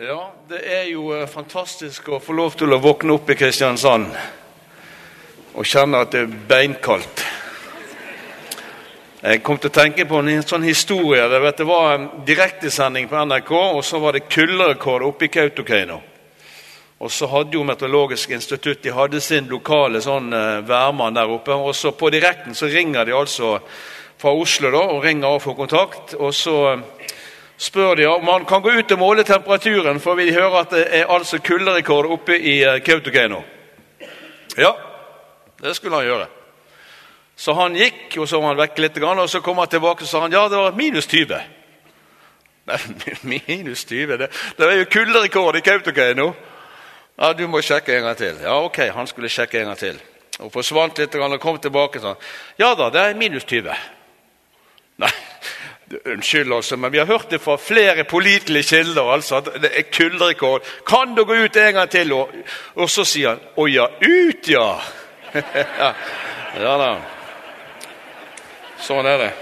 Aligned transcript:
Ja, 0.00 0.32
det 0.46 0.60
er 0.62 0.84
jo 0.92 1.08
eh, 1.10 1.24
fantastisk 1.26 2.06
å 2.14 2.20
få 2.22 2.30
lov 2.38 2.52
til 2.54 2.70
å 2.70 2.76
våkne 2.78 3.16
opp 3.16 3.32
i 3.32 3.34
Kristiansand 3.34 4.12
og 5.58 5.66
kjenne 5.66 6.04
at 6.04 6.12
det 6.14 6.20
er 6.20 6.36
beinkaldt. 6.52 7.22
Jeg 9.24 9.40
kom 9.42 9.58
til 9.58 9.72
å 9.72 9.74
tenke 9.74 10.06
på 10.06 10.20
en 10.22 10.46
sånn 10.46 10.68
historie. 10.68 11.24
Det, 11.26 11.40
vet, 11.42 11.58
det 11.58 11.66
var 11.66 11.96
en 11.96 12.06
direktesending 12.28 13.10
på 13.10 13.24
NRK, 13.26 13.50
og 13.50 13.82
så 13.82 13.98
var 13.98 14.14
det 14.14 14.28
kulderekord 14.30 15.08
oppe 15.08 15.26
i 15.26 15.32
Kautokeino. 15.34 15.98
Og 17.02 17.10
så 17.10 17.26
hadde 17.34 17.58
jo 17.58 17.66
Meteorologisk 17.66 18.38
institutt 18.38 18.86
de 18.86 18.94
hadde 18.94 19.18
sin 19.18 19.50
lokale 19.50 19.98
sånn 20.04 20.30
eh, 20.30 20.60
værmann 20.68 21.18
der 21.18 21.34
oppe. 21.40 21.58
Og 21.58 21.74
så 21.74 21.90
på 21.90 22.14
direkten 22.14 22.54
så 22.54 22.70
ringer 22.70 23.10
de 23.10 23.18
altså 23.18 23.56
fra 24.14 24.30
Oslo 24.30 24.70
da, 24.70 24.86
og 24.94 25.02
ringer 25.10 25.26
og 25.26 25.42
får 25.42 25.58
kontakt. 25.64 26.20
Og 26.22 26.30
så 26.30 26.58
spør 27.58 27.94
de 27.98 28.06
om 28.06 28.28
han 28.28 28.46
kan 28.46 28.62
gå 28.62 28.72
ut 28.78 28.92
og 28.94 28.98
måle 29.00 29.24
temperaturen, 29.26 30.00
for 30.00 30.18
vi 30.18 30.30
hører 30.32 30.60
at 30.60 30.74
det 30.74 30.84
er 31.00 31.10
altså 31.10 31.40
kulderekord 31.42 32.06
oppe 32.06 32.38
i 32.38 32.60
eh, 32.62 32.80
Kautokeino. 32.84 33.42
Ja, 34.58 34.72
det 35.62 35.74
skulle 35.76 35.96
han 35.96 36.06
gjøre. 36.06 36.26
Så 37.38 37.54
han 37.54 37.76
gikk, 37.78 38.16
og 38.18 38.28
så 38.28 38.40
var 38.40 38.52
han 38.52 38.60
vekk 38.62 38.78
litt, 38.82 38.98
og 39.02 39.30
så 39.30 39.40
kom 39.40 39.58
han 39.58 39.70
tilbake 39.70 40.02
og 40.02 40.10
sa 40.10 40.24
han, 40.24 40.34
ja, 40.34 40.48
det 40.50 40.58
var 40.58 40.78
minus 40.78 41.06
20. 41.06 41.38
Nei, 42.68 42.78
minus 43.46 43.84
20? 43.84 44.16
Det, 44.18 44.30
det 44.58 44.66
er 44.66 44.80
jo 44.80 44.90
kulderekord 44.90 45.58
i 45.58 45.62
Kautokeino. 45.66 46.32
Ja, 47.18 47.32
du 47.34 47.46
må 47.50 47.62
sjekke 47.62 47.96
en 47.96 48.06
gang 48.06 48.18
til. 48.18 48.38
Ja, 48.42 48.58
ok, 48.62 48.84
han 48.94 49.06
skulle 49.10 49.30
sjekke 49.30 49.60
en 49.60 49.72
gang 49.72 49.78
til. 49.78 49.98
Og 50.38 50.52
forsvant 50.54 50.98
litt 51.00 51.14
og 51.18 51.38
kom 51.42 51.58
tilbake 51.58 51.98
sånn. 52.02 52.18
Ja 52.60 52.74
da, 52.78 52.92
det 52.94 53.02
er 53.02 53.16
minus 53.18 53.46
20. 53.48 53.74
Nei, 55.02 55.10
Unnskyld, 56.06 56.52
altså, 56.52 56.76
men 56.76 56.92
vi 56.92 56.98
har 56.98 57.06
hørt 57.06 57.30
det 57.30 57.40
fra 57.40 57.56
flere 57.56 58.04
pålitelige 58.04 58.62
kilder 58.62 59.12
altså, 59.12 59.36
at 59.36 59.48
det 59.62 59.70
er 59.74 59.82
kulderekord. 59.92 60.62
Kan 60.86 61.14
du 61.16 61.24
gå 61.24 61.32
ut 61.32 61.56
en 61.56 61.74
gang 61.74 61.90
til? 61.90 62.12
Og, 62.12 62.28
og 62.74 62.90
så 62.90 63.04
sier 63.08 63.28
han 63.28 63.40
Å 63.56 63.66
ja, 63.66 63.86
ut, 64.02 64.48
ja! 64.48 64.68
ja 66.64 66.74
da. 66.82 66.90
Sånn 68.84 69.08
er 69.08 69.18
det. 69.24 69.32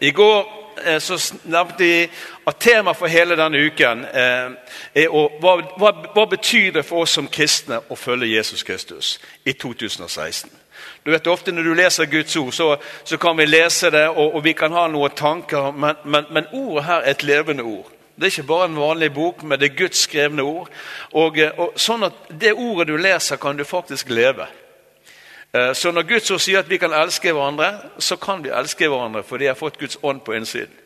I 0.00 0.10
går 0.16 0.38
eh, 0.84 1.00
så 1.02 1.18
nevnte 1.44 1.84
jeg 1.84 2.08
at 2.48 2.62
temaet 2.62 2.96
for 2.96 3.12
hele 3.12 3.36
denne 3.36 3.60
uken 3.66 4.06
eh, 4.06 4.54
er 5.02 5.12
å, 5.12 5.26
hva, 5.42 5.58
hva, 5.76 5.92
hva 6.14 6.24
betyr 6.30 6.72
det 6.78 6.86
for 6.88 7.04
oss 7.04 7.18
som 7.18 7.28
kristne 7.28 7.82
å 7.88 7.98
følge 7.98 8.30
Jesus 8.30 8.64
Kristus 8.64 9.18
i 9.44 9.52
2016. 9.52 10.50
Du 11.04 11.10
vet 11.10 11.26
Ofte 11.26 11.52
når 11.52 11.62
du 11.62 11.74
leser 11.74 12.10
Guds 12.10 12.36
ord, 12.36 12.52
så, 12.52 12.76
så 13.04 13.16
kan 13.16 13.38
vi 13.38 13.46
lese 13.46 13.90
det 13.90 14.08
og, 14.08 14.34
og 14.34 14.44
vi 14.44 14.52
kan 14.52 14.72
ha 14.72 14.86
noen 14.88 15.16
tanker, 15.16 15.70
men, 15.72 15.96
men, 16.04 16.28
men, 16.30 16.46
ordet 16.52 16.84
her 16.84 17.00
er 17.00 17.10
et 17.10 17.22
levende 17.22 17.62
ord. 17.62 17.88
Det 18.16 18.26
er 18.26 18.34
ikke 18.34 18.48
bare 18.50 18.68
en 18.68 18.76
vanlig 18.76 19.14
bok, 19.14 19.42
men 19.42 19.60
det 19.60 19.70
er 19.70 19.76
Guds 19.78 20.02
skrevne 20.04 20.44
ord. 20.44 20.68
Og, 21.16 21.38
og 21.56 21.78
Sånn 21.80 22.04
at 22.04 22.26
det 22.28 22.52
ordet 22.52 22.90
du 22.90 22.98
leser, 23.00 23.40
kan 23.40 23.56
du 23.56 23.64
faktisk 23.64 24.10
leve. 24.12 24.44
Eh, 25.54 25.72
så 25.72 25.90
når 25.90 26.02
Guds 26.02 26.30
ord 26.30 26.42
sier 26.44 26.60
at 26.60 26.68
vi 26.68 26.78
kan 26.78 26.92
elske 26.94 27.32
hverandre, 27.32 27.70
så 27.98 28.18
kan 28.20 28.44
vi 28.44 28.52
elske 28.52 28.88
hverandre 28.88 29.24
fordi 29.24 29.48
de 29.48 29.52
har 29.54 29.58
fått 29.58 29.80
Guds 29.80 29.98
ånd 30.02 30.20
på 30.26 30.36
innsiden. 30.36 30.76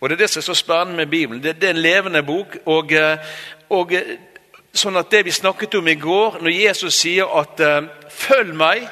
Og 0.00 0.08
Det 0.08 0.16
er 0.16 0.24
det 0.24 0.30
som 0.30 0.40
er 0.40 0.48
så 0.48 0.54
spennende 0.54 0.96
med 0.96 1.06
Bibelen. 1.06 1.42
Det, 1.42 1.60
det 1.60 1.68
er 1.68 1.76
en 1.76 1.84
levende 1.84 2.22
bok. 2.22 2.56
og, 2.64 2.92
eh, 2.92 3.18
og 3.70 3.92
eh, 3.92 4.16
sånn 4.72 4.96
at 4.96 5.10
Det 5.10 5.24
vi 5.24 5.30
snakket 5.30 5.74
om 5.74 5.88
i 5.88 5.94
går, 5.94 6.40
når 6.40 6.50
Jesus 6.50 6.94
sier 6.94 7.28
at 7.38 7.60
'følg 8.10 8.54
meg', 8.54 8.88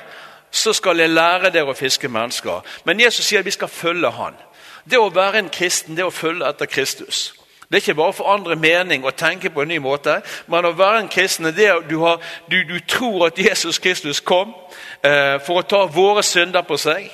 så 0.52 0.72
skal 0.72 1.00
jeg 1.00 1.10
lære 1.10 1.50
dere 1.50 1.72
å 1.72 1.76
fiske 1.76 2.08
mennesker. 2.08 2.60
Men 2.84 3.00
Jesus 3.00 3.26
sier 3.26 3.40
at 3.40 3.48
vi 3.48 3.54
skal 3.56 3.72
følge 3.72 4.10
han. 4.12 4.36
Det 4.84 4.98
å 4.98 5.12
være 5.14 5.40
en 5.40 5.52
kristen 5.52 5.96
det 5.96 6.04
å 6.04 6.12
følge 6.12 6.48
etter 6.48 6.68
Kristus. 6.68 7.32
Det 7.72 7.78
er 7.78 7.84
ikke 7.86 7.94
bare 7.96 8.12
å 8.12 8.16
forandre 8.18 8.56
mening 8.60 9.06
og 9.08 9.16
tenke 9.16 9.48
på 9.50 9.62
en 9.62 9.70
ny 9.72 9.78
måte. 9.80 10.18
Men 10.52 10.66
å 10.68 10.74
være 10.76 10.98
en 11.00 11.08
kristen 11.08 11.48
det 11.56 11.70
er 11.70 11.80
du, 11.88 11.96
har, 12.02 12.20
du, 12.50 12.58
du 12.68 12.76
tror 12.84 13.30
at 13.30 13.38
Jesus 13.40 13.78
Kristus 13.80 14.20
kom 14.20 14.52
eh, 15.00 15.38
for 15.40 15.62
å 15.62 15.64
ta 15.64 15.86
våre 15.88 16.20
synder 16.26 16.66
på 16.68 16.76
seg. 16.76 17.08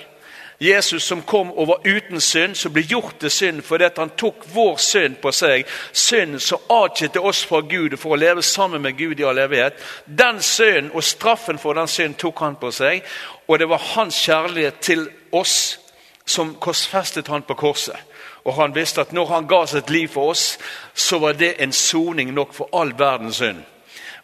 Jesus 0.58 1.04
som 1.04 1.22
kom 1.22 1.52
og 1.52 1.68
var 1.68 1.84
uten 1.86 2.20
synd, 2.20 2.56
som 2.58 2.72
ble 2.74 2.82
gjort 2.82 3.20
til 3.22 3.30
synd 3.30 3.62
fordi 3.62 3.90
han 3.96 4.10
tok 4.18 4.42
vår 4.54 4.76
synd 4.82 5.20
på 5.22 5.30
seg. 5.32 5.66
Synd 5.92 6.40
som 6.42 6.64
atskilte 6.74 7.22
oss 7.22 7.44
fra 7.46 7.60
Gud 7.62 7.94
for 7.98 8.16
å 8.16 8.18
leve 8.18 8.42
sammen 8.42 8.82
med 8.82 8.98
Gud 8.98 9.20
i 9.20 9.26
all 9.26 9.38
evighet. 9.38 9.78
Den 10.04 10.42
synden 10.42 10.90
og 10.94 11.06
straffen 11.06 11.62
for 11.62 11.78
den 11.78 11.88
synd 11.88 12.18
tok 12.18 12.42
han 12.42 12.58
på 12.58 12.72
seg. 12.74 13.06
Og 13.46 13.58
det 13.58 13.70
var 13.70 13.86
hans 13.94 14.18
kjærlighet 14.26 14.82
til 14.82 15.06
oss 15.30 15.78
som 16.26 16.56
korsfestet 16.60 17.30
han 17.30 17.46
på 17.46 17.54
korset. 17.54 17.96
Og 18.44 18.54
han 18.58 18.74
visste 18.74 19.00
at 19.00 19.12
når 19.12 19.26
han 19.30 19.46
ga 19.48 19.64
sitt 19.66 19.90
liv 19.90 20.08
for 20.10 20.32
oss, 20.34 20.58
så 20.94 21.18
var 21.22 21.38
det 21.38 21.54
en 21.62 21.72
soning 21.72 22.34
nok 22.34 22.54
for 22.56 22.68
all 22.72 22.92
verdens 22.98 23.38
synd. 23.44 23.62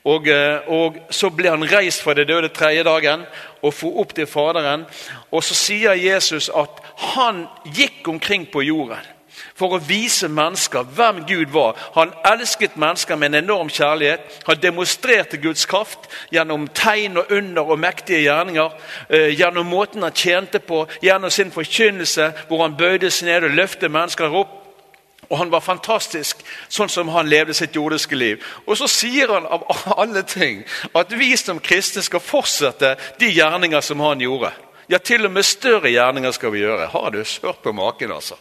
Og, 0.05 0.29
eh, 0.29 0.69
og, 0.69 0.97
Så 1.11 1.31
ble 1.31 1.51
han 1.51 1.65
reist 1.65 2.03
fra 2.03 2.15
det 2.15 2.29
døde 2.29 2.49
tredje 2.49 2.85
dagen 2.85 3.25
og 3.63 3.75
for 3.75 4.01
opp 4.01 4.15
til 4.15 4.27
Faderen. 4.27 4.85
Og 5.33 5.45
så 5.45 5.55
sier 5.55 5.93
Jesus 5.97 6.51
at 6.55 6.83
han 7.15 7.47
gikk 7.65 8.09
omkring 8.09 8.47
på 8.53 8.63
jorden 8.63 9.15
for 9.55 9.75
å 9.75 9.83
vise 9.83 10.29
mennesker 10.29 10.87
hvem 10.97 11.23
Gud 11.29 11.53
var. 11.55 11.79
Han 11.95 12.13
elsket 12.27 12.77
mennesker 12.77 13.17
med 13.17 13.33
en 13.33 13.45
enorm 13.45 13.71
kjærlighet. 13.71 14.43
Han 14.47 14.61
demonstrerte 14.63 15.39
Guds 15.43 15.67
kraft 15.67 16.09
gjennom 16.35 16.69
tegn 16.75 17.19
og 17.23 17.33
under 17.33 17.71
og 17.75 17.79
mektige 17.79 18.25
gjerninger. 18.27 18.75
Eh, 19.09 19.31
gjennom 19.39 19.67
måten 19.67 20.03
han 20.03 20.13
tjente 20.15 20.59
på, 20.59 20.85
gjennom 21.03 21.31
sin 21.31 21.53
forkynnelse, 21.55 22.33
hvor 22.49 22.63
han 22.63 22.77
bøyde 22.77 23.11
seg 23.11 23.31
ned 23.31 23.49
og 23.49 23.57
løftet 23.59 23.91
mennesker 23.91 24.35
opp. 24.43 24.61
Og 25.29 25.39
han 25.39 25.51
var 25.53 25.65
fantastisk, 25.65 26.43
sånn 26.69 26.93
som 26.93 27.09
han 27.15 27.29
levde 27.31 27.55
sitt 27.55 27.77
jordiske 27.77 28.17
liv. 28.17 28.45
Og 28.67 28.79
så 28.79 28.89
sier 28.91 29.33
han 29.35 29.47
av 29.47 29.65
alle 30.01 30.23
ting 30.29 30.63
at 30.93 31.13
vi 31.13 31.35
som 31.41 31.63
kristne 31.63 32.05
skal 32.05 32.23
fortsette 32.23 32.97
de 33.21 33.33
gjerninger 33.33 33.85
som 33.85 34.01
han 34.05 34.23
gjorde. 34.25 34.53
Ja, 34.89 34.99
til 34.99 35.25
og 35.25 35.33
med 35.33 35.47
større 35.49 35.89
gjerninger 35.89 36.33
skal 36.37 36.53
vi 36.53 36.61
gjøre. 36.61 36.91
Har 36.93 37.11
du 37.11 37.23
hørt 37.43 37.63
på 37.65 37.73
maken, 37.73 38.13
altså? 38.13 38.35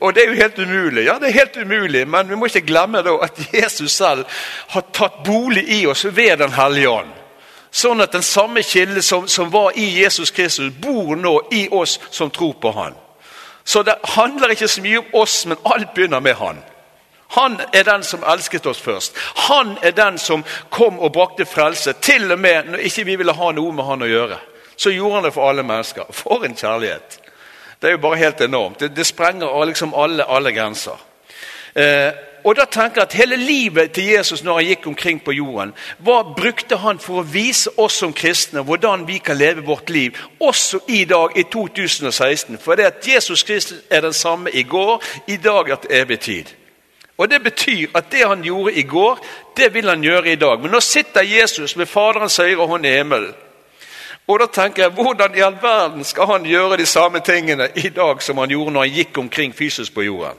Og 0.00 0.14
det 0.14 0.22
er 0.22 0.28
jo 0.28 0.42
helt 0.42 0.58
umulig. 0.58 1.04
Ja, 1.06 1.16
det 1.18 1.30
er 1.30 1.38
helt 1.38 1.56
umulig, 1.56 2.08
men 2.08 2.28
vi 2.28 2.36
må 2.36 2.50
ikke 2.50 2.66
glemme 2.68 3.00
da 3.02 3.16
at 3.24 3.40
Jesus 3.54 3.96
selv 3.96 4.26
har 4.74 4.84
tatt 4.92 5.22
bolig 5.24 5.64
i 5.80 5.86
oss 5.86 6.04
ved 6.04 6.36
Den 6.38 6.52
hellige 6.52 6.90
ånd. 6.90 7.16
Sånn 7.70 8.02
at 8.02 8.12
den 8.12 8.22
samme 8.26 8.62
kilde 8.66 9.02
som, 9.02 9.28
som 9.28 9.52
var 9.52 9.78
i 9.78 9.86
Jesus 10.02 10.30
Kristus, 10.34 10.72
bor 10.82 11.16
nå 11.16 11.36
i 11.54 11.68
oss 11.70 12.00
som 12.10 12.30
tror 12.30 12.58
på 12.60 12.72
Han. 12.76 12.98
Så 13.64 13.82
det 13.82 13.94
handler 14.16 14.54
ikke 14.54 14.68
så 14.68 14.82
mye 14.82 14.98
om 14.98 15.14
oss, 15.22 15.46
men 15.46 15.58
alt 15.64 15.94
begynner 15.94 16.20
med 16.20 16.34
han. 16.34 16.62
Han 17.30 17.60
er 17.72 17.82
den 17.86 18.02
som 18.02 18.24
elsket 18.26 18.66
oss 18.66 18.80
først. 18.82 19.16
Han 19.48 19.76
er 19.82 19.90
den 19.94 20.18
som 20.18 20.44
kom 20.70 20.98
og 20.98 21.12
brakte 21.12 21.46
frelse. 21.46 21.92
Til 22.02 22.32
og 22.32 22.38
med 22.38 22.72
når 22.72 22.86
ikke 22.88 23.04
vi 23.06 23.16
ville 23.20 23.34
ha 23.36 23.50
noe 23.54 23.72
med 23.72 23.86
han 23.86 24.02
å 24.02 24.08
gjøre. 24.10 24.38
Så 24.76 24.90
gjorde 24.90 25.14
han 25.14 25.28
det 25.28 25.34
for 25.34 25.48
alle 25.48 25.62
mennesker. 25.62 26.08
For 26.10 26.44
en 26.44 26.56
kjærlighet! 26.56 27.20
Det 27.80 27.88
er 27.88 27.94
jo 27.94 28.02
bare 28.02 28.18
helt 28.20 28.40
enormt. 28.40 28.80
Det, 28.80 28.90
det 28.96 29.06
sprenger 29.06 29.64
liksom 29.64 29.94
alle, 29.96 30.24
alle 30.28 30.52
grenser. 30.52 30.98
Eh, 31.74 32.10
og 32.44 32.56
da 32.56 32.64
tenker 32.64 33.00
jeg 33.00 33.08
at 33.08 33.12
Hele 33.12 33.36
livet 33.36 33.92
til 33.92 34.04
Jesus 34.04 34.42
når 34.44 34.54
han 34.54 34.64
gikk 34.64 34.86
omkring 34.86 35.20
på 35.24 35.32
jorden, 35.32 35.74
hva 35.98 36.22
brukte 36.36 36.76
han 36.80 36.98
for 36.98 37.20
å 37.20 37.26
vise 37.26 37.70
oss 37.76 37.98
som 38.00 38.14
kristne 38.16 38.62
hvordan 38.64 39.06
vi 39.08 39.18
kan 39.18 39.36
leve 39.36 39.64
vårt 39.66 39.90
liv, 39.90 40.16
også 40.40 40.80
i 40.88 41.04
dag, 41.04 41.36
i 41.36 41.44
2016? 41.52 42.58
For 42.58 42.74
det 42.74 42.88
at 42.88 43.08
Jesus 43.08 43.42
Kristus 43.42 43.82
er 43.90 44.00
den 44.00 44.16
samme 44.16 44.50
i 44.50 44.62
går, 44.62 45.02
i 45.26 45.36
dag 45.36 45.68
er 45.68 45.76
til 45.76 45.96
evig 46.00 46.20
tid. 46.20 46.56
Og 47.20 47.30
Det 47.30 47.42
betyr 47.42 47.88
at 47.94 48.12
det 48.12 48.26
han 48.26 48.42
gjorde 48.42 48.72
i 48.72 48.82
går, 48.82 49.18
det 49.56 49.74
vil 49.74 49.88
han 49.88 50.02
gjøre 50.02 50.32
i 50.32 50.36
dag. 50.40 50.60
Men 50.60 50.70
nå 50.70 50.80
sitter 50.80 51.22
Jesus 51.22 51.76
med 51.76 51.86
Faderens 51.86 52.36
høyre 52.36 52.66
hånd 52.66 52.86
i 52.86 52.96
himmelen. 52.96 53.34
Og 54.26 54.38
da 54.40 54.46
tenker 54.46 54.82
jeg, 54.82 54.92
Hvordan 54.92 55.34
i 55.36 55.40
all 55.40 55.56
verden 55.62 56.04
skal 56.04 56.26
han 56.26 56.44
gjøre 56.46 56.76
de 56.76 56.86
samme 56.86 57.20
tingene 57.20 57.68
i 57.76 57.88
dag 57.88 58.22
som 58.22 58.38
han 58.38 58.50
gjorde 58.50 58.72
når 58.72 58.86
han 58.86 58.94
gikk 58.94 59.18
omkring 59.18 59.54
fysisk 59.54 59.94
på 59.94 60.02
jorden? 60.02 60.38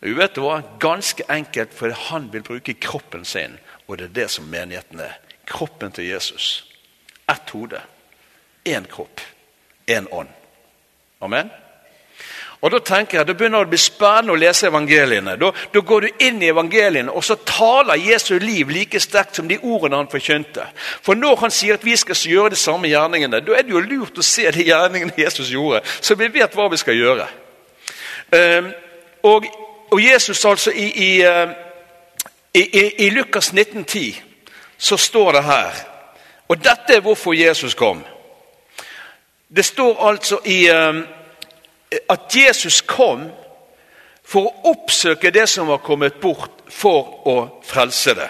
Du 0.00 0.14
vet 0.14 0.34
det 0.34 0.40
var 0.40 0.62
Ganske 0.80 1.24
enkelt 1.28 1.74
for 1.76 1.90
han 2.08 2.30
vil 2.32 2.42
bruke 2.42 2.74
kroppen 2.74 3.24
sin, 3.24 3.58
og 3.86 3.98
det 3.98 4.04
er 4.04 4.14
det 4.22 4.30
som 4.30 4.48
menigheten 4.48 5.00
er. 5.00 5.18
Kroppen 5.46 5.92
til 5.92 6.08
Jesus. 6.08 6.64
Ett 7.28 7.50
hode, 7.50 7.80
én 8.64 8.86
kropp, 8.86 9.20
én 9.86 10.06
ånd. 10.10 10.28
Amen? 11.20 11.50
Og 12.60 12.70
Da 12.70 12.78
tenker 12.78 13.18
jeg, 13.18 13.26
da 13.26 13.32
begynner 13.32 13.62
det 13.62 13.70
å 13.70 13.72
bli 13.72 13.78
spennende 13.80 14.34
å 14.34 14.40
lese 14.40 14.68
evangeliene. 14.68 15.36
Da, 15.40 15.48
da, 15.72 15.80
går 15.80 16.00
du 16.04 16.24
inn 16.26 16.42
i 16.42 16.50
evangeliene, 16.52 17.12
og 17.12 17.24
så 17.24 17.38
taler 17.48 17.96
Jesu 17.96 18.34
liv 18.38 18.68
like 18.68 19.00
sterkt 19.00 19.38
som 19.38 19.48
de 19.48 19.56
ordene 19.62 19.96
han 19.96 20.10
forkynte. 20.12 20.66
For 21.00 21.16
når 21.16 21.38
han 21.40 21.54
sier 21.56 21.78
at 21.78 21.86
vi 21.86 21.96
skal 21.96 22.20
gjøre 22.32 22.52
de 22.52 22.60
samme 22.60 22.90
gjerningene, 22.90 23.40
da 23.40 23.56
er 23.56 23.64
det 23.64 23.72
jo 23.72 23.80
lurt 23.80 24.20
å 24.20 24.26
se 24.26 24.44
de 24.52 24.66
gjerningene 24.68 25.16
Jesus 25.16 25.48
gjorde, 25.54 25.80
så 26.00 26.18
vi 26.20 26.28
vet 26.28 26.56
hva 26.56 26.68
vi 26.68 26.80
skal 26.80 27.00
gjøre. 27.00 27.30
Um, 28.30 28.70
og 29.32 29.48
og 29.90 30.02
Jesus 30.02 30.44
altså 30.44 30.70
i, 30.70 30.84
i, 30.84 31.22
eh, 31.22 31.50
i, 32.54 33.06
i 33.06 33.10
Lukas 33.10 33.52
19,10 33.52 34.20
så 34.78 34.96
står 34.96 35.32
det 35.32 35.44
her 35.44 35.86
Og 36.48 36.58
dette 36.58 36.94
er 36.96 37.00
hvorfor 37.00 37.32
Jesus 37.32 37.74
kom. 37.74 38.04
Det 39.56 39.64
står 39.64 40.08
altså 40.08 40.38
i 40.44 40.66
eh, 40.68 40.94
at 42.08 42.36
Jesus 42.36 42.80
kom 42.80 43.28
for 44.24 44.46
å 44.46 44.70
oppsøke 44.70 45.30
det 45.30 45.48
som 45.48 45.66
var 45.66 45.82
kommet 45.82 46.20
bort, 46.22 46.62
for 46.70 47.28
å 47.28 47.36
frelse 47.66 48.14
det. 48.14 48.28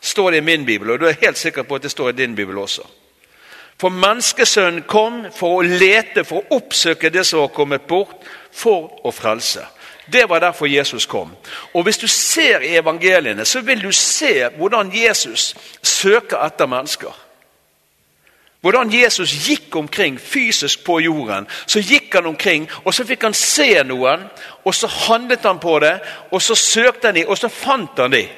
Står 0.00 0.30
det 0.30 0.42
i 0.42 0.44
min 0.44 0.66
bibel, 0.66 0.90
og 0.90 1.00
du 1.00 1.06
er 1.08 1.20
helt 1.20 1.38
sikker 1.38 1.64
på 1.64 1.78
at 1.78 1.82
det 1.82 1.92
står 1.92 2.10
i 2.10 2.18
din 2.18 2.34
bibel 2.36 2.58
også. 2.58 2.84
For 3.80 3.88
menneskesønnen 3.88 4.84
kom 4.88 5.24
for 5.34 5.58
å 5.58 5.64
lete, 5.64 6.24
for 6.24 6.44
å 6.44 6.58
oppsøke 6.58 7.10
det 7.10 7.24
som 7.26 7.40
var 7.40 7.54
kommet 7.56 7.86
bort, 7.88 8.20
for 8.52 9.00
å 9.04 9.12
frelse. 9.12 9.64
Det 10.12 10.28
var 10.28 10.38
derfor 10.38 10.66
Jesus 10.66 11.06
kom. 11.06 11.36
Og 11.74 11.82
Hvis 11.82 11.98
du 11.98 12.06
ser 12.08 12.60
i 12.60 12.76
evangeliene, 12.76 13.44
så 13.44 13.60
vil 13.60 13.82
du 13.82 13.92
se 13.92 14.48
hvordan 14.56 14.92
Jesus 14.94 15.54
søker 15.82 16.38
etter 16.44 16.66
mennesker. 16.66 17.20
Hvordan 18.60 18.92
Jesus 18.92 19.32
gikk 19.48 19.76
omkring 19.76 20.20
fysisk 20.20 20.84
på 20.84 20.98
jorden. 20.98 21.46
Så 21.66 21.80
gikk 21.80 22.14
han 22.14 22.26
omkring, 22.26 22.70
og 22.84 22.94
så 22.94 23.04
fikk 23.04 23.22
han 23.22 23.34
se 23.34 23.82
noen. 23.84 24.24
Og 24.64 24.74
så 24.74 24.86
handlet 24.86 25.44
han 25.44 25.58
på 25.58 25.78
det, 25.78 25.98
og 26.30 26.42
så 26.42 26.54
søkte 26.54 27.08
han 27.08 27.14
dem, 27.14 27.28
og 27.28 27.38
så 27.38 27.48
fant 27.48 27.98
han 27.98 28.12
dem. 28.12 28.28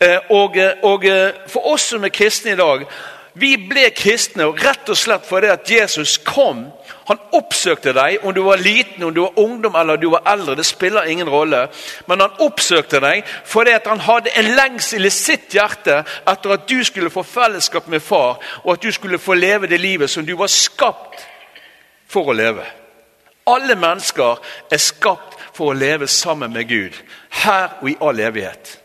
Eh, 0.00 0.18
og, 0.30 0.56
eh, 0.56 0.72
og 0.82 1.04
eh, 1.04 1.34
for 1.48 1.68
oss 1.74 1.90
som 1.92 2.04
er 2.04 2.08
kristne 2.08 2.56
i 2.56 2.56
dag, 2.56 2.86
vi 3.34 3.54
ble 3.56 3.90
kristne 3.96 4.48
rett 4.56 4.88
og 4.88 4.98
slett 4.98 5.28
fordi 5.28 5.52
at 5.52 5.70
Jesus 5.70 6.16
kom. 6.24 6.66
Han 7.08 7.18
oppsøkte 7.34 7.92
deg, 7.96 8.22
om 8.22 8.34
du 8.34 8.42
var 8.46 8.60
liten, 8.62 9.02
om 9.04 9.14
du 9.14 9.20
var 9.20 9.38
ungdom 9.38 9.74
eller 9.74 9.96
du 9.96 10.08
var 10.10 10.22
eldre. 10.32 10.54
det 10.56 10.66
spiller 10.66 11.02
ingen 11.02 11.28
rolle. 11.28 11.68
Men 12.06 12.20
han 12.20 12.38
oppsøkte 12.38 13.00
deg 13.00 13.24
fordi 13.44 13.74
han 13.84 14.00
hadde 14.00 14.30
en 14.36 14.52
lengsel 14.56 15.06
i 15.06 15.10
sitt 15.10 15.54
hjerte 15.54 16.04
etter 16.26 16.54
at 16.54 16.68
du 16.68 16.84
skulle 16.84 17.10
få 17.10 17.22
fellesskap 17.22 17.88
med 17.88 18.02
far, 18.02 18.38
og 18.64 18.72
at 18.72 18.82
du 18.82 18.92
skulle 18.92 19.18
få 19.18 19.34
leve 19.34 19.66
det 19.66 19.80
livet 19.80 20.10
som 20.10 20.26
du 20.26 20.36
var 20.36 20.52
skapt 20.52 21.26
for 22.08 22.28
å 22.28 22.36
leve. 22.36 22.64
Alle 23.46 23.74
mennesker 23.74 24.38
er 24.70 24.78
skapt 24.78 25.38
for 25.52 25.72
å 25.72 25.76
leve 25.76 26.06
sammen 26.08 26.52
med 26.52 26.68
Gud, 26.68 26.94
her 27.42 27.78
og 27.80 27.90
i 27.90 27.96
all 28.00 28.20
evighet. 28.20 28.78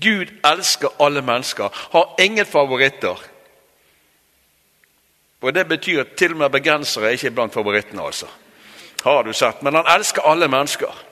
Gud 0.00 0.30
elsker 0.46 0.94
alle 1.02 1.22
mennesker, 1.22 1.68
har 1.92 2.14
ingen 2.22 2.46
favoritter. 2.46 3.18
Og 5.42 5.54
Det 5.54 5.68
betyr 5.68 6.00
at 6.00 6.16
til 6.18 6.32
og 6.32 6.38
med 6.38 6.50
begrensere 6.50 7.06
er 7.06 7.10
ikke 7.16 7.30
blant 7.30 7.54
favorittene. 7.54 8.02
altså. 8.02 8.26
Har 9.04 9.22
du 9.22 9.32
sett. 9.32 9.62
Men 9.62 9.74
han 9.74 9.84
elsker 9.96 10.22
alle 10.22 10.48
mennesker. 10.48 11.04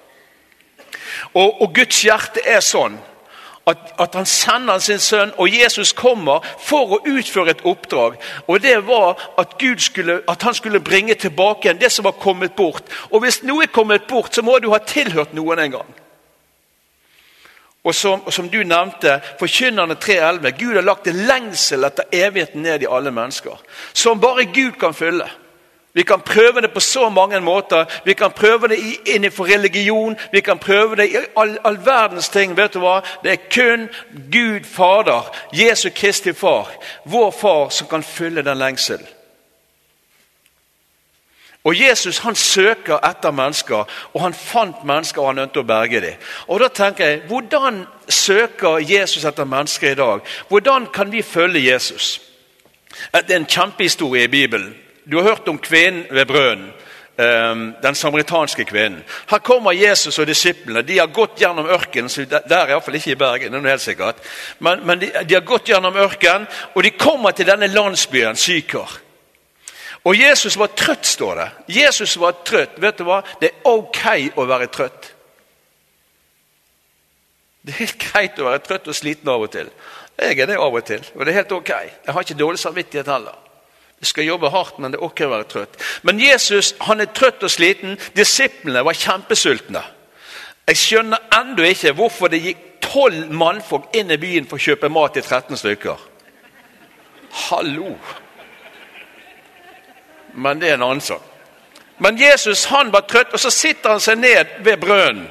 Og, 1.34 1.62
og 1.62 1.74
Guds 1.74 2.02
hjerte 2.02 2.40
er 2.44 2.60
sånn 2.60 2.98
at, 3.66 3.78
at, 3.98 4.14
han 4.14 4.26
sender 4.26 4.78
sin 4.78 4.98
sønn, 5.02 5.32
og 5.42 5.50
Jesus 5.50 5.92
kommer 5.92 6.44
for 6.62 6.96
å 6.96 7.00
utføre 7.02 7.50
et 7.50 7.64
oppdrag. 7.66 8.18
Og 8.46 8.62
Det 8.62 8.76
var 8.86 9.18
at, 9.38 9.58
Gud 9.58 9.82
skulle, 9.82 10.20
at 10.28 10.42
han 10.42 10.54
skulle 10.54 10.80
bringe 10.80 11.14
tilbake 11.14 11.66
igjen 11.66 11.80
det 11.80 11.90
som 11.92 12.06
var 12.06 12.18
kommet 12.22 12.54
bort. 12.54 12.84
Og 13.10 13.20
Hvis 13.20 13.42
noe 13.42 13.66
er 13.66 13.72
kommet 13.74 14.06
bort, 14.06 14.34
så 14.34 14.42
må 14.42 14.58
du 14.58 14.70
ha 14.70 14.78
tilhørt 14.78 15.34
noen 15.34 15.58
en 15.58 15.78
gang. 15.78 15.94
Og 17.86 17.94
som, 17.94 18.30
som 18.30 18.48
du 18.50 18.64
nevnte, 18.66 19.20
Forkynnerne 19.38 19.94
3.11. 19.94 20.50
Gud 20.58 20.74
har 20.74 20.82
lagt 20.82 21.06
en 21.06 21.20
lengsel 21.28 21.86
etter 21.86 22.08
evigheten 22.12 22.64
ned 22.66 22.82
i 22.82 22.88
alle 22.90 23.12
mennesker. 23.14 23.60
Som 23.94 24.20
bare 24.20 24.48
Gud 24.50 24.74
kan 24.80 24.94
fylle. 24.94 25.28
Vi 25.94 26.02
kan 26.02 26.20
prøve 26.20 26.60
det 26.60 26.72
på 26.74 26.80
så 26.80 27.08
mange 27.08 27.40
måter. 27.40 27.84
Vi 28.04 28.12
kan 28.12 28.30
prøve 28.30 28.68
det 28.68 28.78
innenfor 29.06 29.44
religion, 29.44 30.16
vi 30.32 30.40
kan 30.40 30.58
prøve 30.58 30.96
det 30.96 31.06
i 31.08 31.16
all, 31.36 31.58
all, 31.64 31.78
verdens 31.86 32.28
ting. 32.28 32.56
vet 32.56 32.74
du 32.74 32.82
hva? 32.82 33.00
Det 33.22 33.32
er 33.32 33.46
kun 33.54 33.88
Gud 34.32 34.64
Fader, 34.64 35.30
Jesu 35.52 35.88
Kristi 35.94 36.32
Far, 36.32 36.68
vår 37.04 37.30
Far, 37.30 37.68
som 37.68 37.86
kan 37.86 38.02
fylle 38.02 38.42
den 38.42 38.58
lengselen. 38.58 39.15
Og 41.66 41.74
Jesus 41.74 42.18
han 42.22 42.36
søker 42.38 43.00
etter 43.02 43.34
mennesker, 43.34 43.88
og 44.14 44.22
han 44.22 44.34
fant 44.34 44.84
mennesker 44.86 45.22
og 45.22 45.32
han 45.32 45.42
ønte 45.48 45.64
å 45.64 45.66
berge 45.66 46.00
dem. 46.04 46.20
Og 46.46 46.62
da 46.62 46.68
tenker 46.70 47.08
jeg, 47.08 47.22
Hvordan 47.26 47.82
søker 48.08 48.78
Jesus 48.78 49.24
etter 49.24 49.44
mennesker 49.44 49.90
i 49.90 49.98
dag? 49.98 50.20
Hvordan 50.48 50.86
kan 50.94 51.12
vi 51.12 51.22
følge 51.22 51.72
Jesus? 51.72 52.20
Det 53.12 53.30
er 53.30 53.40
en 53.40 53.50
kjempehistorie 53.50 54.24
i 54.24 54.30
Bibelen. 54.30 54.74
Du 55.10 55.18
har 55.18 55.28
hørt 55.28 55.48
om 55.48 55.58
kvinnen 55.58 56.06
ved 56.10 56.26
brønnen. 56.26 56.72
Ehm, 57.18 57.74
den 57.82 57.94
samaritanske 57.94 58.64
kvinnen. 58.64 59.04
Her 59.30 59.38
kommer 59.38 59.72
Jesus 59.72 60.18
og 60.18 60.26
disiplene. 60.26 60.82
De 60.82 60.98
har 60.98 61.06
gått 61.06 61.40
gjennom 61.40 61.66
ørkenen. 61.66 62.10
Der 62.30 62.56
er 62.56 62.68
iallfall 62.68 62.94
ikke 62.94 63.10
i 63.10 63.14
Bergen. 63.14 63.52
det 63.52 63.64
er 63.64 63.68
helt 63.68 63.80
sikkert. 63.80 64.16
Men, 64.58 64.86
men 64.86 65.00
de, 65.00 65.10
de, 65.28 65.34
har 65.34 65.40
gått 65.40 65.68
gjennom 65.68 65.96
ørkenen, 65.96 66.46
og 66.74 66.84
de 66.84 66.90
kommer 66.90 67.30
til 67.30 67.46
denne 67.46 67.66
landsbyen 67.66 68.36
Sykar. 68.36 69.00
Og 70.06 70.14
Jesus 70.14 70.54
var 70.58 70.70
trøtt, 70.78 71.06
står 71.06 71.34
det. 71.40 71.46
Jesus 71.74 72.14
var 72.22 72.38
trøtt. 72.46 72.78
Vet 72.82 72.98
du 73.00 73.06
hva? 73.08 73.22
Det 73.40 73.50
er 73.50 73.70
ok 73.70 74.02
å 74.38 74.46
være 74.46 74.68
trøtt. 74.70 75.08
Det 77.66 77.74
er 77.74 77.80
helt 77.80 77.98
greit 77.98 78.38
å 78.38 78.46
være 78.46 78.62
trøtt 78.62 78.86
og 78.86 78.94
sliten 78.94 79.32
av 79.32 79.42
og 79.42 79.50
til. 79.50 79.72
Jeg 80.16 80.38
er 80.38 80.46
det 80.48 80.58
av 80.62 80.74
og 80.78 80.84
til, 80.86 81.02
og 81.16 81.24
det 81.24 81.32
er 81.32 81.40
helt 81.40 81.56
ok. 81.56 81.72
Jeg 82.06 82.14
har 82.14 82.22
ikke 82.22 82.38
dårlig 82.38 82.60
samvittighet 82.62 83.10
heller. 83.10 83.34
Jeg 84.00 84.10
skal 84.12 84.28
jobbe 84.28 84.50
hardt, 84.52 84.78
men 84.78 84.92
det 84.92 85.00
er 85.00 85.06
ok 85.08 85.22
å 85.26 85.32
være 85.32 85.48
trøtt. 85.50 85.80
Men 86.06 86.20
Jesus 86.20 86.74
han 86.86 87.02
er 87.02 87.10
trøtt 87.16 87.42
og 87.42 87.50
sliten. 87.50 87.96
Disiplene 88.16 88.84
var 88.86 88.96
kjempesultne. 88.96 89.82
Jeg 90.66 90.80
skjønner 90.82 91.26
ennå 91.34 91.66
ikke 91.66 91.94
hvorfor 91.98 92.30
det 92.30 92.44
gikk 92.44 92.62
tolv 92.86 93.32
mannfolk 93.34 93.90
inn 93.98 94.14
i 94.14 94.20
byen 94.20 94.46
for 94.46 94.60
å 94.60 94.66
kjøpe 94.68 94.92
mat 94.92 95.16
til 95.16 95.26
13 95.26 95.58
stykker. 95.58 96.06
Hallo! 97.48 97.96
Men 100.36 100.60
det 100.60 100.70
er 100.70 100.74
en 100.74 100.82
annen 100.86 101.00
sak. 101.00 101.22
Men 101.98 102.18
Jesus 102.20 102.64
han 102.68 102.92
var 102.92 103.06
trøtt, 103.08 103.32
og 103.32 103.40
så 103.40 103.50
sitter 103.50 103.96
han 103.96 104.00
seg 104.04 104.20
ned 104.20 104.60
ved 104.64 104.76
brønnen. 104.80 105.26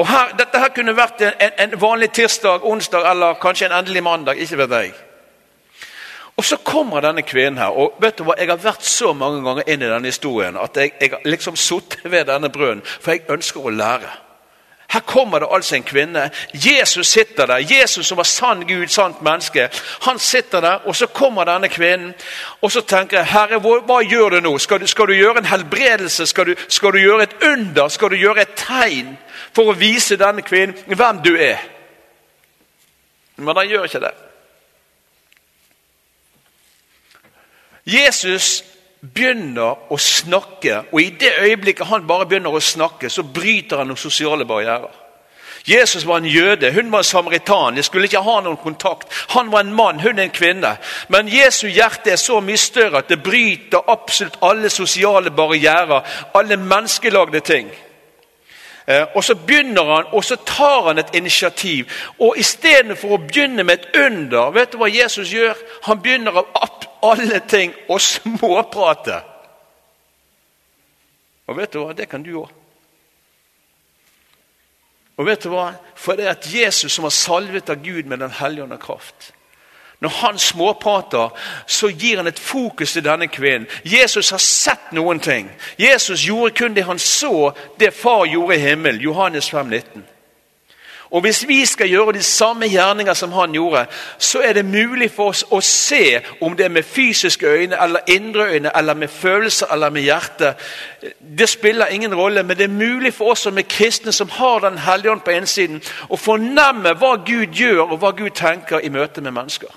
Og 0.00 0.06
her, 0.08 0.32
Dette 0.38 0.58
her 0.58 0.72
kunne 0.72 0.96
vært 0.96 1.20
en, 1.20 1.52
en, 1.60 1.74
vanlig 1.80 2.08
tirsdag, 2.16 2.64
onsdag 2.64 3.04
eller 3.10 3.36
kanskje 3.42 3.66
en 3.68 3.78
endelig 3.82 4.02
mandag. 4.02 4.38
ikke 4.40 4.56
vet 4.56 4.70
jeg. 4.70 4.92
Og 6.36 6.44
Så 6.44 6.56
kommer 6.56 7.00
denne 7.00 7.22
kvinnen 7.22 7.58
her. 7.58 7.68
og 7.68 7.98
vet 8.00 8.18
du 8.18 8.24
hva, 8.24 8.34
Jeg 8.38 8.48
har 8.48 8.56
vært 8.56 8.84
så 8.84 9.12
mange 9.12 9.44
ganger 9.44 9.62
inn 9.66 9.82
i 9.82 9.90
denne 9.90 10.08
historien 10.08 10.56
at 10.56 10.76
jeg, 10.76 10.92
jeg 11.00 11.10
har 11.10 11.20
liksom 11.24 11.56
sittet 11.56 12.10
ved 12.10 12.24
denne 12.24 12.48
brønnen, 12.48 12.82
for 12.84 13.10
jeg 13.10 13.28
ønsker 13.28 13.60
å 13.60 13.70
lære. 13.70 14.10
Her 14.90 15.00
kommer 15.00 15.38
det 15.38 15.48
altså 15.50 15.76
en 15.76 15.82
kvinne. 15.82 16.30
Jesus 16.54 17.06
sitter 17.06 17.46
der. 17.46 17.56
Jesus 17.80 18.06
som 18.06 18.16
var 18.16 18.24
sann 18.24 18.66
Gud, 18.66 18.86
sant 18.88 19.22
menneske. 19.22 19.68
Han 20.00 20.18
sitter 20.18 20.60
der, 20.60 20.86
og 20.86 20.96
så 20.96 21.06
kommer 21.06 21.44
denne 21.44 21.68
kvinnen. 21.68 22.14
Og 22.60 22.72
så 22.72 22.80
tenker 22.80 23.18
jeg, 23.18 23.26
Herre, 23.26 23.60
hva 23.60 24.00
gjør 24.02 24.28
du 24.28 24.40
nå? 24.40 24.58
Skal 24.58 24.80
du, 24.80 24.86
skal 24.86 25.06
du 25.06 25.12
gjøre 25.12 25.38
en 25.38 25.44
helbredelse? 25.44 26.26
Skal 26.26 26.46
du, 26.46 26.54
skal 26.68 26.92
du, 26.92 26.98
gjøre 26.98 27.22
et 27.22 27.36
under? 27.42 27.88
Skal 27.88 28.10
du 28.10 28.16
gjøre 28.16 28.42
et 28.42 28.56
tegn 28.56 29.14
for 29.54 29.70
å 29.70 29.76
vise 29.78 30.18
denne 30.18 30.42
kvinnen 30.42 30.74
hvem 30.86 31.22
du 31.22 31.36
er? 31.36 31.62
Men 33.36 33.56
han 33.56 33.68
gjør 33.70 33.86
ikke 33.86 34.02
det. 34.02 34.14
Jesus 37.86 38.64
begynner 39.00 39.92
å 39.92 39.96
snakke, 39.98 40.82
og 40.92 41.00
i 41.00 41.10
det 41.20 41.32
øyeblikket 41.40 41.88
han 41.88 42.06
bare 42.06 42.26
begynner 42.28 42.52
å 42.52 42.60
snakke, 42.60 43.10
så 43.10 43.22
bryter 43.22 43.80
han 43.80 43.88
noen 43.88 44.00
sosiale 44.00 44.44
barrierer. 44.44 44.92
Jesus 45.68 46.06
var 46.06 46.16
en 46.16 46.24
jøde, 46.24 46.72
hun 46.72 46.92
var 46.92 46.98
en 46.98 47.04
samaritan. 47.04 47.76
De 47.76 47.82
skulle 47.82 48.08
ikke 48.08 48.22
ha 48.24 48.38
noen 48.40 48.56
kontakt. 48.56 49.12
Han 49.34 49.52
var 49.52 49.60
en 49.60 49.74
mann, 49.74 50.00
hun 50.00 50.18
en 50.18 50.30
kvinne. 50.30 50.76
Men 51.08 51.28
Jesu 51.28 51.68
hjerte 51.68 52.10
er 52.10 52.16
så 52.16 52.40
mye 52.40 52.56
større 52.56 53.02
at 53.02 53.08
det 53.12 53.22
bryter 53.22 53.84
absolutt 53.88 54.38
alle 54.42 54.70
sosiale 54.70 55.30
barrierer, 55.30 56.00
alle 56.34 56.56
menneskelagde 56.56 57.40
ting. 57.40 57.68
Eh, 58.86 59.04
og 59.14 59.24
så 59.24 59.34
begynner 59.34 59.84
han, 59.94 60.08
og 60.12 60.24
så 60.24 60.36
tar 60.46 60.88
han 60.88 60.98
et 60.98 61.14
initiativ. 61.14 61.92
Og 62.18 62.38
istedenfor 62.38 63.12
å 63.14 63.22
begynne 63.22 63.64
med 63.64 63.78
et 63.78 64.00
under, 64.06 64.50
vet 64.56 64.72
du 64.72 64.80
hva 64.80 64.88
Jesus 64.88 65.32
gjør? 65.32 65.60
Han 65.90 66.00
begynner 66.02 66.40
å 66.40 66.46
alle 67.02 67.40
ting 67.48 67.74
og 67.88 68.00
småprate. 68.00 69.20
Og 71.50 71.58
vet 71.58 71.72
du 71.72 71.80
hva, 71.82 71.92
det 71.96 72.08
kan 72.10 72.22
du 72.22 72.32
òg. 72.42 72.56
Og 75.20 75.26
vet 75.26 75.42
du 75.44 75.50
hva? 75.52 75.72
For 75.98 76.16
det 76.16 76.24
er 76.24 76.32
at 76.32 76.46
Jesus 76.48 76.94
som 76.94 77.04
har 77.04 77.12
salvet 77.12 77.68
av 77.68 77.82
Gud 77.84 78.08
med 78.08 78.22
Den 78.22 78.32
hellige 78.32 78.64
ånd 78.64 78.72
og 78.72 78.80
kraft. 78.80 79.32
Når 80.00 80.08
han 80.08 80.38
småprater, 80.38 81.28
så 81.66 81.88
gir 81.88 82.16
han 82.16 82.26
et 82.26 82.38
fokus 82.38 82.92
til 82.92 83.04
denne 83.04 83.28
kvinnen. 83.28 83.66
Jesus 83.84 84.30
har 84.30 84.40
sett 84.40 84.94
noen 84.96 85.20
ting. 85.20 85.50
Jesus 85.76 86.24
gjorde 86.24 86.54
kun 86.56 86.74
det 86.74 86.86
han 86.88 86.98
så 86.98 87.52
det 87.80 87.92
far 87.94 88.24
gjorde 88.24 88.56
i 88.56 88.64
himmelen. 88.64 89.00
Johannes 89.00 89.50
5, 89.50 89.68
19. 89.68 90.06
Og 91.10 91.20
Hvis 91.20 91.48
vi 91.48 91.66
skal 91.66 91.88
gjøre 91.88 92.12
de 92.12 92.22
samme 92.22 92.68
gjerninger 92.68 93.14
som 93.14 93.32
han 93.32 93.52
gjorde, 93.52 93.86
så 94.18 94.40
er 94.40 94.52
det 94.52 94.64
mulig 94.64 95.10
for 95.10 95.28
oss 95.28 95.44
å 95.50 95.60
se 95.60 96.20
om 96.40 96.56
det 96.56 96.64
er 96.64 96.68
med 96.70 96.82
fysiske 96.82 97.46
øyne, 97.46 97.82
eller 97.82 98.00
indre 98.06 98.44
øyne, 98.44 98.70
eller 98.76 98.94
med 98.94 99.08
følelser 99.08 99.66
eller 99.72 99.90
med 99.90 100.02
hjerte. 100.02 100.54
Det 101.38 101.48
spiller 101.48 101.86
ingen 101.86 102.14
rolle, 102.14 102.42
men 102.42 102.56
det 102.56 102.64
er 102.64 102.68
mulig 102.68 103.14
for 103.14 103.30
oss 103.30 103.40
som 103.40 103.58
er 103.58 103.62
kristne, 103.62 104.12
som 104.12 104.28
har 104.28 104.60
Den 104.60 104.78
hellige 104.78 105.10
ånd 105.10 105.20
på 105.20 105.30
innsiden, 105.30 105.82
å 106.08 106.16
fornemme 106.16 106.94
hva 106.94 107.16
Gud 107.26 107.46
gjør 107.54 107.90
og 107.90 107.98
hva 107.98 108.10
Gud 108.10 108.30
tenker 108.30 108.78
i 108.78 108.88
møte 108.88 109.20
med 109.20 109.32
mennesker. 109.32 109.70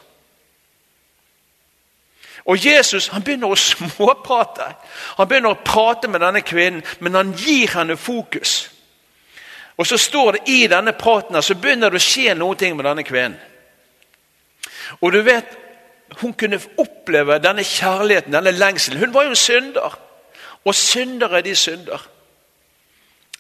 Og 2.46 2.66
Jesus 2.66 3.08
han 3.08 3.24
begynner 3.24 3.48
å 3.48 3.56
småprate. 3.72 4.70
Han 5.18 5.28
begynner 5.28 5.56
å 5.56 5.64
prate 5.66 6.08
med 6.08 6.22
denne 6.22 6.42
kvinnen, 6.42 6.84
men 7.00 7.16
han 7.16 7.34
gir 7.34 7.74
henne 7.74 7.98
fokus. 7.98 8.73
Og 9.78 9.88
så 9.88 9.98
står 9.98 10.32
det 10.32 10.42
i 10.48 10.68
denne 10.68 10.94
praten 10.94 11.42
så 11.42 11.56
begynner 11.56 11.90
det 11.90 12.02
å 12.02 12.04
skje 12.04 12.36
noe 12.38 12.74
med 12.76 12.86
denne 12.86 13.04
kvinnen. 13.04 13.40
Og 15.02 15.14
du 15.14 15.22
vet, 15.22 15.60
Hun 16.22 16.34
kunne 16.34 16.60
oppleve 16.78 17.40
denne 17.42 17.64
kjærligheten, 17.64 18.34
denne 18.34 18.52
lengselen. 18.52 19.00
Hun 19.00 19.14
var 19.14 19.24
jo 19.24 19.36
synder. 19.36 20.00
Og 20.66 20.76
syndere, 20.76 21.42
de 21.42 21.56
synder. 21.56 22.10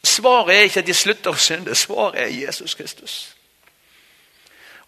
Svaret 0.04 0.56
er 0.56 0.62
ikke 0.62 0.80
at 0.80 0.88
de 0.88 0.94
slutter 0.94 1.32
å 1.32 1.38
synde. 1.38 1.76
Svaret 1.76 2.22
er 2.22 2.34
Jesus 2.34 2.74
Kristus. 2.74 3.36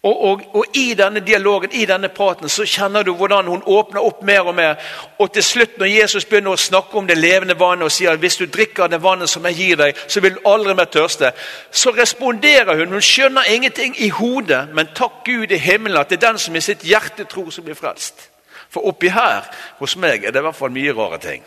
Og, 0.06 0.24
og, 0.24 0.42
og, 0.54 0.64
I 0.74 0.94
denne 0.94 1.20
dialogen 1.20 1.72
i 1.72 1.86
denne 1.86 2.08
praten, 2.14 2.48
så 2.48 2.62
kjenner 2.68 3.02
du 3.02 3.10
hvordan 3.18 3.48
hun 3.50 3.62
åpner 3.66 4.04
opp 4.06 4.20
mer 4.22 4.46
og 4.46 4.54
mer. 4.54 4.76
Og 5.18 5.32
til 5.34 5.42
slutt, 5.42 5.78
når 5.80 5.90
Jesus 5.90 6.24
begynner 6.24 6.54
å 6.54 6.60
snakke 6.60 6.94
om 6.98 7.08
det 7.08 7.16
levende 7.18 7.56
vannet 7.58 7.88
og 7.88 7.94
sier 7.94 8.12
at 8.12 8.22
hvis 8.22 8.38
du 8.38 8.44
drikker 8.46 8.92
det 8.92 9.00
vannet 9.02 9.30
som 9.30 9.48
jeg 9.50 9.58
gir 9.58 9.80
deg, 9.80 9.98
så 10.06 10.22
vil 10.22 10.36
du 10.36 10.46
aldri 10.46 10.76
mer 10.78 10.86
tørste, 10.94 11.32
så 11.70 11.90
responderer 11.96 12.78
hun. 12.78 12.94
Hun 12.94 13.02
skjønner 13.02 13.50
ingenting 13.50 13.96
i 13.98 14.12
hodet, 14.14 14.68
men 14.78 14.92
takk 14.94 15.24
Gud 15.26 15.50
i 15.50 15.58
himmelen 15.58 15.98
at 15.98 16.12
det 16.12 16.20
er 16.20 16.28
den 16.28 16.38
som 16.38 16.54
i 16.54 16.62
sitt 16.62 16.86
hjerte 16.86 17.26
tror, 17.26 17.50
som 17.50 17.66
blir 17.66 17.78
frelst. 17.78 18.28
For 18.70 18.86
oppi 18.86 19.10
her 19.10 19.48
hos 19.80 19.96
meg 19.98 20.22
er 20.22 20.34
det 20.34 20.38
i 20.38 20.46
hvert 20.46 20.58
fall 20.58 20.74
mye 20.74 20.94
rare 20.94 21.18
ting. 21.22 21.42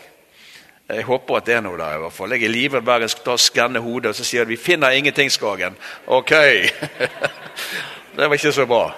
Jeg 0.90 1.06
håper 1.06 1.38
at 1.38 1.46
det 1.46 1.54
er 1.54 1.62
noe 1.64 1.78
der. 1.78 1.96
i 1.96 2.02
hvert 2.02 2.12
fall. 2.12 2.32
Jeg 2.34 2.44
er 2.44 2.52
livredd 2.52 2.84
hver 2.84 2.98
gang 2.98 3.08
jeg 3.08 3.14
skal 3.14 3.38
skanne 3.38 3.80
hodet 3.80 4.10
og 4.10 4.18
så 4.18 4.26
sier 4.26 4.44
de, 4.44 4.52
vi 4.52 4.60
finner 4.60 4.90
ingenting, 4.90 5.30
Skagen. 5.32 5.78
Ok. 6.06 6.34
Det 8.20 8.28
var 8.28 8.34
ikke 8.34 8.52
så 8.52 8.66
bra. 8.66 8.92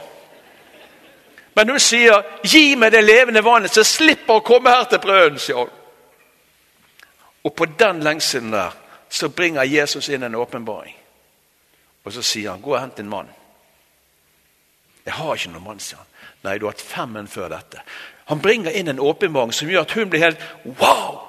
Men 1.55 1.69
hun 1.69 1.81
sier, 1.81 2.23
'Gi 2.45 2.75
meg 2.75 2.93
det 2.93 3.05
levende 3.05 3.45
vannet, 3.45 3.71
så 3.71 3.81
jeg 3.81 3.87
slipper 3.87 4.35
å 4.35 4.41
komme 4.41 4.71
her 4.71 4.85
til 4.85 4.99
brønnen', 4.99 5.39
sier 5.39 5.57
hun. 5.57 5.71
Og 7.45 7.55
på 7.55 7.65
den 7.79 8.01
lengselen 8.03 8.53
der 8.53 8.71
så 9.09 9.29
bringer 9.29 9.63
Jesus 9.63 10.09
inn 10.09 10.23
en 10.23 10.35
åpenbaring. 10.35 10.97
Og 12.05 12.13
så 12.13 12.23
sier 12.23 12.51
han, 12.51 12.63
'Gå 12.63 12.75
og 12.75 12.81
hent 12.81 12.99
en 12.99 13.09
mann'. 13.09 13.35
'Jeg 15.05 15.15
har 15.15 15.35
ikke 15.35 15.51
noen 15.51 15.65
mann', 15.65 15.81
sier 15.81 15.99
han. 15.99 16.07
'Nei, 16.43 16.59
du 16.59 16.67
har 16.67 16.73
hatt 16.73 16.81
fem 16.81 17.09
menn 17.09 17.29
før 17.29 17.49
dette'. 17.49 17.83
Han 18.25 18.41
bringer 18.41 18.71
inn 18.71 18.89
en 18.89 19.01
åpenbaring 19.01 19.53
som 19.53 19.69
gjør 19.69 19.81
at 19.81 19.93
hun 19.93 20.11
blir 20.11 20.21
helt 20.21 20.39
Wow! 20.65 21.21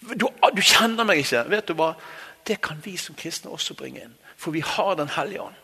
Du, 0.00 0.28
du 0.56 0.62
kjenner 0.62 1.04
meg 1.04 1.18
ikke. 1.18 1.44
Vet 1.50 1.68
du 1.68 1.74
hva? 1.74 1.94
Det 2.46 2.60
kan 2.60 2.80
vi 2.84 2.96
som 2.96 3.14
kristne 3.14 3.50
også 3.50 3.74
bringe 3.74 4.00
inn. 4.00 4.14
For 4.36 4.50
vi 4.50 4.60
har 4.60 4.94
Den 4.94 5.08
hellige 5.08 5.40
ånd. 5.40 5.59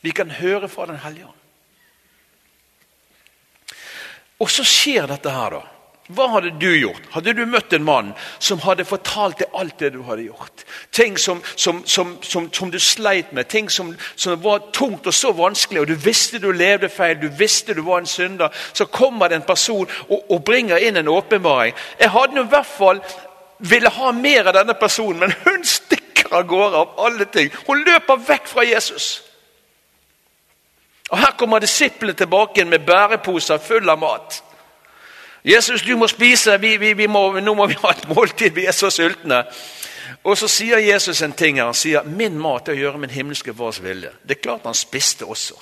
Vi 0.00 0.10
kan 0.14 0.30
høre 0.30 0.68
fra 0.68 0.86
Den 0.86 1.00
hellige 1.02 1.26
ånd. 1.26 1.34
Og 4.38 4.50
så 4.50 4.62
skjer 4.66 5.08
dette 5.10 5.30
her, 5.34 5.58
da. 5.58 5.64
Hva 6.08 6.24
hadde 6.32 6.54
du 6.56 6.70
gjort? 6.72 7.04
Hadde 7.12 7.34
du 7.36 7.42
møtt 7.44 7.74
en 7.76 7.84
mann 7.84 8.14
som 8.40 8.62
hadde 8.64 8.86
fortalt 8.88 9.42
deg 9.42 9.56
alt 9.60 9.74
det 9.82 9.90
du 9.92 9.98
hadde 10.06 10.24
gjort? 10.30 10.62
Ting 10.94 11.18
som, 11.20 11.42
som, 11.52 11.82
som, 11.84 12.16
som 12.24 12.70
du 12.72 12.78
sleit 12.80 13.34
med, 13.36 13.50
ting 13.52 13.68
som, 13.68 13.90
var 14.40 14.70
tungt 14.72 15.06
og 15.06 15.12
så 15.14 15.34
vanskelig, 15.36 15.82
og 15.82 15.90
du 15.90 15.98
visste 16.00 16.40
du 16.40 16.48
levde 16.48 16.88
feil, 16.88 17.18
du 17.20 17.28
visste 17.28 17.76
du 17.76 17.82
var 17.84 18.00
en 18.00 18.08
synder. 18.08 18.54
Så 18.72 18.88
kommer 18.88 19.28
det 19.28 19.42
en 19.42 19.48
person 19.50 19.84
og, 20.08 20.18
og 20.30 20.42
bringer 20.48 20.80
inn 20.80 20.96
en 20.96 21.12
åpenbaring. 21.12 21.76
Jeg 22.00 22.14
hadde 22.16 22.40
i 22.40 22.48
hvert 22.56 22.72
fall 22.72 23.04
ville 23.58 23.92
ha 23.92 24.12
mer 24.16 24.48
av 24.48 24.56
denne 24.62 24.78
personen, 24.80 25.26
men 25.26 25.36
hun 25.44 25.64
stikker 25.66 26.32
av 26.32 26.48
gårde 26.48 26.84
av 26.86 27.00
alle 27.04 27.28
ting. 27.28 27.52
Hun 27.66 27.84
løper 27.84 28.24
vekk 28.30 28.48
fra 28.48 28.64
Jesus. 28.64 29.27
Og 31.08 31.18
Her 31.18 31.34
kommer 31.38 31.58
disiplene 31.58 32.12
tilbake 32.12 32.64
med 32.64 32.86
bæreposer 32.86 33.58
fulle 33.58 33.92
av 33.92 33.98
mat. 33.98 34.44
'Jesus, 35.44 35.82
du 35.82 35.96
må 35.96 36.06
spise. 36.06 36.60
Vi, 36.60 36.76
vi, 36.76 36.92
vi 36.92 37.06
må, 37.06 37.40
nå 37.40 37.54
må 37.54 37.66
vi 37.66 37.76
ha 37.82 37.90
et 37.90 38.08
måltid. 38.08 38.50
Vi 38.50 38.66
er 38.66 38.72
så 38.72 38.90
sultne.' 38.90 39.44
Og 40.24 40.38
Så 40.38 40.48
sier 40.48 40.78
Jesus 40.78 41.22
en 41.22 41.32
ting 41.32 41.56
her. 41.56 41.64
Han 41.64 41.74
sier 41.74 42.02
'min 42.02 42.38
mat 42.38 42.68
er 42.68 42.72
å 42.72 42.76
gjøre 42.82 42.98
min 42.98 43.10
himmelske 43.10 43.54
fars 43.54 43.80
vilje'. 43.80 44.12
Det 44.22 44.36
er 44.36 44.42
klart 44.42 44.64
han 44.64 44.74
spiste 44.74 45.24
også, 45.24 45.54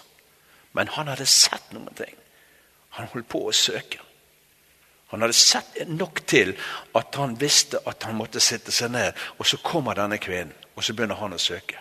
men 0.72 0.88
han 0.88 1.08
hadde 1.08 1.26
sett 1.26 1.72
noen 1.72 1.94
ting. 1.94 2.14
Han 2.90 3.06
holdt 3.12 3.28
på 3.28 3.46
å 3.48 3.52
søke. 3.52 3.98
Han 5.06 5.20
hadde 5.20 5.32
sett 5.32 5.88
nok 5.88 6.26
til 6.26 6.56
at 6.94 7.14
han 7.14 7.40
visste 7.40 7.78
at 7.86 8.02
han 8.02 8.16
måtte 8.16 8.40
sitte 8.40 8.72
seg 8.72 8.90
ned. 8.90 9.12
Og 9.38 9.46
så 9.46 9.56
kommer 9.62 9.94
denne 9.94 10.18
kvinnen, 10.18 10.54
og 10.74 10.84
så 10.84 10.94
begynner 10.94 11.14
han 11.14 11.32
å 11.36 11.38
søke. 11.38 11.78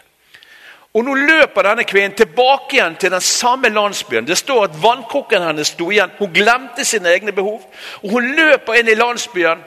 Og 0.95 1.03
Nå 1.03 1.13
løper 1.13 1.67
denne 1.67 1.83
kvinnen 1.83 2.15
tilbake 2.15 2.77
igjen 2.77 2.95
til 2.95 3.11
den 3.11 3.21
samme 3.21 3.69
landsbyen. 3.69 4.27
Det 4.27 4.37
står 4.37 4.63
at 4.63 4.77
vannkrukken 4.83 5.43
hennes 5.43 5.73
sto 5.75 5.89
igjen. 5.91 6.13
Hun 6.19 6.31
glemte 6.33 6.85
sine 6.87 7.11
egne 7.11 7.31
behov. 7.35 7.65
Og 8.03 8.09
Hun 8.15 8.29
løper 8.35 8.79
inn 8.79 8.87
i 8.87 8.95
landsbyen. 8.95 9.63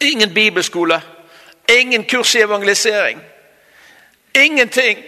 Ingen 0.00 0.34
bibelskole, 0.34 1.00
ingen 1.68 2.04
kurs 2.04 2.34
i 2.34 2.40
evangelisering. 2.40 3.20
Ingenting. 4.34 4.98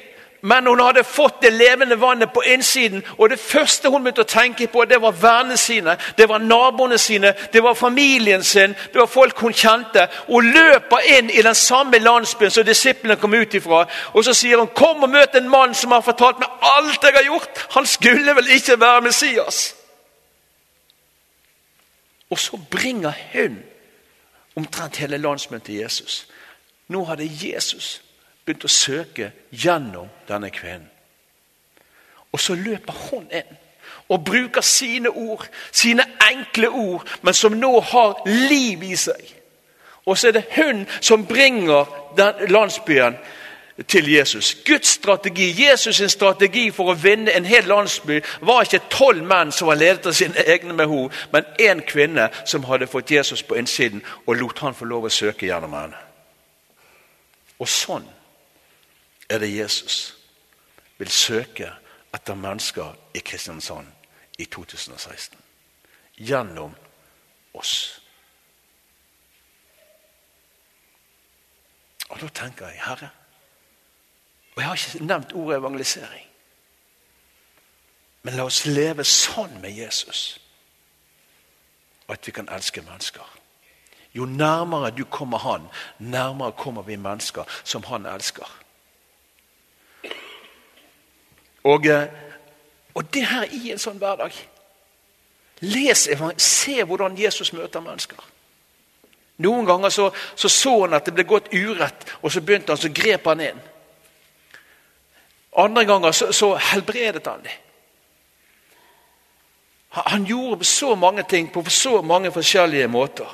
Men 0.45 0.67
hun 0.67 0.81
hadde 0.81 1.05
fått 1.05 1.41
det 1.43 1.53
levende 1.53 1.97
vannet 2.01 2.33
på 2.33 2.43
innsiden, 2.43 3.05
og 3.19 3.31
det 3.31 3.39
første 3.41 3.89
hun 3.89 4.03
begynte 4.05 4.27
å 4.27 4.29
tenke 4.29 4.67
på, 4.69 4.83
det 4.85 4.99
var 5.01 5.17
vennene 5.17 5.57
sine, 5.57 5.95
det 6.19 6.27
var 6.29 6.43
naboene 6.45 6.99
sine, 7.01 7.31
det 7.53 7.63
var 7.65 7.73
familien 7.75 8.45
sin, 8.45 8.75
det 8.93 9.01
var 9.01 9.09
folk 9.09 9.41
hun 9.41 9.57
kjente. 9.57 10.05
Hun 10.29 10.51
løper 10.53 11.09
inn 11.17 11.33
i 11.33 11.41
den 11.43 11.57
samme 11.57 11.97
landsbyen 11.99 12.53
som 12.53 12.69
disiplene 12.69 13.17
kom 13.17 13.33
ut 13.33 13.57
ifra. 13.57 13.87
Og 14.13 14.25
så 14.25 14.37
sier 14.37 14.61
hun, 14.61 14.69
'Kom 14.69 15.03
og 15.03 15.11
møt 15.11 15.35
en 15.35 15.49
mann 15.49 15.75
som 15.75 15.93
har 15.93 16.01
fortalt 16.01 16.39
meg 16.39 16.49
alt 16.61 17.03
jeg 17.03 17.13
har 17.15 17.25
gjort.' 17.25 17.67
Han 17.71 17.87
skulle 17.87 18.37
vel 18.37 18.51
ikke 18.51 18.81
være 18.81 19.01
Messias? 19.01 19.75
Og 22.31 22.39
så 22.39 22.61
bringer 22.71 23.13
hun 23.33 23.63
omtrent 24.57 24.97
hele 24.97 25.19
landsbyen 25.19 25.61
til 25.61 25.75
Jesus. 25.75 26.27
Nå 26.89 27.05
hadde 27.05 27.31
Jesus 27.43 28.04
begynte 28.45 28.69
å 28.69 28.73
søke 28.73 29.31
gjennom 29.51 30.09
denne 30.29 30.51
kvinnen. 30.51 30.91
Og 32.33 32.41
så 32.41 32.55
løper 32.55 32.93
hun 33.11 33.29
inn 33.31 33.61
og 34.09 34.25
bruker 34.25 34.61
sine 34.61 35.11
ord, 35.11 35.47
sine 35.73 36.05
enkle 36.31 36.69
ord, 36.69 37.09
men 37.23 37.35
som 37.35 37.55
nå 37.57 37.81
har 37.81 38.21
liv 38.27 38.83
i 38.83 38.97
seg. 38.97 39.23
Og 40.05 40.19
så 40.19 40.29
er 40.29 40.37
det 40.37 40.45
hun 40.57 40.85
som 41.01 41.27
bringer 41.27 41.89
den 42.17 42.51
landsbyen 42.51 43.17
til 43.89 44.09
Jesus. 44.13 44.57
Guds 44.67 44.89
strategi, 44.89 45.53
Jesus' 45.53 45.93
sin 45.93 46.09
strategi 46.09 46.71
for 46.71 46.93
å 46.93 46.99
vinne 46.99 47.33
en 47.33 47.47
hel 47.49 47.67
landsby 47.67 48.21
var 48.41 48.63
ikke 48.63 48.85
tolv 48.91 49.25
menn 49.27 49.53
som 49.53 49.69
var 49.69 49.81
ledet 49.81 50.07
av 50.07 50.15
sine 50.15 50.45
egne 50.47 50.77
behov, 50.79 51.13
men 51.33 51.49
én 51.59 51.81
kvinne 51.87 52.29
som 52.47 52.65
hadde 52.69 52.87
fått 52.87 53.11
Jesus 53.11 53.43
på 53.43 53.57
innsiden 53.59 54.05
og 54.27 54.37
lot 54.37 54.59
han 54.59 54.75
få 54.75 54.85
lov 54.85 55.09
å 55.09 55.13
søke 55.13 55.47
gjennom 55.49 55.75
henne. 55.75 55.99
Og 57.59 57.69
sånn 57.69 58.07
er 59.29 59.39
det 59.39 59.57
Jesus 59.57 60.17
vil 60.99 61.11
søke 61.11 61.73
etter 62.15 62.35
mennesker 62.35 62.95
i 63.15 63.19
Kristiansand 63.19 63.87
i 64.39 64.45
2016. 64.45 65.39
Gjennom 66.17 66.75
oss. 67.55 68.01
Og 72.09 72.21
Da 72.21 72.29
tenker 72.29 72.69
jeg, 72.69 72.81
Herre 72.85 73.11
Og 74.57 74.63
jeg 74.63 74.67
har 74.67 74.75
ikke 74.75 75.05
nevnt 75.05 75.33
ordet 75.33 75.59
evangelisering. 75.59 76.27
Men 78.23 78.35
la 78.35 78.45
oss 78.47 78.65
leve 78.67 79.05
sånn 79.05 79.61
med 79.61 79.75
Jesus 79.75 80.41
at 82.09 82.27
vi 82.27 82.33
kan 82.33 82.49
elske 82.49 82.83
mennesker. 82.83 83.25
Jo 84.15 84.25
nærmere 84.25 84.91
du 84.91 85.05
kommer 85.05 85.39
Han, 85.39 85.67
nærmere 85.99 86.53
kommer 86.53 86.83
vi 86.83 86.97
mennesker 86.97 87.45
som 87.65 87.83
Han 87.85 88.07
elsker. 88.07 88.64
Og, 91.65 91.87
eh, 91.87 92.09
og 92.95 93.15
det 93.15 93.27
her 93.27 93.49
i 93.53 93.71
en 93.73 93.81
sånn 93.81 93.99
hverdag 93.99 94.35
Les, 95.65 96.09
Se 96.37 96.83
hvordan 96.85 97.19
Jesus 97.19 97.53
møter 97.53 97.81
mennesker. 97.81 98.21
Noen 99.37 99.67
ganger 99.67 99.89
så, 99.89 100.11
så, 100.37 100.49
så 100.49 100.73
han 100.85 100.95
at 100.95 101.07
det 101.07 101.15
ble 101.15 101.25
gått 101.27 101.53
urett, 101.55 102.05
og 102.23 102.33
så 102.33 102.43
begynte 102.45 102.75
han, 102.75 102.79
så 102.79 102.91
grep 102.95 103.27
han 103.27 103.41
inn. 103.43 103.63
Andre 105.59 105.85
ganger 105.89 106.13
så, 106.13 106.33
så 106.35 106.53
helbredet 106.59 107.27
han 107.27 107.43
dem. 107.47 107.61
Han 109.95 110.25
gjorde 110.27 110.67
så 110.67 110.95
mange 110.99 111.23
ting 111.23 111.53
på 111.53 111.63
så 111.71 112.03
mange 112.03 112.33
forskjellige 112.35 112.89
måter. 112.91 113.31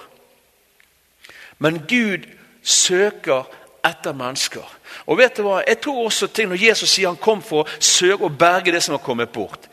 Men 1.58 1.87
Gud 1.88 2.28
søker 2.62 3.49
etter 3.87 4.16
mennesker. 4.16 4.64
Og 5.06 5.18
vet 5.18 5.37
du 5.37 5.44
hva? 5.46 5.60
Jeg 5.66 5.80
tror 5.80 6.04
også 6.04 6.26
ting 6.26 6.49
Når 6.49 6.64
Jesus 6.68 6.90
sier 6.90 7.08
han 7.08 7.20
kom 7.20 7.42
for 7.42 7.64
å 7.64 7.78
søke 7.80 8.26
og 8.26 8.38
berge 8.38 8.72
det 8.72 8.82
som 8.82 8.96
har 8.96 9.04
kommet 9.04 9.32
bort 9.32 9.68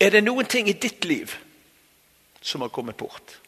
Er 0.00 0.10
det 0.14 0.24
noen 0.24 0.46
ting 0.46 0.68
i 0.68 0.78
ditt 0.78 1.04
liv 1.04 1.34
som 2.40 2.62
har 2.62 2.70
kommet 2.72 2.96
bort? 2.96 3.38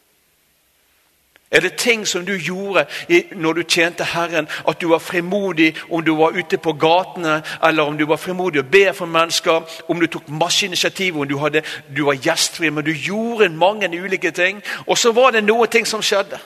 Er 1.51 1.59
det 1.59 1.73
ting 1.73 2.07
som 2.07 2.25
du 2.25 2.37
gjorde 2.37 2.85
når 3.31 3.53
du 3.53 3.63
tjente 3.63 4.03
Herren, 4.03 4.47
at 4.67 4.81
du 4.81 4.87
var 4.87 4.99
frimodig 4.99 5.75
om 5.89 6.03
du 6.05 6.15
var 6.15 6.31
ute 6.31 6.57
på 6.57 6.73
gatene, 6.73 7.41
eller 7.63 7.83
om 7.83 7.97
du 7.97 8.05
var 8.05 8.15
frimodig 8.15 8.59
og 8.59 8.71
ber 8.71 8.91
for 8.91 9.05
mennesker, 9.05 9.61
om 9.87 9.99
du 9.99 10.07
tok 10.07 10.29
masse 10.29 10.65
initiativ, 10.65 11.17
om 11.17 11.27
du, 11.27 11.37
hadde, 11.37 11.63
du 11.95 12.05
var 12.05 12.13
gjestfri, 12.13 12.69
men 12.69 12.85
du 12.85 12.91
gjorde 12.91 13.49
mange 13.49 14.03
ulike 14.03 14.31
ting. 14.31 14.63
Og 14.87 14.97
så 14.97 15.11
var 15.11 15.31
det 15.31 15.43
noen 15.43 15.67
ting 15.67 15.87
som 15.87 16.01
skjedde. 16.01 16.39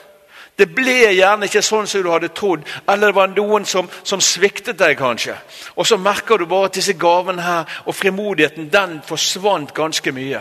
Det 0.56 0.70
ble 0.72 1.12
gjerne 1.12 1.50
ikke 1.50 1.60
sånn 1.64 1.88
som 1.88 2.00
du 2.02 2.08
hadde 2.08 2.32
trodd, 2.32 2.62
eller 2.88 3.12
det 3.12 3.16
var 3.18 3.32
noen 3.34 3.66
som, 3.68 3.90
som 4.02 4.22
sviktet 4.24 4.78
deg, 4.80 4.96
kanskje. 4.96 5.36
Og 5.76 5.84
så 5.84 5.98
merker 6.00 6.40
du 6.40 6.46
bare 6.48 6.70
at 6.70 6.78
disse 6.78 6.96
gavene 6.96 7.44
her 7.44 7.82
og 7.84 7.96
frimodigheten 7.96 8.70
den 8.72 9.00
forsvant 9.04 9.74
ganske 9.76 10.14
mye. 10.16 10.40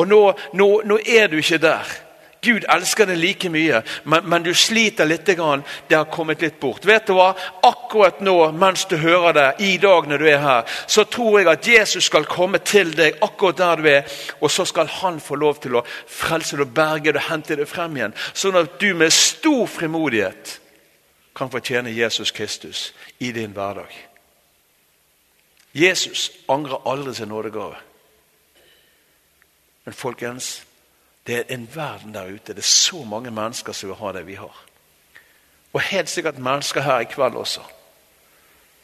Og 0.00 0.08
nå, 0.08 0.22
nå, 0.56 0.68
nå 0.88 0.98
er 1.04 1.28
du 1.28 1.36
ikke 1.42 1.60
der. 1.60 1.92
Gud 2.44 2.66
elsker 2.70 3.08
deg 3.08 3.18
like 3.20 3.50
mye, 3.52 3.80
men, 4.04 4.26
men, 4.28 4.44
du 4.44 4.52
sliter 4.54 5.08
litt. 5.08 5.24
Det 5.24 5.96
har 5.96 6.10
kommet 6.12 6.42
litt 6.44 6.60
bort. 6.60 6.84
Vet 6.84 7.08
du 7.08 7.14
hva? 7.16 7.30
Akkurat 7.64 8.20
nå, 8.24 8.36
mens 8.52 8.84
du 8.90 8.96
hører 9.00 9.36
det, 9.36 9.46
i 9.64 9.76
dag 9.82 10.08
når 10.08 10.20
du 10.22 10.28
er 10.30 10.42
her, 10.42 10.74
så 10.86 11.06
tror 11.08 11.40
jeg 11.40 11.50
at 11.50 11.68
Jesus 11.68 12.08
skal 12.10 12.28
komme 12.28 12.60
til 12.60 12.92
deg 12.96 13.20
akkurat 13.24 13.60
der 13.60 13.80
du 13.80 13.88
er, 13.90 14.18
og 14.40 14.52
så 14.52 14.66
skal 14.68 14.90
han 15.00 15.20
få 15.24 15.38
lov 15.40 15.62
til 15.64 15.78
å 15.80 15.84
frelse 16.06 16.60
deg, 16.60 16.74
berge 16.76 17.14
deg 17.16 17.28
hente 17.30 17.56
deg 17.58 17.70
frem 17.70 17.96
igjen. 17.96 18.18
Sånn 18.36 18.60
at 18.60 18.76
du 18.80 18.92
med 18.98 19.14
stor 19.14 19.64
frimodighet 19.70 20.58
kan 21.34 21.50
fortjene 21.50 21.90
Jesus 21.90 22.30
Kristus 22.30 22.92
i 23.18 23.32
din 23.34 23.54
hverdag. 23.56 23.90
Jesus 25.74 26.30
angrer 26.48 26.86
aldri 26.86 27.14
sin 27.14 27.28
nådegave. 27.28 27.80
Men 29.84 29.94
folkens, 29.94 30.62
det 31.26 31.36
er 31.38 31.54
en 31.54 31.68
verden 31.74 32.14
der 32.14 32.26
ute. 32.26 32.52
Det 32.52 32.58
er 32.58 32.68
så 32.68 33.04
mange 33.04 33.30
mennesker 33.30 33.72
som 33.72 33.88
vil 33.88 34.00
ha 34.00 34.12
det 34.12 34.26
vi 34.26 34.34
har. 34.34 34.64
Og 35.72 35.80
helt 35.80 36.08
sikkert 36.08 36.38
mennesker 36.38 36.80
her 36.80 37.00
i 37.00 37.10
kveld 37.10 37.34
også. 37.34 37.60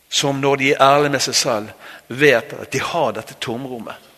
Som 0.08 0.40
når 0.42 0.56
de 0.56 0.70
er 0.72 0.82
ærlige 0.82 1.10
med 1.10 1.22
seg 1.22 1.34
selv, 1.34 1.68
vet 2.08 2.52
at 2.52 2.72
de 2.72 2.80
har 2.80 3.12
dette 3.14 3.36
tomrommet. 3.40 4.08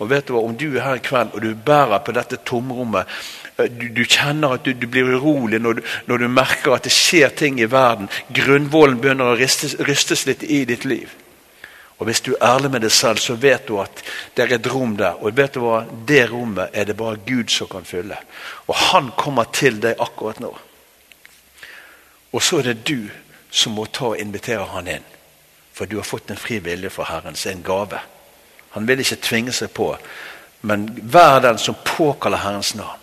Og 0.00 0.10
vet 0.10 0.28
du 0.28 0.32
hva, 0.32 0.42
Om 0.42 0.56
du 0.56 0.66
er 0.76 0.82
her 0.82 0.98
i 0.98 1.04
kveld 1.04 1.34
og 1.34 1.42
du 1.42 1.54
bærer 1.54 1.98
på 2.04 2.12
dette 2.12 2.36
tomrommet, 2.44 3.06
eh, 3.58 3.68
du, 3.68 3.88
du 3.88 4.04
kjenner 4.04 4.56
at 4.56 4.64
du, 4.64 4.72
du 4.72 4.86
blir 4.88 5.14
urolig 5.16 5.60
når 5.60 5.72
du, 5.72 5.82
når 6.06 6.18
du, 6.18 6.28
merker 6.28 6.74
at 6.74 6.84
det 6.84 6.92
skjer 6.92 7.28
ting 7.36 7.60
i 7.60 7.68
verden, 7.70 8.08
grunnvollen 8.32 9.00
begynner 9.00 9.32
å 9.32 9.36
ristes, 9.40 9.76
rystes 9.80 10.26
litt 10.26 10.42
i 10.42 10.64
ditt 10.64 10.84
liv. 10.84 11.12
Og 12.00 12.06
Hvis 12.08 12.20
du 12.24 12.32
er 12.32 12.54
ærlig 12.54 12.70
med 12.70 12.80
deg 12.80 12.92
selv, 12.92 13.20
så 13.20 13.34
vet 13.36 13.66
du 13.68 13.76
at 13.80 14.02
det 14.36 14.46
er 14.46 14.54
et 14.56 14.68
rom 14.72 14.96
der. 14.96 15.20
Og 15.20 15.36
vet 15.36 15.54
du 15.54 15.60
hva? 15.60 15.82
Det 16.08 16.22
rommet 16.30 16.72
er 16.72 16.88
det 16.88 16.96
bare 16.96 17.20
Gud 17.26 17.52
som 17.52 17.68
kan 17.68 17.84
fylle. 17.84 18.16
Og 18.66 18.74
han 18.74 19.10
kommer 19.16 19.50
til 19.52 19.76
deg 19.82 20.00
akkurat 20.00 20.40
nå. 20.40 20.54
Og 22.32 22.42
så 22.42 22.58
er 22.58 22.70
det 22.70 22.86
du 22.88 23.10
som 23.50 23.76
må 23.76 23.84
ta 23.84 24.14
og 24.14 24.20
invitere 24.22 24.64
han 24.72 24.88
inn. 24.88 25.04
For 25.76 25.84
du 25.84 25.98
har 25.98 26.08
fått 26.08 26.30
en 26.30 26.40
fri 26.40 26.58
vilje 26.64 26.90
fra 26.90 27.04
Herren, 27.10 27.36
så 27.36 27.50
en 27.50 27.64
gave. 27.66 28.00
Han 28.70 28.88
vil 28.88 29.02
ikke 29.02 29.20
tvinge 29.20 29.52
seg 29.52 29.72
på, 29.74 29.90
men 30.62 30.86
hver 31.02 31.40
den 31.42 31.58
som 31.58 31.76
påkaller 31.84 32.40
Herrens 32.40 32.74
navn, 32.78 32.98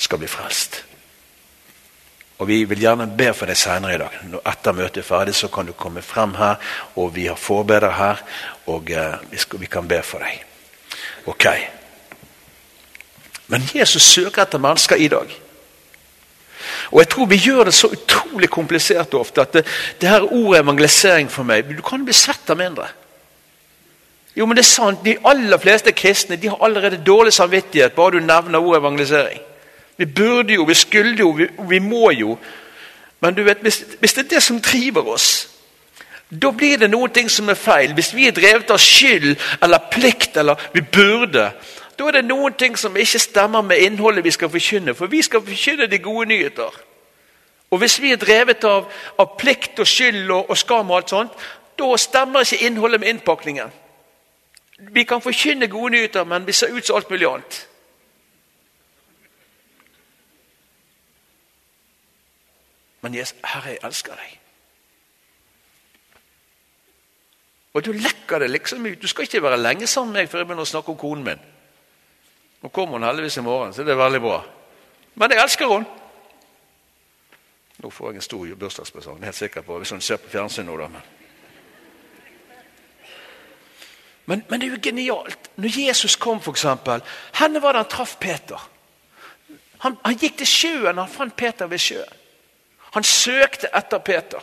skal 0.00 0.20
bli 0.20 0.28
frelst. 0.30 0.84
Og 2.40 2.48
Vi 2.48 2.62
vil 2.64 2.80
gjerne 2.80 3.04
be 3.16 3.34
for 3.36 3.50
deg 3.50 3.58
senere 3.60 3.94
i 3.94 3.98
dag. 4.00 4.14
Etter 4.48 4.72
møtet 4.72 5.02
er 5.02 5.04
ferdig, 5.04 5.34
så 5.36 5.50
kan 5.52 5.66
du 5.68 5.74
komme 5.76 6.00
frem 6.02 6.32
her, 6.38 6.56
og 6.96 7.12
vi 7.14 7.26
har 7.28 7.36
forbedere 7.36 7.92
her, 7.92 8.22
og 8.66 8.88
vi, 8.88 9.36
skal, 9.36 9.60
vi, 9.60 9.68
kan 9.68 9.88
be 9.88 9.98
for 10.02 10.24
deg. 10.24 10.40
Ok. 11.28 11.46
Men 13.52 13.66
Jesus 13.74 14.08
søker 14.08 14.46
etter 14.46 14.62
mennesker 14.62 14.96
i 14.96 15.10
dag. 15.12 15.34
Og 16.90 16.98
Jeg 17.00 17.08
tror 17.12 17.28
vi 17.28 17.36
gjør 17.36 17.68
det 17.68 17.74
så 17.74 17.92
utrolig 17.92 18.48
komplisert 18.50 19.14
ofte 19.14 19.44
at 19.44 19.52
det, 19.52 19.66
det 20.00 20.08
her 20.08 20.24
ordet 20.24 20.60
evangelisering 20.60 21.30
for 21.30 21.44
meg 21.48 21.68
Du 21.68 21.82
kan 21.82 22.04
bli 22.04 22.12
sett 22.16 22.50
av 22.50 22.58
mindre. 22.60 22.88
Jo, 24.36 24.46
men 24.46 24.56
det 24.56 24.64
er 24.64 24.70
sant. 24.70 25.04
De 25.04 25.16
aller 25.26 25.58
fleste 25.60 25.92
kristne 25.92 26.40
de 26.40 26.48
har 26.48 26.64
allerede 26.64 27.04
dårlig 27.04 27.32
samvittighet 27.36 27.94
bare 27.96 28.16
du 28.16 28.24
nevner 28.24 28.58
ordet 28.58 28.80
evangelisering. 28.80 29.40
Vi 30.00 30.06
burde 30.06 30.54
jo, 30.54 30.64
vi 30.64 30.74
skulle 30.74 31.16
jo, 31.18 31.30
vi, 31.30 31.46
vi 31.68 31.78
må 31.78 32.10
jo. 32.10 32.38
Men 33.20 33.34
du 33.34 33.42
vet, 33.42 33.58
hvis, 33.60 33.84
hvis, 34.00 34.12
det 34.12 34.24
er 34.24 34.28
det 34.28 34.42
som 34.42 34.60
driver 34.60 35.08
oss, 35.12 35.50
da 36.30 36.50
blir 36.56 36.78
det 36.80 36.88
noen 36.88 37.12
ting 37.12 37.28
som 37.28 37.48
er 37.52 37.58
feil. 37.60 37.92
Hvis 37.92 38.14
vi 38.16 38.24
er 38.24 38.32
drevet 38.32 38.72
av 38.72 38.80
skyld 38.80 39.34
eller 39.60 39.90
plikt 39.92 40.40
eller 40.40 40.56
vi 40.72 40.80
burde, 40.80 41.50
da 41.98 42.08
er 42.08 42.16
det 42.16 42.24
noen 42.24 42.56
ting 42.56 42.80
som 42.80 42.96
ikke 42.96 43.20
stemmer 43.20 43.60
med 43.60 43.84
innholdet 43.84 44.24
vi 44.24 44.32
skal 44.32 44.48
forkynne. 44.48 44.96
For 44.96 45.12
vi 45.12 45.20
skal 45.22 45.44
forkynne 45.44 45.90
de 45.92 45.98
gode 46.00 46.30
nyheter. 46.32 46.80
Og 47.70 47.78
hvis 47.78 48.00
vi 48.00 48.16
er 48.16 48.24
drevet 48.24 48.64
av, 48.64 48.88
av 49.20 49.36
plikt 49.36 49.84
og 49.84 49.86
skyld 49.86 50.30
og, 50.30 50.48
og 50.48 50.56
skam, 50.56 50.90
og 50.90 51.02
alt 51.02 51.12
sånt, 51.12 51.48
da 51.76 51.96
stemmer 52.00 52.48
ikke 52.48 52.64
innholdet 52.70 53.04
med 53.04 53.12
innpakningen. 53.12 53.68
Vi 54.96 55.04
kan 55.04 55.20
forkynne 55.20 55.68
gode 55.68 55.92
nyheter, 55.98 56.24
men 56.24 56.46
vi 56.46 56.56
ser 56.56 56.72
ut 56.72 56.86
som 56.86 56.96
alt 56.96 57.12
mulig 57.12 57.28
annet. 57.28 57.66
Men 63.00 63.14
jeg, 63.14 63.26
Herre, 63.44 63.74
jeg 63.74 63.82
elsker 63.86 64.18
deg. 64.18 64.36
Og 67.72 67.84
du 67.86 67.92
lekker 67.94 68.42
det 68.42 68.50
liksom 68.50 68.86
ut. 68.86 68.98
Du 69.02 69.08
skal 69.08 69.24
ikke 69.28 69.42
være 69.42 69.60
lenge 69.60 69.86
sammen 69.86 70.12
med 70.12 70.24
meg 70.24 70.30
før 70.30 70.42
jeg 70.42 70.48
begynner 70.50 70.66
å 70.66 70.72
snakke 70.72 70.92
om 70.92 70.98
konen 70.98 71.24
min. 71.24 71.44
Nå 72.60 72.68
kommer 72.74 72.98
hun 72.98 73.06
heldigvis 73.06 73.38
i 73.40 73.46
morgen, 73.46 73.72
så 73.72 73.86
det 73.86 73.94
er 73.94 74.02
veldig 74.02 74.20
bra. 74.20 74.40
Men 75.14 75.32
jeg 75.32 75.42
elsker 75.42 75.70
henne. 75.70 75.96
Nå 77.80 77.88
får 77.90 78.10
jeg 78.10 78.20
en 78.20 78.26
stor 78.26 78.50
bursdagspresang, 78.60 79.22
helt 79.24 79.36
sikker 79.38 79.64
på, 79.64 79.78
hvis 79.80 79.94
hun 79.94 80.02
ser 80.04 80.20
på 80.20 80.28
fjernsyn 80.28 80.68
nå. 80.68 80.76
da, 80.76 80.90
men. 80.92 81.08
Men, 84.30 84.60
det 84.60 84.66
er 84.66 84.74
jo 84.76 84.82
genialt. 84.82 85.50
Når 85.56 85.78
Jesus 85.86 86.16
kom, 86.16 86.38
eksempel, 86.38 87.02
hvor 87.38 87.60
var 87.60 87.72
det 87.72 87.80
han 87.80 87.88
traff 87.90 88.16
Peter? 88.20 88.68
Han, 89.78 89.96
han 90.04 90.18
gikk 90.20 90.36
til 90.38 90.46
sjøen, 90.46 90.98
han 90.98 91.08
fant 91.08 91.34
Peter 91.36 91.66
ved 91.66 91.80
sjøen. 91.82 92.19
Han 92.94 93.04
søkte 93.04 93.70
etter 93.76 93.98
Peter. 93.98 94.40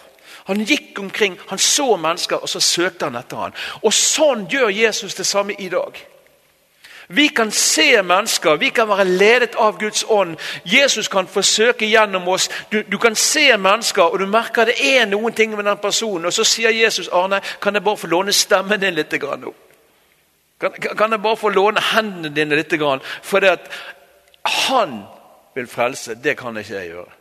Han 0.48 0.64
gikk 0.64 1.00
omkring, 1.00 1.40
han 1.48 1.60
så 1.60 1.96
mennesker, 1.98 2.36
og 2.36 2.50
så 2.50 2.60
søkte 2.60 3.06
han 3.06 3.16
etter 3.20 3.38
ham. 3.38 3.56
Og 3.84 3.94
Sånn 3.94 4.46
gjør 4.48 4.70
Jesus 4.72 5.16
det 5.16 5.26
samme 5.28 5.58
i 5.60 5.68
dag. 5.70 5.98
Vi 7.10 7.28
kan 7.28 7.52
se 7.52 8.02
mennesker, 8.02 8.56
vi 8.56 8.70
kan 8.70 8.90
være 8.90 9.06
ledet 9.06 9.56
av 9.56 9.78
Guds 9.80 10.06
ånd. 10.10 10.36
Jesus 10.66 11.08
kan 11.08 11.28
forsøke 11.28 11.88
gjennom 11.88 12.28
oss. 12.28 12.50
Du, 12.72 12.82
du, 12.84 12.98
kan 12.98 13.16
se 13.16 13.58
mennesker, 13.58 14.04
og 14.04 14.20
du 14.20 14.26
merker 14.28 14.68
det 14.68 14.76
er 14.84 15.06
noen 15.08 15.34
ting 15.34 15.56
med 15.56 15.66
den 15.66 15.80
personen. 15.84 16.26
Og 16.26 16.36
så 16.36 16.44
sier 16.44 16.76
Jesus 16.76 17.08
Arne, 17.08 17.40
kan 17.62 17.76
jeg 17.76 17.84
bare 17.84 17.98
få 17.98 18.12
låne 18.12 18.36
stemmen 18.36 18.80
din 18.80 18.96
litt 18.96 19.16
nå? 19.24 19.54
Kan, 20.60 20.72
kan 20.98 21.12
jeg 21.12 21.22
bare 21.22 21.38
få 21.38 21.50
låne 21.50 21.84
hendene 21.94 22.34
dine 22.36 22.56
litt? 22.56 22.76
For 23.22 23.40
det 23.40 23.56
at 23.56 23.72
han 24.68 25.04
vil 25.56 25.68
frelse, 25.68 26.16
det 26.16 26.38
kan 26.38 26.58
ikke 26.58 26.76
jeg 26.76 26.92
gjøre. 26.92 27.17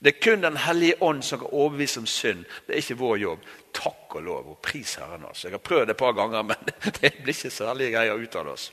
Det 0.00 0.14
er 0.14 0.20
kun 0.22 0.42
Den 0.42 0.56
hellige 0.56 1.02
ånd 1.02 1.22
som 1.22 1.38
kan 1.38 1.48
overbevise 1.52 2.00
om 2.00 2.06
synd. 2.06 2.44
Det 2.66 2.72
er 2.72 2.80
ikke 2.80 2.96
vår 2.96 3.16
jobb. 3.16 3.40
Takk 3.72 4.14
og 4.16 4.22
lov 4.22 4.50
og 4.50 4.58
pris 4.62 4.94
Herren. 4.94 5.24
Altså. 5.28 5.48
Jeg 5.48 5.52
har 5.52 5.58
prøvd 5.58 5.86
det 5.86 5.90
et 5.90 5.96
par 5.96 6.12
ganger, 6.12 6.42
men 6.42 6.56
det 7.00 7.14
blir 7.22 7.34
ikke 7.34 7.50
særlig 7.50 7.92
greier 7.92 8.14
ut 8.14 8.36
av 8.36 8.48
oss. 8.48 8.72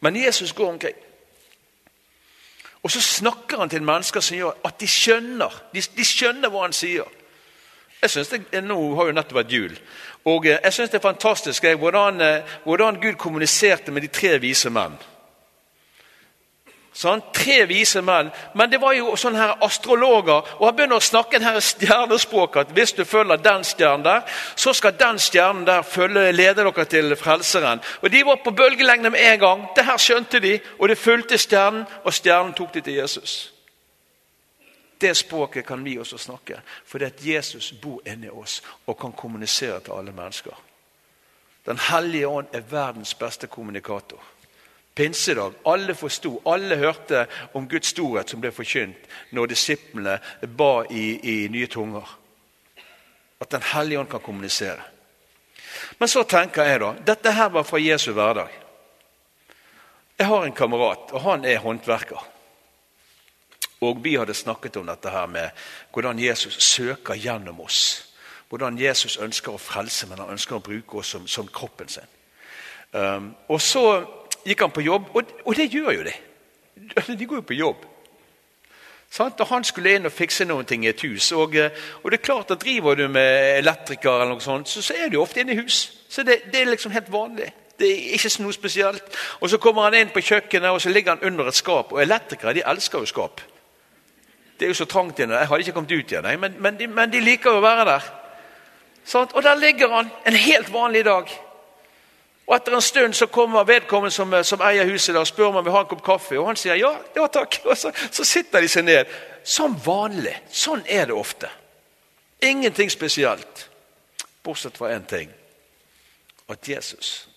Men 0.00 0.16
Jesus 0.16 0.52
går 0.52 0.68
omkring. 0.68 0.96
Og 2.82 2.90
så 2.90 3.00
snakker 3.00 3.58
han 3.58 3.68
til 3.68 3.82
mennesker 3.82 4.20
som 4.20 4.36
gjør 4.36 4.56
at 4.64 4.80
de 4.80 4.88
skjønner 4.88 5.60
de, 5.74 5.82
de 5.96 6.04
skjønner 6.04 6.50
hva 6.50 6.64
han 6.64 6.74
sier. 6.74 7.06
Jeg 8.02 8.10
synes 8.10 8.28
det, 8.28 8.64
Nå 8.64 8.78
har 8.98 9.06
jo 9.06 9.14
nettopp 9.14 9.38
vært 9.38 9.52
jul. 9.52 9.76
og 10.24 10.46
eh, 10.46 10.58
Jeg 10.64 10.72
syns 10.72 10.90
det 10.90 10.98
er 10.98 11.04
fantastisk 11.06 11.64
jeg, 11.64 11.78
hvordan, 11.78 12.20
eh, 12.20 12.56
hvordan 12.64 12.98
Gud 13.00 13.14
kommuniserte 13.14 13.92
med 13.92 14.02
de 14.02 14.08
tre 14.08 14.38
vise 14.42 14.70
menn. 14.70 14.96
Sånn, 16.92 17.22
tre 17.32 17.62
vise 17.64 18.02
menn. 18.04 18.28
Men 18.52 18.68
det 18.68 18.76
var 18.80 18.92
jo 18.92 19.14
sånne 19.16 19.40
her 19.40 19.52
astrologer. 19.64 20.44
Og 20.58 20.66
han 20.66 20.74
begynner 20.76 21.00
å 21.00 21.04
snakke 21.04 21.38
en 21.38 21.46
her 21.46 21.60
stjernespråk 21.64 22.58
at 22.60 22.74
hvis 22.76 22.92
du 22.98 23.06
følger 23.08 23.40
den 23.40 23.64
stjernen 23.64 24.04
der, 24.04 24.26
så 24.56 24.74
skal 24.76 24.98
den 25.00 25.20
stjernen 25.22 25.64
der 25.64 25.86
følge, 25.88 26.26
lede 26.36 26.60
dere 26.60 26.84
til 26.84 27.16
Frelseren. 27.16 27.80
Og 28.02 28.12
De 28.12 28.20
var 28.28 28.42
på 28.44 28.52
bølgelengde 28.52 29.10
med 29.10 29.24
en 29.24 29.40
gang. 29.40 29.64
Det 29.76 29.86
her 29.88 29.96
skjønte 29.96 30.40
de, 30.44 30.58
og 30.78 30.88
de 30.88 30.96
fulgte 30.96 31.38
stjernen, 31.40 31.86
og 32.04 32.12
stjernen 32.12 32.52
tok 32.52 32.74
de 32.74 32.84
til 32.84 33.00
Jesus. 33.00 33.52
Det 35.00 35.16
språket 35.16 35.66
kan 35.66 35.84
vi 35.84 35.96
også 35.98 36.18
snakke, 36.18 36.60
fordi 36.86 37.04
at 37.04 37.24
Jesus 37.26 37.72
bor 37.72 38.04
inni 38.06 38.28
oss 38.28 38.60
og 38.86 38.98
kan 39.00 39.12
kommunisere 39.12 39.80
til 39.80 39.96
alle 39.96 40.12
mennesker. 40.12 40.54
Den 41.66 41.78
hellige 41.78 42.28
ånd 42.28 42.52
er 42.52 42.60
verdens 42.70 43.14
beste 43.14 43.46
kommunikator. 43.46 44.20
Pinsedag. 44.94 45.52
Alle 45.64 45.94
forsto, 45.94 46.42
alle 46.46 46.76
hørte 46.76 47.26
om 47.52 47.68
Guds 47.68 47.94
storhet 47.94 48.30
som 48.30 48.40
ble 48.40 48.52
forkynt 48.52 49.08
når 49.32 49.52
disiplene 49.54 50.18
ba 50.56 50.84
i, 50.90 51.16
i 51.16 51.36
nye 51.48 51.66
tunger. 51.66 52.18
At 53.40 53.50
Den 53.50 53.62
hellige 53.72 54.00
ånd 54.00 54.10
kan 54.10 54.20
kommunisere. 54.20 54.82
Men 55.98 56.08
så 56.08 56.22
tenker 56.28 56.68
jeg 56.68 56.80
da 56.80 56.92
Dette 57.06 57.32
her 57.32 57.48
var 57.48 57.64
fra 57.64 57.80
Jesu 57.80 58.12
hverdag. 58.12 58.52
Jeg 60.18 60.28
har 60.28 60.44
en 60.44 60.54
kamerat, 60.54 61.10
og 61.12 61.20
han 61.20 61.44
er 61.44 61.58
håndverker. 61.58 62.28
Og 63.82 64.04
Vi 64.04 64.14
hadde 64.14 64.34
snakket 64.34 64.76
om 64.76 64.86
dette 64.86 65.10
her 65.10 65.26
med 65.26 65.50
hvordan 65.92 66.18
Jesus 66.18 66.62
søker 66.62 67.14
gjennom 67.14 67.60
oss. 67.60 68.08
Hvordan 68.48 68.78
Jesus 68.78 69.16
ønsker 69.16 69.52
å 69.52 69.58
frelse, 69.58 70.06
men 70.06 70.20
han 70.20 70.30
ønsker 70.36 70.56
å 70.56 70.62
bruke 70.62 71.00
oss 71.00 71.14
som, 71.16 71.26
som 71.26 71.48
kroppen 71.48 71.88
sin. 71.88 72.06
Um, 72.92 73.32
og 73.48 73.60
så 73.60 74.04
gikk 74.46 74.60
han 74.60 74.74
på 74.74 74.84
jobb, 74.84 75.10
og, 75.14 75.32
og 75.44 75.56
det 75.56 75.70
gjør 75.72 75.90
jo 75.98 76.04
de. 76.06 76.14
De 77.18 77.26
går 77.26 77.42
jo 77.42 77.48
på 77.48 77.58
jobb. 77.58 77.88
Sant? 79.12 79.40
Og 79.40 79.46
Han 79.46 79.64
skulle 79.64 79.92
inn 79.94 80.08
og 80.08 80.12
fikse 80.12 80.44
noen 80.48 80.64
ting 80.68 80.86
i 80.86 80.88
et 80.88 81.02
hus. 81.04 81.32
Og, 81.36 81.56
eh, 81.56 81.70
og 82.02 82.10
det 82.10 82.20
er 82.20 82.24
klart 82.24 82.50
at 82.50 82.60
Driver 82.60 82.94
du 82.94 83.08
med 83.08 83.58
elektriker, 83.58 84.10
eller 84.10 84.32
noe 84.32 84.40
sånt, 84.40 84.68
så, 84.68 84.82
så 84.82 84.96
er 84.96 85.12
du 85.12 85.20
ofte 85.20 85.40
inne 85.40 85.52
i 85.52 85.60
hus. 85.60 85.92
Så 86.08 86.22
det, 86.22 86.42
det, 86.52 86.60
er 86.60 86.70
liksom 86.70 86.92
helt 86.92 87.12
vanlig. 87.12 87.52
Det 87.78 87.90
er 87.90 88.16
ikke 88.16 88.42
noe 88.42 88.52
spesielt. 88.52 89.18
Og 89.40 89.50
Så 89.50 89.58
kommer 89.58 89.82
han 89.82 89.94
inn 89.94 90.14
på 90.14 90.24
kjøkkenet, 90.24 90.70
og 90.70 90.80
så 90.80 90.88
ligger 90.88 91.16
han 91.16 91.26
under 91.28 91.48
et 91.48 91.54
skap. 91.54 91.92
Og 91.92 92.02
elektrikere 92.02 92.54
de 92.54 92.64
elsker 92.66 93.04
jo 93.04 93.06
skap. 93.06 93.40
Det 94.58 94.66
er 94.66 94.72
jo 94.72 94.80
så 94.80 94.88
trangt 94.88 95.18
inne. 95.18 95.34
Jeg 95.34 95.48
hadde 95.48 95.60
ikke 95.60 95.72
kommet 95.72 95.92
ut 95.92 96.12
igjen, 96.12 96.40
men, 96.40 96.56
men, 96.58 96.78
de, 96.78 96.86
men 96.86 97.12
de 97.12 97.20
liker 97.20 97.52
å 97.52 97.60
være 97.64 97.84
der. 97.84 98.10
Sant? 99.04 99.32
Og 99.34 99.42
der 99.42 99.58
ligger 99.58 99.92
han 99.92 100.10
en 100.26 100.36
helt 100.38 100.72
vanlig 100.72 101.04
dag. 101.04 101.28
Og 102.46 102.56
Etter 102.56 102.74
en 102.74 102.82
stund 102.82 103.14
så 103.14 103.26
kommer 103.26 103.64
vedkommende 103.64 104.10
som, 104.10 104.34
som 104.44 104.62
eier 104.66 104.88
huset 104.90 105.16
og 105.16 105.26
spør 105.26 105.50
om 105.50 105.60
han 105.60 105.64
vil 105.64 105.74
ha 105.76 105.82
en 105.84 105.90
kopp 105.92 106.02
kaffe. 106.04 106.38
Og 106.40 106.48
han 106.50 106.58
sier 106.58 106.80
ja, 106.80 106.90
ja 107.16 107.26
takk. 107.30 107.60
Og 107.70 107.76
så, 107.78 107.92
så 108.10 108.26
sitter 108.26 108.60
de 108.60 108.68
seg 108.68 108.86
ned. 108.88 109.12
Som 109.44 109.76
vanlig. 109.84 110.34
Sånn 110.50 110.82
er 110.86 111.06
det 111.10 111.16
ofte. 111.16 111.50
Ingenting 112.42 112.90
spesielt. 112.90 113.68
Bortsett 114.42 114.78
fra 114.78 114.90
én 114.94 115.06
ting. 115.06 115.30
At 116.50 116.68
Jesus 116.68 117.28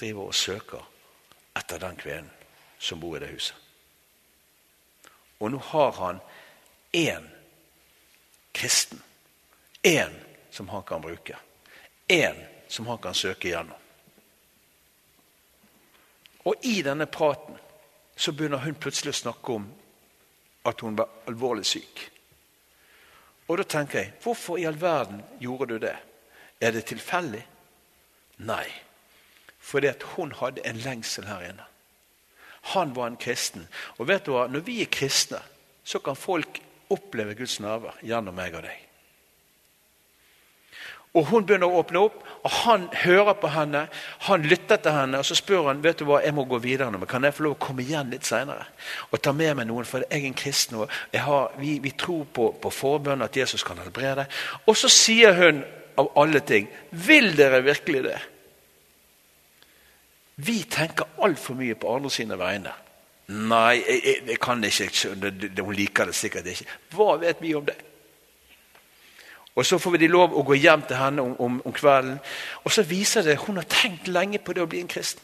driver 0.00 0.28
og 0.28 0.34
søker 0.36 0.84
etter 1.56 1.80
den 1.80 1.96
kvinnen 1.96 2.30
som 2.78 3.00
bor 3.00 3.16
i 3.16 3.22
det 3.22 3.30
huset. 3.32 3.56
Og 5.40 5.50
nå 5.52 5.60
har 5.72 5.96
han 5.98 6.20
én 6.92 7.24
kristen. 8.54 9.00
Én 9.84 10.12
som 10.50 10.68
han 10.68 10.82
kan 10.82 11.02
bruke. 11.02 11.36
Én 12.08 12.36
som 12.68 12.86
han 12.86 12.98
kan 12.98 13.14
søke 13.14 13.48
gjennom. 13.48 13.83
Og 16.44 16.66
i 16.68 16.80
denne 16.84 17.06
praten 17.06 17.56
så 18.16 18.32
begynner 18.32 18.62
hun 18.64 18.76
plutselig 18.78 19.14
å 19.14 19.20
snakke 19.24 19.56
om 19.56 19.68
at 20.68 20.80
hun 20.84 20.96
var 20.96 21.10
alvorlig 21.28 21.66
syk. 21.68 22.02
Og 23.48 23.58
da 23.60 23.66
tenker 23.68 24.00
jeg, 24.00 24.12
hvorfor 24.22 24.60
i 24.60 24.66
all 24.68 24.78
verden 24.80 25.20
gjorde 25.40 25.74
du 25.74 25.78
det? 25.82 25.96
Er 26.60 26.72
det 26.72 26.86
tilfeldig? 26.88 27.42
Nei. 28.48 28.66
Fordi 29.60 29.90
at 29.90 30.04
hun 30.14 30.32
hadde 30.38 30.64
en 30.64 30.80
lengsel 30.84 31.28
her 31.28 31.44
inne. 31.50 31.66
Han 32.72 32.94
var 32.96 33.10
en 33.10 33.20
kristen. 33.20 33.66
Og 33.98 34.08
vet 34.08 34.24
du 34.24 34.32
hva? 34.32 34.46
Når 34.48 34.64
vi 34.64 34.78
er 34.84 34.92
kristne, 34.92 35.42
så 35.84 36.00
kan 36.00 36.16
folk 36.16 36.60
oppleve 36.92 37.36
Guds 37.36 37.58
nerver 37.60 37.96
gjennom 38.04 38.36
meg 38.36 38.56
og 38.56 38.64
deg. 38.64 38.83
Og 41.14 41.28
Hun 41.30 41.44
begynner 41.46 41.70
å 41.70 41.78
åpne 41.78 42.00
opp, 42.08 42.22
og 42.44 42.50
han 42.66 42.88
hører 43.04 43.36
på 43.38 43.48
henne. 43.54 43.84
Han 44.26 44.42
lytter 44.50 44.80
til 44.82 44.92
henne, 44.92 45.20
og 45.22 45.26
så 45.28 45.36
spør 45.38 45.68
han 45.70 45.82
vet 45.84 46.02
du 46.02 46.08
hva, 46.08 46.18
jeg 46.24 46.34
må 46.34 46.42
gå 46.50 46.58
videre 46.60 46.90
nå, 46.90 46.98
men 46.98 47.08
kan 47.08 47.24
jeg 47.24 47.36
få 47.36 47.46
lov 47.46 47.54
å 47.54 47.60
komme 47.62 47.84
igjen 47.84 48.10
litt 48.12 48.26
senere 48.26 48.66
og 49.08 49.22
ta 49.22 49.32
med 49.32 49.54
meg 49.56 49.68
noen. 49.70 49.86
For 49.88 50.02
jeg 50.02 50.10
er 50.10 50.26
en 50.28 50.36
kristen, 50.36 50.82
og 50.82 50.92
har, 51.14 51.54
vi, 51.60 51.78
vi, 51.84 51.94
tror 51.96 52.26
på, 52.34 52.50
på 52.58 52.72
forbønn, 52.74 53.22
at 53.22 53.38
Jesus 53.38 53.62
kan 53.64 53.78
helbrede. 53.78 54.26
Og 54.66 54.76
så 54.76 54.90
sier 54.90 55.38
hun 55.38 55.62
av 55.94 56.10
alle 56.18 56.40
ting 56.42 56.66
Vil 57.06 57.36
dere 57.38 57.62
virkelig 57.62 58.02
det? 58.08 58.18
Vi 60.42 60.64
tenker 60.66 61.22
altfor 61.22 61.54
mye 61.54 61.78
på 61.78 61.94
andre 61.94 62.10
sine 62.10 62.36
vegne. 62.38 62.74
Nei, 63.30 63.78
jeg, 63.78 64.00
jeg, 64.02 64.22
jeg 64.34 64.40
kan 64.42 64.64
ikke. 64.66 64.88
Hun 65.62 65.74
liker 65.78 66.10
det 66.10 66.16
sikkert 66.18 66.50
ikke. 66.50 66.66
Hva 66.98 67.14
vet 67.22 67.38
vi 67.40 67.54
om 67.54 67.64
det? 67.70 67.78
Og 69.54 69.66
Så 69.66 69.78
får 69.78 69.90
vi 69.90 69.98
de 69.98 70.08
lov 70.08 70.34
å 70.34 70.42
gå 70.42 70.54
hjem 70.54 70.82
til 70.82 70.96
henne 70.96 71.22
om, 71.22 71.36
om, 71.38 71.60
om 71.64 71.72
kvelden. 71.72 72.18
Og 72.64 72.72
så 72.72 72.82
viser 72.82 73.22
det 73.22 73.38
hun 73.46 73.56
har 73.56 73.68
tenkt 73.70 74.08
lenge 74.08 74.38
på 74.38 74.52
det 74.52 74.62
å 74.62 74.66
bli 74.66 74.80
en 74.82 74.90
kristen. 74.90 75.22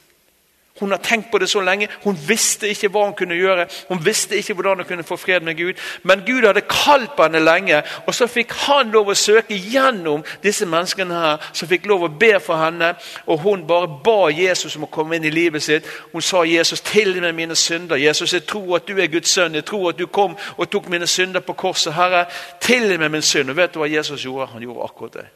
Hun 0.78 0.90
har 0.90 0.98
tenkt 0.98 1.30
på 1.30 1.38
det 1.38 1.50
så 1.50 1.60
lenge. 1.60 1.88
Hun 2.04 2.18
visste 2.28 2.68
ikke 2.68 2.88
hva 2.88 3.02
hun 3.04 3.14
kunne 3.14 3.34
gjøre. 3.34 3.66
Hun 3.88 4.04
visste 4.04 4.36
ikke 4.36 4.54
hvordan 4.54 4.78
hun 4.80 4.86
kunne 4.88 5.04
få 5.04 5.16
fred 5.16 5.40
med 5.40 5.56
Gud. 5.56 5.72
Men 6.02 6.22
Gud 6.26 6.46
hadde 6.46 6.60
kalt 6.60 7.16
på 7.16 7.22
henne 7.22 7.42
lenge, 7.44 7.82
og 8.06 8.14
så 8.14 8.26
fikk 8.26 8.52
han 8.64 8.92
lov 8.94 9.10
å 9.10 9.14
søke 9.14 9.58
gjennom 9.58 10.24
disse 10.42 10.66
menneskene 10.66 11.18
her, 11.20 11.50
som 11.52 11.68
fikk 11.68 11.84
lov 11.90 12.06
å 12.06 12.12
be 12.22 12.32
for 12.40 12.56
henne. 12.56 12.94
Og 13.26 13.42
hun 13.44 13.66
bare 13.66 13.90
ba 14.04 14.30
Jesus 14.32 14.76
om 14.76 14.86
å 14.88 14.92
komme 14.92 15.18
inn 15.18 15.28
i 15.28 15.34
livet 15.34 15.62
sitt. 15.62 15.84
Hun 16.12 16.22
sa, 16.22 16.44
'Jesus, 16.44 16.80
til 16.80 17.20
med 17.20 17.32
mine 17.32 17.56
synder.' 17.56 17.96
'Jesus, 17.96 18.32
jeg 18.32 18.46
tror 18.46 18.76
at 18.76 18.88
du 18.88 18.96
er 18.98 19.06
Guds 19.06 19.28
sønn. 19.28 19.54
Jeg 19.54 19.64
tror 19.64 19.88
at 19.88 19.98
du 19.98 20.06
kom 20.06 20.36
og 20.56 20.70
tok 20.70 20.88
mine 20.88 21.06
synder 21.06 21.40
på 21.40 21.52
korset.' 21.52 21.92
'Herre, 21.92 22.26
til 22.60 22.98
med 22.98 23.08
min 23.08 23.22
synd.' 23.22 23.50
Og 23.50 23.56
vet 23.56 23.74
du 23.74 23.78
hva 23.78 23.96
Jesus 23.96 24.24
gjorde? 24.24 24.46
Han 24.46 24.62
gjorde 24.62 24.84
akkurat 24.84 25.12
det. 25.12 25.26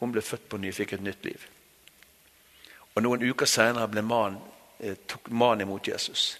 Hun 0.00 0.12
ble 0.12 0.22
født 0.22 0.48
på 0.48 0.56
ny, 0.56 0.72
fikk 0.72 0.92
et 0.92 1.02
nytt 1.02 1.24
liv. 1.24 1.40
Og 2.94 3.02
Noen 3.02 3.30
uker 3.30 3.46
senere 3.46 3.88
ble 3.88 4.02
mannen 4.02 4.51
tok 5.06 5.30
mannen 5.30 5.66
imot 5.66 5.88
Jesus. 5.88 6.38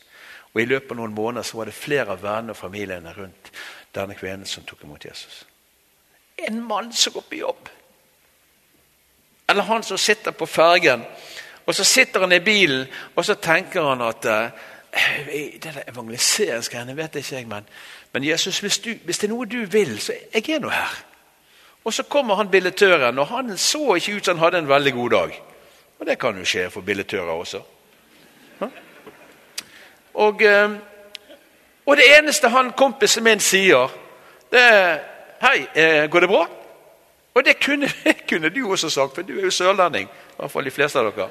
Og 0.52 0.60
I 0.62 0.68
løpet 0.68 0.90
av 0.90 0.98
noen 1.00 1.14
måneder 1.14 1.46
så 1.46 1.56
var 1.56 1.68
det 1.68 1.76
flere 1.76 2.12
av 2.12 2.22
vennene 2.22 2.52
og 2.52 2.58
familiene 2.58 3.14
rundt 3.16 3.52
denne 3.94 4.16
kvinnen 4.18 4.48
som 4.48 4.64
tok 4.68 4.84
imot 4.84 5.04
Jesus. 5.04 5.44
En 6.36 6.60
mann 6.64 6.92
som 6.92 7.12
går 7.12 7.24
på 7.28 7.40
jobb. 7.40 7.68
Eller 9.48 9.68
han 9.68 9.82
som 9.82 9.98
sitter 9.98 10.30
på 10.30 10.46
fergen. 10.46 11.04
Og 11.66 11.74
så 11.74 11.84
sitter 11.84 12.20
han 12.20 12.32
i 12.32 12.40
bilen 12.40 12.86
og 13.16 13.24
så 13.24 13.34
tenker 13.34 13.84
han 13.86 14.02
at 14.02 14.26
uh, 14.26 14.68
det 14.92 15.62
der 15.62 15.82
evangeliseringsgreiene 15.88 16.96
vet 16.96 17.16
ikke 17.16 17.36
jeg, 17.36 17.46
men, 17.48 17.68
men 18.12 18.24
Jesus, 18.24 18.58
hvis, 18.60 18.78
du, 18.78 18.90
hvis, 19.04 19.18
det 19.18 19.28
er 19.28 19.32
noe 19.32 19.46
du 19.48 19.62
vil, 19.64 19.94
så 20.00 20.12
jeg 20.34 20.48
er 20.50 20.60
nå 20.60 20.68
her. 20.68 20.98
Og 21.84 21.94
så 21.94 22.02
kommer 22.02 22.34
han 22.34 22.50
billettøren, 22.50 23.18
og 23.18 23.26
han 23.26 23.56
så 23.58 23.94
ikke 23.94 24.16
ut 24.16 24.24
som 24.24 24.36
han 24.36 24.44
hadde 24.44 24.58
en 24.58 24.68
veldig 24.68 24.92
god 24.92 25.10
dag. 25.10 25.38
Og 25.98 26.06
det 26.06 26.18
kan 26.18 26.38
jo 26.38 26.44
skje 26.44 26.68
for 26.70 26.84
billettører 26.84 27.32
også. 27.32 27.62
Og, 30.14 30.42
eh, 30.42 30.70
og, 31.86 31.96
det 31.96 32.18
eneste 32.18 32.48
han 32.48 32.72
kompisen 32.72 33.24
min 33.24 33.40
sier, 33.40 33.88
det 34.50 34.60
er 34.60 34.98
'Hei, 35.42 35.66
eh, 35.74 36.10
går 36.10 36.20
det 36.20 36.28
bra?' 36.28 36.48
Og 37.34 37.44
det 37.44 37.64
kunne, 37.64 37.88
kunne, 38.28 38.48
du 38.48 38.70
også 38.70 38.90
sagt, 38.90 39.14
for 39.14 39.22
du 39.22 39.38
er 39.38 39.44
jo 39.44 39.50
sørlending. 39.50 40.08
I 40.08 40.34
hvert 40.36 40.50
fall 40.50 40.64
de 40.64 40.70
fleste 40.70 40.98
av 40.98 41.12
dere. 41.12 41.28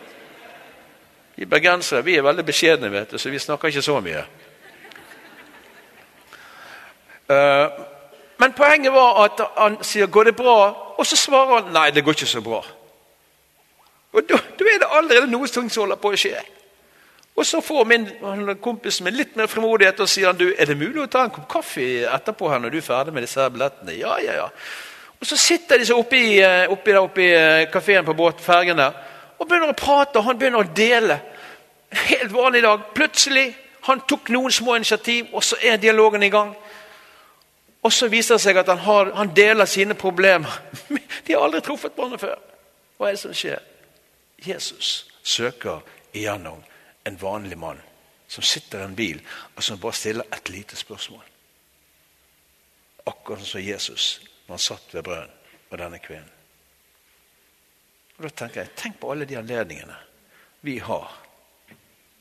Vi 1.35 1.45
bergensere 1.45 2.03
vi 2.03 2.15
er 2.15 2.21
veldig 2.21 2.45
beskjedne, 2.45 2.91
vet 2.91 3.11
du, 3.11 3.17
så 3.17 3.29
vi 3.29 3.39
snakker 3.39 3.67
ikke 3.67 3.81
så 3.81 3.99
mye. 3.99 4.25
Uh, 7.29 7.69
men 8.37 8.53
poenget 8.53 8.93
var 8.93 9.23
at 9.23 9.41
han 9.57 9.83
sier 9.83 10.07
'går 10.07 10.23
det 10.23 10.35
bra', 10.35 10.95
og 10.97 11.05
så 11.05 11.15
svarer 11.15 11.61
han 11.61 11.73
'nei, 11.73 11.91
det 11.91 12.03
går 12.03 12.11
ikke 12.11 12.25
så 12.25 12.41
bra'. 12.41 12.65
Og 14.13 14.29
Da, 14.29 14.35
da 14.59 14.65
er 14.65 14.79
det 14.79 14.87
allerede 14.91 15.31
noe 15.31 15.47
som 15.47 15.69
holder 15.69 15.95
på 15.95 16.11
å 16.11 16.15
skje. 16.19 16.35
Og 17.35 17.45
Så 17.45 17.61
får 17.61 17.85
min 17.85 18.07
kompisen 18.61 19.05
min 19.05 19.15
litt 19.15 19.35
mer 19.35 19.47
frimodighet 19.47 19.99
og 19.99 20.09
sier 20.09 20.27
han, 20.29 20.37
du, 20.37 20.51
er 20.51 20.67
det 20.67 20.77
mulig 20.77 21.05
å 21.05 21.09
ta 21.09 21.23
en 21.25 21.31
kopp 21.33 21.47
kaffe 21.49 21.85
etterpå 22.05 22.49
her 22.51 22.59
når 22.59 22.73
du 22.73 22.77
er 22.77 22.85
ferdig 22.85 23.13
med 23.15 23.23
disse 23.23 23.39
her 23.41 23.49
billettene. 23.49 23.95
Ja, 23.97 24.17
ja, 24.21 24.35
ja. 24.43 24.49
Og 25.21 25.25
Så 25.27 25.37
sitter 25.37 25.79
de 25.79 25.85
så 25.85 25.97
oppe 25.97 26.17
i, 26.17 26.39
eh, 26.41 26.69
oppi, 26.69 26.93
oppi 26.97 27.29
eh, 27.33 27.69
kafeen 27.71 28.05
på 28.05 28.31
fergen 28.37 28.77
der 28.77 28.93
og 29.41 29.47
begynner 29.47 29.73
å 29.73 29.77
prate. 29.77 30.19
og 30.19 30.25
Han 30.25 30.37
begynner 30.37 30.61
å 30.61 30.73
dele. 30.75 31.19
Helt 31.91 32.31
vanlig 32.31 32.61
dag. 32.63 32.83
Plutselig 32.93 33.55
han 33.87 34.03
tok 34.07 34.29
noen 34.29 34.51
små 34.51 34.75
initiativ, 34.77 35.31
og 35.33 35.43
så 35.43 35.57
er 35.61 35.77
dialogen 35.81 36.23
i 36.23 36.29
gang. 36.29 36.53
Og 37.81 37.93
så 37.93 38.07
viser 38.07 38.37
det 38.37 38.43
seg 38.43 38.59
at 38.61 38.69
han, 38.69 38.77
har, 38.85 39.11
han 39.17 39.33
deler 39.35 39.65
sine 39.65 39.97
problemer. 39.97 40.61
De 41.25 41.33
har 41.33 41.41
aldri 41.41 41.63
truffet 41.65 41.95
hverandre 41.97 42.21
før. 42.21 42.37
Hva 42.97 43.09
er 43.09 43.17
det 43.17 43.23
som 43.23 43.33
skjer? 43.33 43.63
Jesus 44.45 45.07
søker 45.23 45.81
igjennom 46.13 46.61
en 47.03 47.21
vanlig 47.21 47.57
mann 47.57 47.81
som 48.27 48.43
sitter 48.43 48.79
i 48.79 48.83
en 48.87 48.95
bil 48.95 49.21
og 49.55 49.63
som 49.63 49.79
bare 49.79 49.97
stiller 49.97 50.27
et 50.33 50.49
lite 50.49 50.75
spørsmål. 50.75 51.23
Akkurat 53.05 53.45
som 53.45 53.61
Jesus 53.61 54.21
når 54.47 54.53
han 54.53 54.59
satt 54.59 54.93
ved 54.93 55.03
brønnen 55.03 55.35
og 55.69 55.77
denne 55.77 55.99
kvinnen. 55.99 56.29
Og 58.17 58.23
da 58.23 58.29
tenker 58.29 58.61
jeg, 58.61 58.75
Tenk 58.77 58.99
på 58.99 59.11
alle 59.11 59.25
de 59.25 59.37
anledningene 59.37 59.95
vi 60.61 60.77
har. 60.77 61.09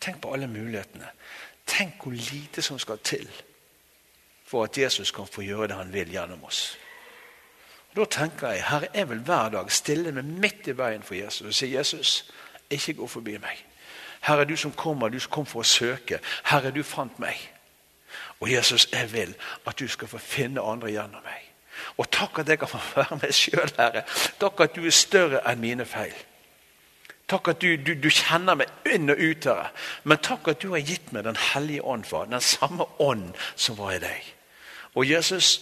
Tenk 0.01 0.23
på 0.23 0.33
alle 0.33 0.49
mulighetene. 0.49 1.11
Tenk 1.67 2.03
hvor 2.03 2.15
lite 2.17 2.63
som 2.63 2.79
skal 2.79 2.99
til 3.05 3.29
for 4.51 4.65
at 4.65 4.79
Jesus 4.79 5.11
kan 5.11 5.27
få 5.27 5.43
gjøre 5.43 5.69
det 5.69 5.77
han 5.77 5.93
vil 5.93 6.11
gjennom 6.11 6.45
oss. 6.45 6.79
Og 7.91 7.97
Da 7.97 8.05
tenker 8.05 8.49
jeg, 8.49 8.65
Herre, 8.65 8.89
jeg 8.95 9.09
vil 9.11 9.19
hver 9.19 9.49
dag 9.49 9.71
stille 9.73 10.13
meg 10.13 10.25
midt 10.25 10.69
i 10.71 10.77
veien 10.79 11.03
for 11.03 11.15
Jesus 11.15 11.47
og 11.47 11.55
si 11.55 11.75
Jesus, 11.75 12.33
ikke 12.71 12.95
gå 12.95 13.07
forbi 13.07 13.37
meg. 13.39 13.70
Herre, 14.21 14.45
du 14.45 14.57
som 14.57 14.73
kommer, 14.73 15.09
du 15.09 15.21
som 15.21 15.33
kom 15.33 15.47
for 15.49 15.65
å 15.65 15.67
søke. 15.67 16.21
Herre, 16.45 16.73
du 16.75 16.83
fant 16.85 17.19
meg. 17.23 17.39
Og 18.41 18.51
Jesus, 18.53 18.89
jeg 18.93 19.13
vil 19.13 19.35
at 19.67 19.79
du 19.79 19.89
skal 19.89 20.09
få 20.09 20.19
finne 20.19 20.65
andre 20.65 20.93
gjennom 20.93 21.25
meg. 21.25 21.47
Og 21.97 22.11
takk 22.13 22.43
at 22.43 22.49
jeg 22.49 22.61
kan 22.61 22.69
få 22.69 22.81
være 22.97 23.21
meg 23.23 23.37
sjøl, 23.37 23.73
Herre. 23.79 24.05
Takk 24.41 24.61
at 24.67 24.77
du 24.77 24.85
er 24.85 24.97
større 24.97 25.41
enn 25.49 25.63
mine 25.63 25.87
feil. 25.89 26.17
Takk 27.31 27.53
at 27.53 27.61
du, 27.63 27.77
du, 27.79 27.95
du, 27.95 28.09
kjenner 28.11 28.59
meg 28.59 28.91
inn 28.91 29.13
og 29.13 29.21
ut, 29.21 29.47
Herre. 29.47 29.71
Men 30.05 30.23
takk 30.25 30.51
at 30.51 30.63
du 30.63 30.73
har 30.75 30.83
gitt 30.85 31.13
meg 31.15 31.25
Den 31.25 31.39
hellige 31.39 31.85
ånd, 31.85 32.05
far. 32.05 32.27
Den 32.27 32.45
samme 32.45 32.89
ånd 32.99 33.31
som 33.55 33.79
var 33.79 33.95
i 33.97 34.03
deg. 34.03 34.33
Og 34.95 35.07
Jesus, 35.09 35.61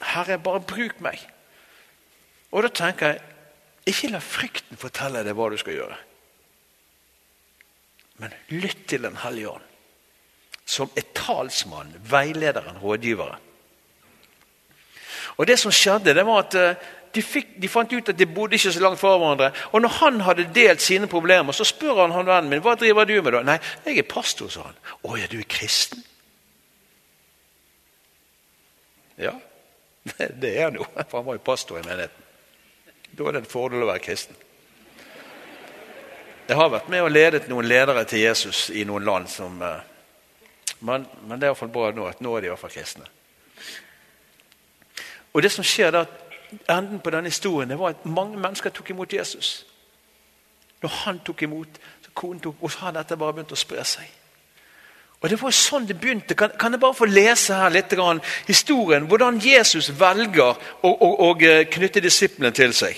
Herre, 0.00 0.38
bare 0.38 0.60
bruk 0.60 1.00
meg. 1.04 1.20
Og 2.52 2.62
da 2.64 2.70
tenker 2.72 3.12
jeg, 3.12 3.24
ikke 3.88 4.12
la 4.12 4.20
frykten 4.22 4.80
fortelle 4.80 5.24
deg 5.24 5.36
hva 5.36 5.48
du 5.50 5.56
skal 5.60 5.74
gjøre. 5.74 5.96
Men 8.18 8.34
lytt 8.50 8.86
til 8.90 9.02
Den 9.02 9.18
hellige 9.22 9.50
ånd, 9.50 9.66
som 10.68 10.90
er 10.96 11.06
talsmann, 11.14 11.94
veilederen, 12.10 12.78
rådgiveren. 12.82 13.44
Og 15.38 15.46
det 15.46 15.58
som 15.58 15.72
skjedde, 15.72 16.14
det 16.14 16.24
var 16.26 16.42
at 16.42 16.56
eh, 16.58 16.86
de, 17.14 17.22
fikk, 17.22 17.54
de, 17.62 17.70
fant 17.70 17.92
ut 17.92 18.10
at 18.10 18.18
de 18.18 18.26
bodde 18.26 18.58
ikke 18.58 18.72
så 18.74 18.82
langt 18.82 19.00
fra 19.00 19.14
hverandre. 19.16 19.52
Og 19.72 19.82
når 19.82 19.94
han 20.00 20.20
hadde 20.26 20.48
delt 20.54 20.82
sine 20.82 21.08
problemer, 21.10 21.54
så 21.56 21.66
spør 21.66 22.02
han 22.02 22.14
han 22.16 22.26
vennen 22.28 22.52
min 22.52 22.62
hva 22.64 22.74
driver 22.78 23.08
du 23.08 23.16
med. 23.22 23.32
da? 23.36 23.42
Nei, 23.46 23.58
jeg 23.86 24.02
er 24.02 24.08
pastor, 24.10 24.50
sa 24.52 24.66
han. 24.66 24.80
Å 25.06 25.18
ja, 25.20 25.28
du 25.30 25.38
er 25.38 25.48
kristen? 25.48 26.02
Ja, 29.18 29.34
det 30.42 30.52
er 30.52 30.68
han 30.68 30.80
jo. 30.80 30.86
For 30.98 31.20
han 31.20 31.30
var 31.30 31.38
jo 31.38 31.46
pastor 31.46 31.80
i 31.80 31.86
menigheten. 31.86 32.26
Da 33.08 33.24
er 33.24 33.38
det 33.38 33.44
en 33.44 33.50
fordel 33.50 33.86
å 33.86 33.90
være 33.92 34.04
kristen. 34.04 34.36
Jeg 36.48 36.56
har 36.56 36.70
vært 36.72 36.88
med 36.88 37.02
og 37.04 37.10
ledet 37.12 37.48
noen 37.50 37.66
ledere 37.68 38.06
til 38.08 38.22
Jesus 38.22 38.70
i 38.72 38.86
noen 38.88 39.04
land 39.04 39.28
som 39.28 39.60
eh, 39.62 39.84
Men, 40.80 41.04
men 41.26 41.40
det 41.40 41.48
er 41.48 41.50
iallfall 41.50 41.72
bra 41.74 41.90
nå 41.92 42.06
at 42.06 42.20
nå 42.22 42.36
er 42.36 42.40
de 42.40 42.48
iallfall 42.48 42.70
kristne. 42.70 43.04
Og 45.34 45.42
det 45.42 45.50
som 45.52 45.66
skjer 45.66 45.90
da, 45.92 46.04
Enden 46.70 47.02
på 47.04 47.10
denne 47.12 47.28
historien 47.28 47.68
det 47.68 47.76
var 47.76 47.92
at 47.92 48.06
mange 48.06 48.38
mennesker 48.40 48.72
tok 48.72 48.94
imot 48.94 49.12
Jesus. 49.12 49.66
Når 50.80 50.94
han 51.02 51.18
tok 51.26 51.42
imot, 51.42 51.80
så 52.04 52.14
konen 52.14 52.40
tok, 52.40 52.62
og 52.62 52.72
så 52.72 52.86
har 52.86 52.94
dette 52.96 53.18
bare 53.20 53.34
begynt 53.36 53.52
å 53.52 53.58
spre 53.58 53.84
seg. 53.84 54.06
Og 55.20 55.28
Det 55.28 55.40
var 55.42 55.52
sånn 55.52 55.84
det 55.84 55.98
begynte. 56.00 56.36
Kan, 56.38 56.54
kan 56.56 56.72
jeg 56.72 56.80
bare 56.80 56.96
få 56.96 57.10
lese 57.10 57.58
her 57.58 57.74
litt 57.74 57.92
grann, 57.92 58.22
historien? 58.46 59.08
Hvordan 59.10 59.40
Jesus 59.42 59.90
velger 59.98 60.54
å, 60.54 60.88
å, 60.88 61.10
å 61.26 61.32
eh, 61.42 61.66
knytte 61.68 62.00
disiplene 62.00 62.54
til 62.54 62.72
seg. 62.72 62.96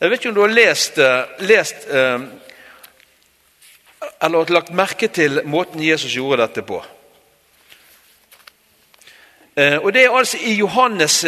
Jeg 0.00 0.10
vet 0.10 0.18
ikke 0.18 0.32
om 0.32 0.38
du 0.40 0.42
har 0.42 0.56
lest, 0.56 0.98
eh, 0.98 1.44
lest 1.46 1.86
eh, 1.86 2.24
eller 4.24 4.52
lagt 4.52 4.72
merke 4.72 5.08
til 5.08 5.42
måten 5.44 5.82
Jesus 5.84 6.14
gjorde 6.16 6.42
dette 6.42 6.62
på. 6.62 6.84
Og 9.56 9.92
Det 9.92 10.04
er 10.04 10.10
altså 10.10 10.38
i 10.40 10.54
Johannes 10.54 11.20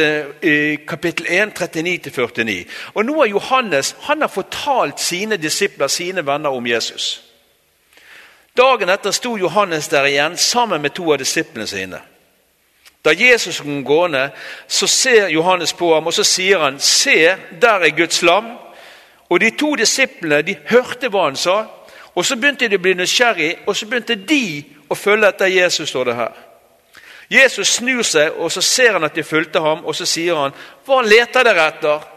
kapittel 0.89 1.27
1, 1.29 1.53
39-49. 1.61 2.65
Og 2.95 3.05
Nå 3.05 3.21
har 3.21 3.27
Johannes 3.27 3.97
han 4.01 4.21
har 4.21 4.29
fortalt 4.29 5.01
sine 5.01 5.37
disipler, 5.37 5.87
sine 5.87 6.27
venner, 6.27 6.51
om 6.51 6.67
Jesus. 6.67 7.23
Dagen 8.57 8.89
etter 8.89 9.13
sto 9.13 9.37
Johannes 9.37 9.89
der 9.89 10.05
igjen 10.09 10.37
sammen 10.37 10.83
med 10.83 10.91
to 10.97 11.13
av 11.13 11.19
disiplene 11.19 11.67
sine. 11.67 12.01
Da 13.05 13.13
Jesus 13.15 13.61
kom 13.61 13.85
gående, 13.85 14.31
så 14.69 14.87
ser 14.87 15.29
Johannes 15.29 15.73
på 15.73 15.95
ham 15.95 16.07
og 16.07 16.15
så 16.15 16.25
sier 16.25 16.59
han, 16.59 16.81
'Se, 16.81 17.37
der 17.61 17.85
er 17.85 17.97
Guds 17.97 18.23
lam.' 18.23 18.59
Og 19.29 19.41
De 19.41 19.51
to 19.51 19.75
disiplene 19.75 20.43
de 20.43 20.57
hørte 20.67 21.09
hva 21.09 21.25
han 21.25 21.37
sa, 21.37 21.65
og 22.17 22.25
så 22.25 22.37
begynte 22.37 22.69
de 22.69 22.79
å 22.79 22.83
bli 22.83 22.95
nysgjerrig, 22.97 23.51
og 23.67 23.77
så 23.77 23.87
begynte 23.87 24.15
de 24.17 24.65
å 24.89 24.97
følge 24.97 25.29
etter 25.29 25.53
Jesus. 25.53 25.89
står 25.89 26.05
det 26.05 26.15
her. 26.15 26.33
Jesus 27.31 27.69
snur 27.69 28.03
seg, 28.03 28.33
og 28.39 28.53
så 28.53 28.63
ser 28.63 28.93
han 28.93 29.05
at 29.05 29.15
de 29.15 29.23
fulgte 29.23 29.61
ham, 29.61 29.85
og 29.85 29.95
så 29.95 30.07
sier 30.07 30.35
han, 30.35 30.53
'Hva 30.85 31.03
leter 31.03 31.43
dere 31.45 31.69
etter?' 31.69 32.09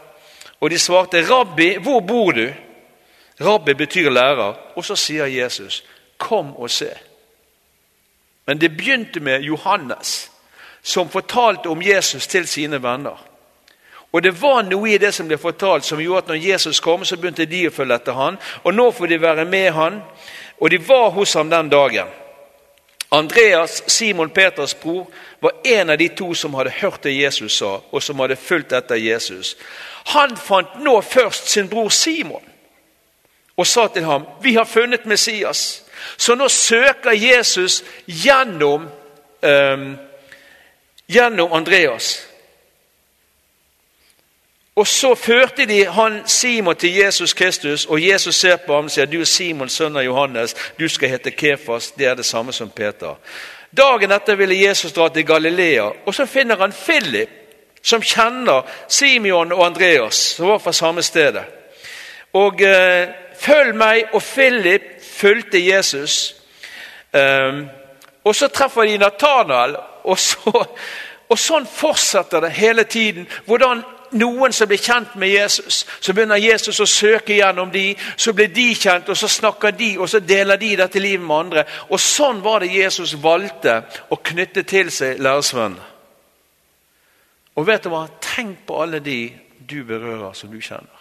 Og 0.60 0.70
de 0.70 0.78
svarte, 0.78 1.22
'Rabbi, 1.22 1.76
hvor 1.78 2.00
bor 2.00 2.32
du?' 2.32 2.54
Rabbi 3.40 3.74
betyr 3.74 4.10
lærer. 4.10 4.54
Og 4.76 4.84
så 4.84 4.96
sier 4.96 5.26
Jesus, 5.26 5.84
'Kom 6.18 6.56
og 6.56 6.70
se'. 6.70 6.98
Men 8.46 8.58
det 8.58 8.76
begynte 8.76 9.20
med 9.20 9.40
Johannes, 9.40 10.30
som 10.82 11.10
fortalte 11.10 11.68
om 11.68 11.82
Jesus 11.82 12.26
til 12.26 12.48
sine 12.48 12.82
venner. 12.82 13.29
Og 14.12 14.22
Det 14.22 14.42
var 14.42 14.62
noe 14.62 14.90
i 14.90 14.98
det 14.98 15.12
som 15.14 15.28
ble 15.28 15.38
fortalt 15.38 15.84
som 15.84 16.00
gjorde 16.02 16.18
at 16.18 16.28
når 16.32 16.46
Jesus 16.46 16.80
kom, 16.80 17.04
så 17.04 17.16
begynte 17.16 17.46
de 17.46 17.68
å 17.68 17.74
følge 17.74 17.94
etter 17.94 18.12
han. 18.12 18.38
Og 18.64 18.74
nå 18.74 18.90
får 18.90 19.06
de 19.06 19.20
være 19.22 19.44
med 19.44 19.70
han. 19.72 20.00
Og 20.60 20.70
de 20.70 20.80
var 20.88 21.10
hos 21.14 21.34
ham 21.34 21.50
den 21.50 21.70
dagen. 21.70 22.08
Andreas, 23.12 23.82
Simon 23.86 24.30
Peters 24.30 24.74
bror, 24.74 25.06
var 25.40 25.52
en 25.64 25.90
av 25.90 25.98
de 25.98 26.08
to 26.08 26.34
som 26.34 26.54
hadde 26.54 26.70
hørt 26.70 27.02
det 27.02 27.16
Jesus 27.16 27.56
sa, 27.58 27.80
og 27.90 28.02
som 28.02 28.18
hadde 28.22 28.36
fulgt 28.36 28.72
etter 28.72 28.98
Jesus. 29.02 29.56
Han 30.14 30.36
fant 30.36 30.78
nå 30.78 31.00
først 31.00 31.50
sin 31.50 31.68
bror 31.68 31.88
Simon 31.88 32.42
og 33.56 33.66
sa 33.66 33.86
til 33.88 34.04
ham, 34.04 34.26
'Vi 34.40 34.54
har 34.54 34.64
funnet 34.64 35.06
Messias.' 35.06 35.82
Så 36.16 36.34
nå 36.34 36.48
søker 36.48 37.10
Jesus 37.10 37.84
gjennom, 38.06 38.88
um, 39.42 39.98
gjennom 41.08 41.52
Andreas. 41.52 42.29
Og 44.76 44.86
Så 44.86 45.14
førte 45.14 45.66
de 45.66 45.84
han 45.84 46.22
Simon 46.26 46.76
til 46.76 46.94
Jesus 46.94 47.34
Kristus, 47.34 47.86
og 47.86 48.08
Jesus 48.08 48.34
ser 48.34 48.56
på 48.56 48.74
ham 48.74 48.84
og 48.84 48.90
sier 48.90 49.06
du 49.06 49.20
er 49.20 49.24
Simon, 49.24 49.68
sønn 49.68 49.96
av 49.96 50.04
Johannes, 50.04 50.54
du 50.78 50.88
skal 50.88 51.08
hete 51.08 51.30
Kefas. 51.30 51.90
Det 51.90 52.06
er 52.06 52.14
det 52.14 52.24
samme 52.24 52.52
som 52.52 52.70
Peter. 52.70 53.18
Dagen 53.76 54.12
etter 54.12 54.38
ville 54.38 54.56
Jesus 54.68 54.92
dra 54.92 55.08
til 55.08 55.26
Galilea, 55.26 55.90
og 56.06 56.14
så 56.14 56.26
finner 56.26 56.56
han 56.56 56.72
Philip, 56.72 57.30
som 57.82 58.02
kjenner 58.02 58.62
Simeon 58.88 59.52
og 59.52 59.66
Andreas, 59.66 60.14
som 60.36 60.48
var 60.48 60.58
fra 60.58 60.72
samme 60.72 61.02
stedet. 61.02 61.44
Og 62.32 62.62
eh, 62.62 63.08
Følg 63.40 63.76
meg, 63.76 64.10
og 64.12 64.22
Philip 64.22 64.82
fulgte 65.16 65.60
Jesus. 65.64 66.34
Um, 67.12 67.68
og 68.24 68.34
så 68.36 68.48
treffer 68.48 68.84
de 68.84 68.98
Nathanael, 69.00 69.76
og, 70.04 70.18
så, 70.18 70.64
og 71.28 71.40
sånn 71.40 71.64
fortsetter 71.66 72.44
det 72.44 72.50
hele 72.58 72.84
tiden. 72.84 73.24
Hvordan 73.48 73.80
noen 74.12 74.52
som 74.52 74.68
blir 74.68 74.80
kjent 74.82 75.14
med 75.20 75.30
Jesus, 75.30 75.84
så 76.00 76.14
begynner 76.14 76.40
Jesus 76.40 76.80
å 76.80 76.86
søke 76.88 77.36
gjennom 77.36 77.70
de, 77.70 77.94
så 78.16 78.32
blir 78.36 78.50
de 78.54 78.68
kjent, 78.74 79.08
og 79.08 79.18
så 79.18 79.28
snakker 79.30 79.74
de, 79.76 79.92
og 79.98 80.08
så 80.10 80.20
deler 80.20 80.60
de 80.60 80.74
dette 80.80 81.02
livet 81.02 81.26
med 81.26 81.36
andre. 81.36 81.64
Og 81.90 82.00
Sånn 82.00 82.42
var 82.42 82.60
det 82.60 82.72
Jesus 82.74 83.14
valgte 83.22 83.82
å 84.10 84.18
knytte 84.18 84.64
til 84.68 84.90
seg 84.94 85.20
læresvennene. 85.22 85.86
Og 87.58 87.66
vet 87.66 87.84
du 87.84 87.90
hva? 87.92 88.06
Tenk 88.22 88.64
på 88.66 88.78
alle 88.82 89.02
de 89.04 89.20
du 89.58 89.82
berører, 89.84 90.32
som 90.34 90.50
du 90.50 90.60
kjenner. 90.62 90.96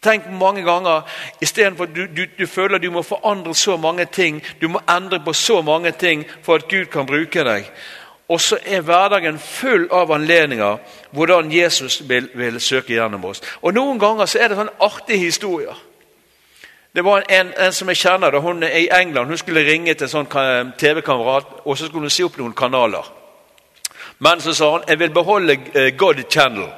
Tenk 0.00 0.30
mange 0.32 0.62
ganger 0.64 1.04
istedenfor 1.44 1.84
at 1.84 1.94
du, 1.94 2.06
du, 2.08 2.24
du 2.38 2.46
føler 2.48 2.80
du 2.80 2.88
må 2.90 3.02
forandre 3.04 3.52
så 3.54 3.76
mange 3.76 4.06
ting, 4.08 4.40
du 4.60 4.68
må 4.72 4.80
endre 4.88 5.20
på 5.20 5.34
så 5.36 5.60
mange 5.62 5.92
ting 5.92 6.24
for 6.42 6.56
at 6.56 6.68
Gud 6.68 6.88
kan 6.92 7.06
bruke 7.06 7.44
deg. 7.44 7.68
Og 8.30 8.40
så 8.40 8.58
er 8.62 8.84
hverdagen 8.86 9.38
full 9.42 9.88
av 9.90 10.12
anledninger 10.14 10.76
hvordan 11.10 11.50
Jesus 11.52 12.00
vil, 12.08 12.28
vil 12.34 12.60
søke 12.62 12.94
gjennom 12.94 13.24
oss. 13.26 13.42
Og 13.62 13.74
Noen 13.74 13.98
ganger 13.98 14.30
så 14.30 14.38
er 14.38 14.48
det 14.48 14.58
sånne 14.58 14.78
artige 14.86 15.24
historier. 15.24 15.78
Det 16.94 17.04
var 17.04 17.24
en, 17.28 17.52
en 17.58 17.72
som 17.72 17.88
jeg 17.90 17.98
kjenner, 17.98 18.30
da, 18.30 18.38
hun 18.42 18.62
er 18.62 18.76
i 18.78 18.88
England. 19.00 19.28
Hun 19.28 19.38
skulle 19.38 19.66
ringe 19.66 19.94
til 19.94 20.06
en 20.06 20.12
sånn 20.12 20.30
TV-kamerat 20.78 21.62
og 21.64 21.78
så 21.78 21.86
skulle 21.86 22.06
hun 22.06 22.14
si 22.14 22.26
opp 22.26 22.38
noen 22.38 22.54
kanaler. 22.54 23.06
Men 24.22 24.42
så 24.42 24.54
sa 24.54 24.70
hun 24.76 24.86
jeg 24.88 24.98
vil 24.98 25.14
beholde 25.14 25.56
eh, 25.74 25.90
God 25.96 26.22
Channel. 26.30 26.68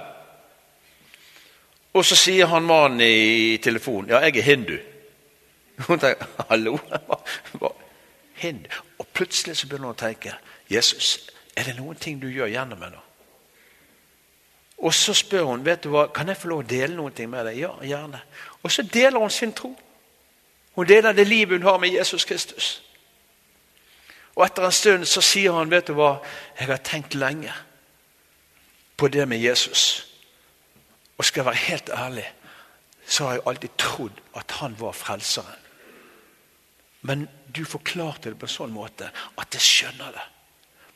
Og 1.93 2.05
så 2.05 2.17
sier 2.17 2.49
han 2.49 2.65
mannen 2.65 3.01
i 3.05 3.59
telefonen 3.61 4.15
ja, 4.15 4.23
jeg 4.25 4.39
er 4.41 4.49
hindu. 4.49 4.79
Hun 5.89 5.99
tenker 6.01 6.29
hallo? 6.49 6.79
Hindu? 8.41 8.69
Og 8.99 9.07
plutselig 9.13 9.57
så 9.57 9.67
begynner 9.69 9.91
hun 9.91 9.97
å 9.97 9.99
tenke 9.99 10.33
Jesus, 10.71 11.32
er 11.57 11.69
det 11.69 11.77
noen 11.77 11.99
ting 12.01 12.21
du 12.21 12.29
gjør 12.33 12.51
gjennom 12.53 12.81
meg 12.81 12.95
nå? 12.95 13.01
Og 14.83 14.95
så 14.95 15.15
spør 15.15 15.47
hun 15.47 15.65
vet 15.65 15.85
du 15.85 15.93
hva, 15.93 16.09
kan 16.11 16.29
jeg 16.29 16.41
få 16.41 16.51
lov 16.51 16.65
å 16.65 16.69
dele 16.69 16.97
noen 16.97 17.15
ting 17.15 17.31
med 17.31 17.47
deg. 17.47 17.61
Ja, 17.63 17.71
gjerne. 17.87 18.19
Og 18.63 18.73
så 18.73 18.83
deler 18.83 19.23
hun 19.23 19.31
sin 19.31 19.53
tro. 19.55 19.71
Hun 20.75 20.89
deler 20.89 21.15
det 21.15 21.29
livet 21.29 21.61
hun 21.61 21.69
har 21.69 21.79
med 21.79 21.95
Jesus 21.95 22.25
Kristus. 22.27 22.71
Og 24.35 24.47
etter 24.47 24.65
en 24.65 24.75
stund 24.75 25.07
så 25.07 25.23
sier 25.23 25.55
han 25.55 25.71
vet 25.71 25.87
du 25.87 25.95
hva, 25.95 26.17
jeg 26.59 26.71
har 26.71 26.83
tenkt 26.83 27.15
lenge 27.15 27.53
på 28.97 29.11
det 29.13 29.29
med 29.29 29.39
Jesus. 29.39 30.07
Og 31.19 31.25
skal 31.29 31.43
jeg 31.43 31.51
være 31.51 31.67
helt 31.69 31.91
ærlig, 31.95 32.27
så 33.07 33.25
har 33.25 33.37
jeg 33.37 33.47
alltid 33.47 33.77
trodd 33.79 34.23
at 34.39 34.57
han 34.59 34.75
var 34.81 34.97
frelseren. 34.97 35.61
Men 37.03 37.29
du 37.55 37.65
forklarte 37.65 38.31
det 38.31 38.39
på 38.39 38.49
en 38.49 38.57
sånn 38.57 38.75
måte 38.75 39.11
at 39.39 39.59
jeg 39.59 39.67
skjønner 39.67 40.15
det. 40.17 40.27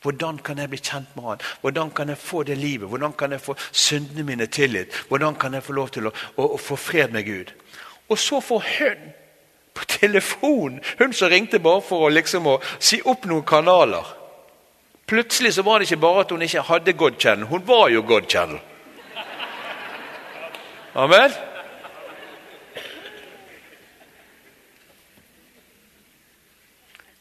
Hvordan 0.07 0.39
kan 0.39 0.59
jeg 0.59 0.71
bli 0.71 0.79
kjent 0.79 1.17
med 1.17 1.25
han? 1.25 1.41
Hvordan 1.61 1.91
kan 1.91 2.09
jeg 2.09 2.19
få 2.19 2.43
det 2.47 2.55
livet? 2.59 2.89
Hvordan 2.89 3.13
kan 3.13 3.33
jeg 3.33 3.41
få 3.41 3.57
syndene 3.73 4.23
mine 4.23 4.47
tilgitt? 4.47 4.95
Hvordan 5.09 5.35
kan 5.35 5.55
jeg 5.55 5.63
få 5.67 5.73
lov 5.73 5.89
til 5.91 6.07
å, 6.07 6.13
å, 6.37 6.45
å, 6.55 6.59
få 6.63 6.77
fred 6.79 7.11
med 7.11 7.27
Gud? 7.27 7.51
Og 8.09 8.19
så 8.19 8.39
får 8.41 8.63
hun 8.77 9.09
på 9.75 9.89
telefon, 9.91 10.79
hun 10.99 11.13
som 11.13 11.33
ringte 11.33 11.59
bare 11.59 11.83
for 11.83 12.07
å, 12.07 12.13
liksom, 12.15 12.47
å 12.47 12.61
si 12.79 13.01
opp 13.05 13.27
noen 13.27 13.45
kanaler 13.47 14.15
Plutselig 15.07 15.53
så 15.55 15.63
var 15.63 15.79
det 15.79 15.87
ikke 15.87 16.01
bare 16.03 16.23
at 16.25 16.33
hun 16.35 16.43
ikke 16.43 16.65
hadde 16.67 16.93
God 16.99 17.19
Channel, 17.23 17.47
hun 17.47 17.63
var 17.67 17.89
jo 17.95 18.01
God 18.03 18.25
Channel. 18.27 18.59
Amen? 20.99 21.31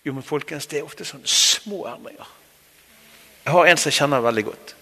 Jo, 0.05 0.13
men 0.13 0.25
folkens, 0.25 0.65
det 0.65 0.79
er 0.79 0.89
ofte 0.89 1.05
sånne 1.05 1.29
små 1.29 1.85
endringer. 1.91 2.25
Jeg 3.45 3.53
har 3.53 3.65
en 3.65 3.77
som 3.77 3.91
jeg 3.91 3.99
kjenner 3.99 4.23
veldig 4.25 4.45
godt. 4.45 4.75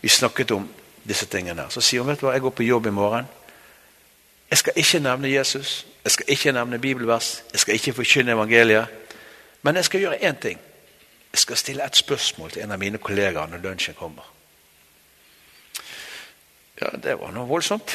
Vi 0.00 0.08
snakket 0.08 0.50
om 0.50 0.68
disse 1.06 1.26
tingene. 1.30 1.66
Så 1.70 1.82
sier 1.84 2.02
hun 2.02 2.10
vet 2.10 2.20
du 2.20 2.26
hva, 2.26 2.34
jeg 2.34 2.44
går 2.44 2.56
på 2.56 2.66
jobb 2.66 2.88
i 2.90 2.94
morgen. 2.94 3.28
Jeg 4.50 4.58
skal 4.58 4.80
ikke 4.82 4.98
nevne 4.98 5.30
Jesus, 5.30 5.86
jeg 6.04 6.12
skal 6.12 6.32
ikke 6.34 6.52
nevne 6.52 6.80
bibelvers, 6.82 7.42
jeg 7.52 7.60
skal 7.60 7.74
ikke 7.74 7.92
forkynne 8.00 8.34
evangeliet. 8.34 8.86
Men 9.62 9.76
jeg 9.76 9.84
skal 9.84 10.00
gjøre 10.00 10.22
én 10.26 10.40
ting. 10.42 10.58
Jeg 11.32 11.38
skal 11.38 11.56
stille 11.56 11.86
et 11.86 11.96
spørsmål 11.96 12.50
til 12.50 12.64
en 12.64 12.72
av 12.74 12.78
mine 12.78 12.98
kollegaer 12.98 13.46
når 13.46 13.62
lunsjen 13.62 13.94
kommer. 13.94 14.26
Ja, 16.80 16.90
det 16.96 17.18
var 17.20 17.30
noe 17.34 17.46
voldsomt. 17.46 17.92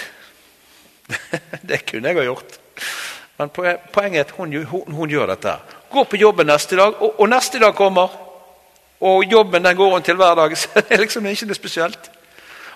det 1.70 1.82
kunne 1.90 2.08
jeg 2.08 2.18
ha 2.22 2.24
gjort. 2.24 2.60
Men 3.38 3.50
poenget 3.52 4.20
er 4.20 4.28
at 4.30 4.32
hun, 4.38 4.54
hun, 4.64 4.94
hun 4.94 5.10
gjør 5.10 5.34
dette. 5.34 5.58
Går 5.92 6.08
på 6.08 6.20
jobben 6.22 6.48
neste 6.48 6.78
dag, 6.80 7.02
og, 7.02 7.20
og, 7.20 7.28
neste 7.30 7.60
dag 7.60 7.76
kommer. 7.76 8.14
Og 9.06 9.26
jobben 9.30 9.66
den 9.66 9.78
går 9.78 9.94
hun 9.94 10.04
til 10.04 10.18
hver 10.18 10.36
dag. 10.36 10.58
Så 10.58 10.70
det 10.76 10.92
er 10.96 11.04
liksom 11.04 11.26
ikke 11.30 11.50
noe 11.50 11.58
spesielt. 11.58 12.12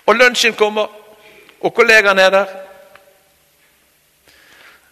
Og 0.06 0.16
lunsjen 0.16 0.56
kommer, 0.58 0.90
og 1.60 1.74
kollegaene 1.74 2.22
er 2.22 2.34
der. 2.34 2.52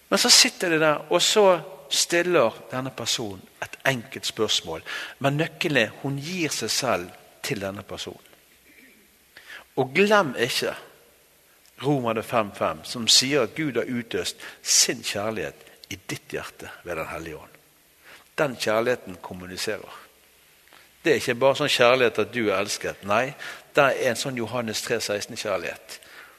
Men 0.09 0.19
så 0.19 0.31
sitter 0.31 0.71
de 0.71 0.81
der, 0.81 1.13
og 1.13 1.23
så 1.23 1.61
stiller 1.91 2.55
denne 2.71 2.91
personen 2.97 3.43
et 3.63 3.77
enkelt 3.89 4.27
spørsmål. 4.27 4.83
Men 5.19 5.37
nøkkelen 5.37 5.83
er 5.83 5.95
hun 6.03 6.19
gir 6.21 6.53
seg 6.53 6.71
selv 6.71 7.11
til 7.43 7.61
denne 7.61 7.83
personen. 7.83 8.25
Og 9.77 9.93
glem 9.95 10.35
ikke 10.39 10.75
Romerne 11.83 12.25
5.5, 12.27 12.85
som 12.85 13.07
sier 13.09 13.45
at 13.47 13.55
Gud 13.55 13.77
har 13.79 13.87
utøst 13.87 14.41
sin 14.63 15.05
kjærlighet 15.07 15.69
i 15.91 15.99
ditt 16.11 16.35
hjerte 16.35 16.71
ved 16.85 16.97
Den 16.97 17.07
hellige 17.07 17.37
ånd. 17.37 17.55
Den 18.39 18.57
kjærligheten 18.57 19.19
kommuniserer. 19.23 20.08
Det 21.05 21.13
er 21.13 21.21
ikke 21.21 21.39
bare 21.39 21.59
sånn 21.61 21.73
kjærlighet 21.73 22.21
at 22.25 22.33
du 22.35 22.43
er 22.49 22.59
elsket. 22.59 23.05
Nei, 23.07 23.33
det 23.77 23.85
er 23.85 24.11
en 24.11 24.19
sånn 24.19 24.39
Johannes 24.39 24.83
3,16-kjærlighet. 24.87 25.99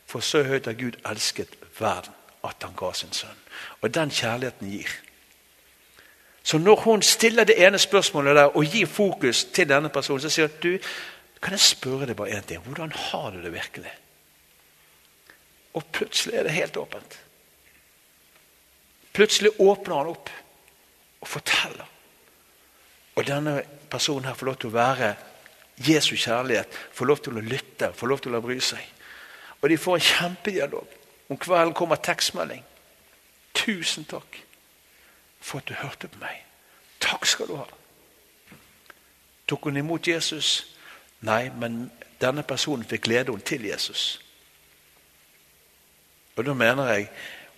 For 0.10 0.26
så 0.26 0.44
høyt 0.44 0.68
har 0.68 0.78
Gud 0.80 0.98
elsket 1.08 1.56
verden 1.80 2.16
at 2.44 2.64
han 2.64 2.76
ga 2.78 2.92
sin 2.96 3.14
sønn. 3.16 3.40
Og 3.82 3.94
den 3.94 4.12
kjærligheten 4.12 4.72
gir. 4.72 4.92
Så 6.44 6.58
når 6.58 6.76
hun 6.86 7.02
stiller 7.02 7.44
det 7.44 7.60
ene 7.62 7.80
spørsmålet 7.80 8.36
der 8.36 8.58
og 8.58 8.66
gir 8.66 8.88
fokus 8.88 9.44
til 9.54 9.70
denne 9.70 9.90
personen, 9.90 10.22
så 10.24 10.32
sier 10.34 10.48
hun 10.48 10.56
at 10.56 10.64
du, 10.64 10.92
kan 11.42 11.56
jeg 11.56 11.64
spørre 11.64 12.08
deg 12.10 12.18
bare 12.20 12.40
én 12.40 12.46
ting. 12.48 12.64
Hvordan 12.64 12.92
har 12.92 13.32
du 13.32 13.42
det 13.44 13.54
virkelig? 13.54 13.92
Og 15.74 15.86
plutselig 15.86 16.36
er 16.36 16.44
det 16.44 16.52
helt 16.52 16.78
åpent. 16.78 17.20
Plutselig 19.14 19.52
åpner 19.60 19.96
han 19.96 20.12
opp 20.12 20.30
og 21.22 21.28
forteller. 21.28 21.86
Og 23.16 23.28
denne 23.28 23.62
personen 23.90 24.30
her 24.30 24.38
får 24.38 24.46
lov 24.50 24.58
til 24.62 24.72
å 24.72 24.78
være 24.78 25.10
Jesu 25.80 26.16
kjærlighet, 26.16 26.74
får 26.94 27.06
lov 27.06 27.22
til 27.24 27.38
å 27.40 27.44
lytte, 27.44 27.92
får 27.96 28.12
lov 28.12 28.24
til 28.24 28.36
å 28.36 28.42
bry 28.44 28.60
seg. 28.64 28.84
Og 29.62 29.70
de 29.70 29.78
får 29.78 29.96
en 29.96 30.08
kjempedialog. 30.10 30.96
Om 31.30 31.38
kvelden 31.38 31.74
kommer 31.74 31.96
tekstmelding. 31.96 32.64
'Tusen 33.54 34.06
takk 34.06 34.44
for 35.42 35.60
at 35.60 35.68
du 35.68 35.74
hørte 35.74 36.08
på 36.08 36.20
meg.' 36.20 36.46
Takk 37.00 37.26
skal 37.26 37.48
du 37.48 37.56
ha. 37.56 37.66
Tok 39.48 39.64
hun 39.64 39.78
imot 39.78 40.08
Jesus? 40.08 40.76
Nei, 41.22 41.50
men 41.50 41.92
denne 42.22 42.44
personen 42.44 42.86
fikk 42.86 43.08
lede 43.08 43.32
henne 43.32 43.46
til 43.46 43.66
Jesus. 43.66 44.20
Og 46.36 46.46
Da 46.46 46.54
mener 46.54 46.94
jeg 46.94 47.10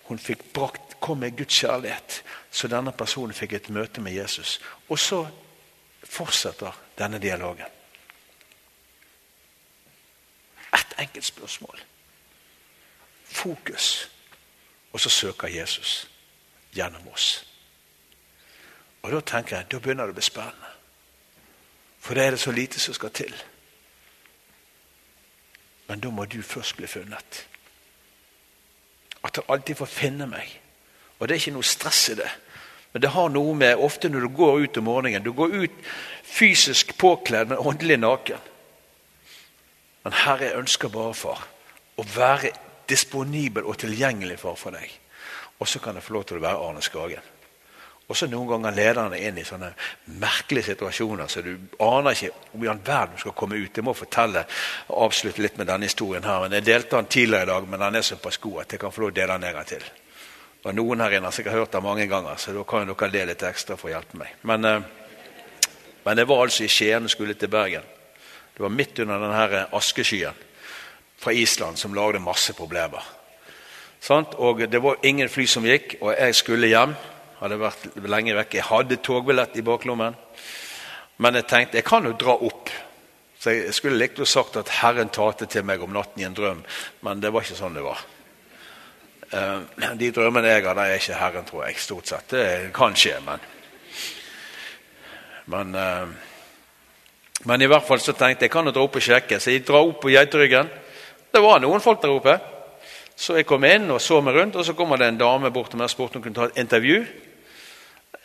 hun 0.08 0.20
fikk 0.20 0.54
brakt, 0.54 1.00
kom 1.00 1.18
med 1.18 1.38
Guds 1.38 1.56
kjærlighet, 1.56 2.24
så 2.52 2.68
denne 2.68 2.92
personen 2.92 3.34
fikk 3.34 3.54
et 3.54 3.70
møte 3.70 4.02
med 4.02 4.14
Jesus. 4.14 4.60
Og 4.90 5.00
så 5.00 5.28
fortsetter 6.04 6.72
denne 6.98 7.20
dialogen. 7.20 7.68
Ett 10.74 10.94
enkelt 10.98 11.26
spørsmål. 11.26 11.84
Fokus. 13.26 14.12
Og 14.94 15.00
så 15.00 15.10
søker 15.10 15.48
Jesus 15.48 16.10
gjennom 16.74 17.08
oss. 17.08 17.48
Og 19.02 19.12
Da 19.12 19.20
tenker 19.20 19.58
jeg, 19.58 19.72
da 19.72 19.80
begynner 19.80 20.06
det 20.06 20.14
å 20.14 20.20
bli 20.20 20.24
spennende. 20.24 20.68
For 22.00 22.14
da 22.14 22.26
er 22.26 22.32
det 22.32 22.40
så 22.40 22.52
lite 22.52 22.80
som 22.80 22.94
skal 22.94 23.12
til. 23.12 23.34
Men 25.88 26.00
da 26.00 26.10
må 26.10 26.26
du 26.26 26.42
først 26.42 26.78
bli 26.78 26.88
funnet. 26.88 27.48
At 29.24 29.36
han 29.36 29.50
alltid 29.50 29.76
får 29.76 29.86
finne 29.86 30.28
meg. 30.28 30.62
Og 31.20 31.28
det 31.28 31.36
er 31.36 31.40
ikke 31.40 31.54
noe 31.54 31.64
stress 31.68 32.10
i 32.10 32.16
det. 32.16 32.30
Men 32.92 33.02
det 33.02 33.14
har 33.14 33.30
noe 33.32 33.56
med 33.56 33.80
ofte 33.80 34.10
når 34.12 34.26
du 34.26 34.36
går 34.36 34.66
ut 34.66 34.78
om 34.82 34.90
morgenen 34.90 35.24
Du 35.24 35.32
går 35.32 35.54
ut 35.64 35.92
fysisk 36.24 36.98
påkledd, 36.98 37.48
men 37.48 37.58
åndelig 37.58 37.98
naken. 38.00 38.50
Men 40.04 40.18
Herre, 40.24 40.50
jeg 40.50 40.60
ønsker 40.64 40.90
bare, 40.90 41.14
far, 41.14 41.44
å 42.00 42.06
være 42.16 42.52
disponibel 42.90 43.68
og 43.68 43.78
tilgjengelig 43.84 44.40
for, 44.42 44.58
for 44.60 44.76
deg. 44.76 44.90
Og 45.62 45.70
så 45.70 45.80
kan 45.80 45.96
jeg 45.96 46.04
få 46.04 46.16
lov 46.16 46.26
til 46.28 46.40
å 46.40 46.44
være 46.44 46.68
Arne 46.68 46.82
Skagen. 46.82 47.30
Og 48.12 48.18
så 48.18 48.28
Noen 48.28 48.50
ganger 48.50 48.76
leder 48.76 49.06
han 49.06 49.14
inn 49.16 49.38
i 49.40 49.46
sånne 49.48 49.70
merkelige 50.20 50.74
situasjoner 50.74 51.30
så 51.32 51.44
du 51.46 51.54
aner 51.86 52.18
ikke 52.18 52.58
om 52.58 52.66
i 52.66 52.68
all 52.68 52.82
verden 52.84 53.16
du 53.16 53.22
skal 53.22 53.36
komme 53.38 53.56
ut. 53.56 53.78
Jeg 53.78 53.86
må 53.88 53.94
fortelle 53.96 54.44
avslutte 54.92 55.44
litt 55.44 55.56
med 55.62 55.70
denne 55.72 55.88
historien. 55.88 56.24
her, 56.24 56.42
men 56.42 56.52
Jeg 56.52 56.66
delte 56.66 56.98
den 56.98 57.06
tidligere 57.06 57.44
i 57.44 57.52
dag, 57.54 57.68
men 57.68 57.80
den 57.80 57.96
er 57.96 58.02
såpass 58.02 58.38
god 58.38 58.62
at 58.62 58.72
jeg 58.72 58.80
kan 58.80 58.92
få 58.92 59.02
lov 59.02 59.12
til 59.12 59.22
å 59.22 59.22
dele 59.22 59.38
den 59.38 59.48
en 59.48 59.56
gang 59.56 59.68
til. 59.68 59.84
Og 60.62 60.76
Noen 60.78 61.02
her 61.02 61.16
inne 61.18 61.26
har 61.26 61.34
sikkert 61.34 61.58
hørt 61.58 61.74
det 61.74 61.82
mange 61.82 62.06
ganger, 62.08 62.38
så 62.38 62.54
da 62.54 62.64
kan 62.70 62.86
dere 62.86 63.10
le 63.10 63.24
litt 63.32 63.46
ekstra 63.48 63.78
for 63.80 63.90
å 63.90 63.96
hjelpe 63.96 64.20
meg. 64.22 64.36
Men, 64.46 64.66
eh, 64.66 64.82
men 66.06 66.18
jeg 66.18 66.28
var 66.28 66.44
altså 66.44 66.64
i 66.64 66.70
Skien 66.70 67.04
og 67.04 67.10
skulle 67.10 67.34
til 67.34 67.50
Bergen. 67.50 67.84
Det 68.54 68.62
var 68.62 68.70
midt 68.70 69.00
under 69.00 69.20
denne 69.20 69.68
askeskyen 69.74 70.38
fra 71.18 71.34
Island 71.34 71.78
som 71.78 71.94
lagde 71.94 72.20
masse 72.20 72.54
problemer. 72.54 73.02
Og 74.10 74.70
Det 74.70 74.82
var 74.82 74.98
ingen 75.04 75.30
fly 75.30 75.46
som 75.46 75.66
gikk, 75.66 75.96
og 76.02 76.16
jeg 76.18 76.36
skulle 76.36 76.68
hjem. 76.68 76.96
Hadde 77.40 77.58
vært 77.58 77.96
lenge 77.96 78.36
vekk. 78.36 78.54
Jeg 78.54 78.64
hadde 78.64 78.96
togbillett 78.98 79.58
i 79.58 79.62
baklommen. 79.62 80.16
Men 81.18 81.36
jeg 81.36 81.48
tenkte 81.48 81.78
jeg 81.78 81.86
kan 81.86 82.06
jo 82.06 82.14
dra 82.14 82.34
opp. 82.34 82.70
Så 83.40 83.50
Jeg 83.50 83.74
skulle 83.74 83.98
likt 83.98 84.20
å 84.20 84.26
sagt 84.26 84.58
at 84.58 84.70
Herren 84.70 85.10
talte 85.10 85.46
til 85.46 85.64
meg 85.64 85.82
om 85.82 85.94
natten 85.94 86.22
i 86.22 86.26
en 86.26 86.34
drøm, 86.34 86.64
men 87.02 87.20
det 87.20 87.32
var 87.34 87.42
ikke 87.42 87.58
sånn 87.58 87.74
det 87.74 87.82
var. 87.82 87.98
Eh, 89.32 89.94
de 89.96 90.12
drømmene 90.12 90.50
jeg 90.52 90.66
har, 90.66 90.76
de 90.76 90.88
er 90.88 91.00
ikke 91.00 91.20
Herren, 91.20 91.46
tror 91.48 91.66
jeg. 91.66 91.80
Stort 91.80 92.12
sett. 92.12 92.28
Det 92.34 92.72
kan 92.76 92.96
skje, 92.96 93.18
men 93.26 93.40
Men, 95.46 95.76
eh, 95.76 96.08
men 97.44 97.62
i 97.62 97.68
hvert 97.68 97.84
fall 97.84 98.00
så 98.00 98.14
tenkte 98.14 98.46
jeg 98.46 98.52
kan 98.52 98.66
jo 98.66 98.72
dra 98.72 98.84
opp 98.84 98.96
og 98.96 99.02
sjekke. 99.02 99.40
Så 99.40 99.52
jeg 99.52 99.66
drar 99.66 99.88
opp 99.88 100.02
på 100.02 100.12
Geiteryggen. 100.14 100.70
Det 101.32 101.42
var 101.42 101.60
noen 101.60 101.82
folk 101.82 102.02
der 102.02 102.14
oppe. 102.14 102.40
Så 103.16 103.36
jeg 103.36 103.46
kom 103.46 103.64
inn 103.64 103.90
og 103.92 104.02
så 104.02 104.22
meg 104.22 104.36
rundt, 104.36 104.56
og 104.56 104.66
så 104.66 104.74
kommer 104.74 104.98
det 104.98 105.08
en 105.08 105.18
dame 105.18 105.52
bort 105.52 105.70
til 105.70 105.78
meg 105.78 105.86
og 105.86 105.94
spurte 105.94 106.18
om 106.18 106.24
hun 106.24 106.34
kunne 106.34 106.36
ta 106.36 106.52
et 106.52 106.62
intervju. 106.64 107.06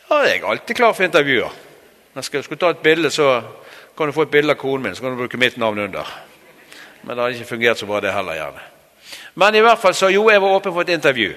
Ja, 0.09 0.21
jeg 0.23 0.39
er 0.41 0.47
alltid 0.47 0.75
klar 0.75 0.93
for 0.93 1.03
intervjuer. 1.03 1.51
Når 2.13 2.29
jeg 2.33 2.43
skulle 2.43 2.59
ta 2.59 2.69
et 2.69 2.83
bilde, 2.83 3.11
så 3.11 3.43
kan 3.97 4.07
du 4.07 4.15
få 4.15 4.21
et 4.25 4.31
bilde 4.31 4.53
av 4.53 4.57
konen 4.57 4.83
min, 4.83 4.95
så 4.95 5.01
kan 5.01 5.11
du 5.11 5.17
bruke 5.17 5.37
mitt 5.37 5.57
navn 5.57 5.79
under. 5.79 6.07
Men 7.03 7.15
det 7.15 7.23
hadde 7.23 7.37
ikke 7.37 7.49
fungert 7.55 7.77
så 7.77 7.85
bra, 7.85 7.99
det 7.99 8.13
heller. 8.13 8.33
gjerne. 8.33 8.76
Men 9.37 9.55
i 9.55 9.61
hvert 9.61 9.79
fall 9.79 9.93
så 9.93 10.09
jo, 10.09 10.29
jeg 10.33 10.41
var 10.41 10.55
åpen 10.57 10.73
for 10.73 10.81
et 10.81 10.95
intervju. 10.95 11.33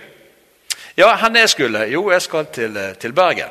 Ja, 0.97 1.13
hvor 1.17 1.37
jeg 1.37 1.49
skulle? 1.49 1.85
Jo, 1.93 2.11
jeg 2.11 2.23
skal 2.23 2.47
til, 2.47 2.77
eh, 2.77 2.95
til, 2.95 3.13
Bergen. 3.13 3.51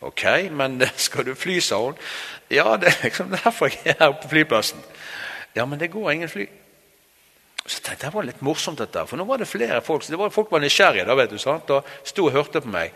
Ok, 0.00 0.24
men 0.50 0.82
skal 1.06 1.26
du 1.26 1.34
fly, 1.34 1.60
sa 1.60 1.80
hun. 1.80 1.96
Ja, 2.50 2.76
det 2.76 2.88
er 2.88 3.04
liksom 3.04 3.32
derfor 3.32 3.66
jeg 3.72 3.94
er 3.94 3.96
her 3.98 4.12
på 4.20 4.28
flyplassen. 4.28 4.82
Ja, 5.56 5.64
men 5.64 5.80
det 5.80 5.90
går 5.90 6.10
ingen 6.10 6.28
fly. 6.28 6.48
Så 7.66 7.80
tenkte 7.80 8.04
jeg 8.04 8.10
det 8.10 8.14
var 8.14 8.26
litt 8.28 8.42
morsomt, 8.44 8.78
dette, 8.78 9.06
for 9.08 9.16
nå 9.16 9.24
var 9.24 9.40
det 9.40 9.48
flere 9.48 9.80
folk. 9.82 10.04
det 10.06 10.18
var, 10.18 10.30
folk 10.30 10.50
var 10.52 10.60
nysgjerrige 10.60 11.06
da, 11.08 11.14
vet 11.14 11.30
du, 11.30 11.38
sant? 11.38 11.70
og 11.70 11.86
sto 12.04 12.26
og 12.26 12.32
hørte 12.32 12.60
på 12.60 12.68
meg. 12.68 12.92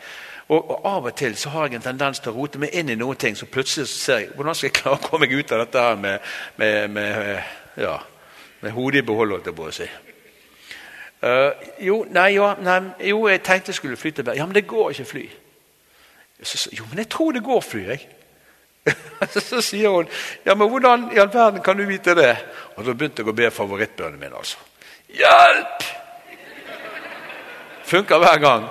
Og, 0.49 0.59
og, 0.61 0.85
Av 0.85 1.09
og 1.09 1.17
til 1.17 1.37
så 1.37 1.49
har 1.55 1.69
jeg 1.69 1.79
en 1.81 1.87
tendens 1.87 2.21
til 2.21 2.33
å 2.33 2.37
rote 2.37 2.61
meg 2.61 2.77
inn 2.77 2.93
i 2.93 2.97
noen 2.97 3.17
ting, 3.17 3.37
så 3.37 3.49
plutselig 3.49 3.88
så 3.88 3.99
ser 4.05 4.21
jeg 4.21 4.35
hvordan 4.37 4.55
skal 4.55 4.69
jeg 4.69 4.77
klare 4.77 5.01
å 5.01 5.09
komme 5.09 5.25
meg 5.25 5.33
ut 5.41 5.57
av 5.57 5.64
dette 5.64 5.87
her 5.88 5.97
med, 5.97 6.29
med, 6.61 6.91
med, 6.91 7.41
ja, 7.81 7.97
med 8.61 8.77
hodet 8.77 9.01
i 9.01 9.09
behold, 9.09 9.33
holdt 9.38 9.49
jeg 9.49 9.57
på 9.57 9.69
å 9.69 9.73
si. 9.73 9.88
Uh, 11.22 11.50
jo, 11.83 12.04
nei, 12.11 12.28
ja, 12.37 12.52
nei, 12.62 13.09
jo, 13.09 13.24
jeg 13.26 13.42
tenkte 13.42 13.72
jeg 13.72 13.81
skulle 13.81 13.96
fly 13.96 14.11
til 14.11 14.24
Bergen. 14.24 14.38
Ja, 14.38 14.46
men 14.46 14.54
det 14.54 14.66
går 14.66 14.90
ikke 14.90 15.04
fly. 15.04 15.24
Så, 16.42 16.70
jo, 16.72 16.85
men 16.90 16.98
jeg 16.98 17.09
tror 17.09 17.33
det 17.33 17.42
går 17.44 17.61
fly, 17.61 17.85
jeg. 17.88 18.09
så 19.51 19.61
sier 19.61 19.90
hun 19.93 20.07
ja, 20.47 20.55
men 20.55 20.68
hvordan 20.70 21.11
i 21.12 21.18
all 21.18 21.28
verden 21.32 21.62
kan 21.62 21.76
du 21.76 21.84
vite 21.84 22.14
det? 22.16 22.36
Og 22.76 22.86
da 22.86 22.95
begynte 22.95 23.20
jeg 23.20 23.28
å 23.28 23.36
be 23.36 23.51
favorittbønnen 23.51 24.20
min. 24.20 24.36
altså. 24.38 24.59
Hjelp! 25.12 25.84
Funker 27.88 28.18
hver 28.18 28.38
gang. 28.38 28.68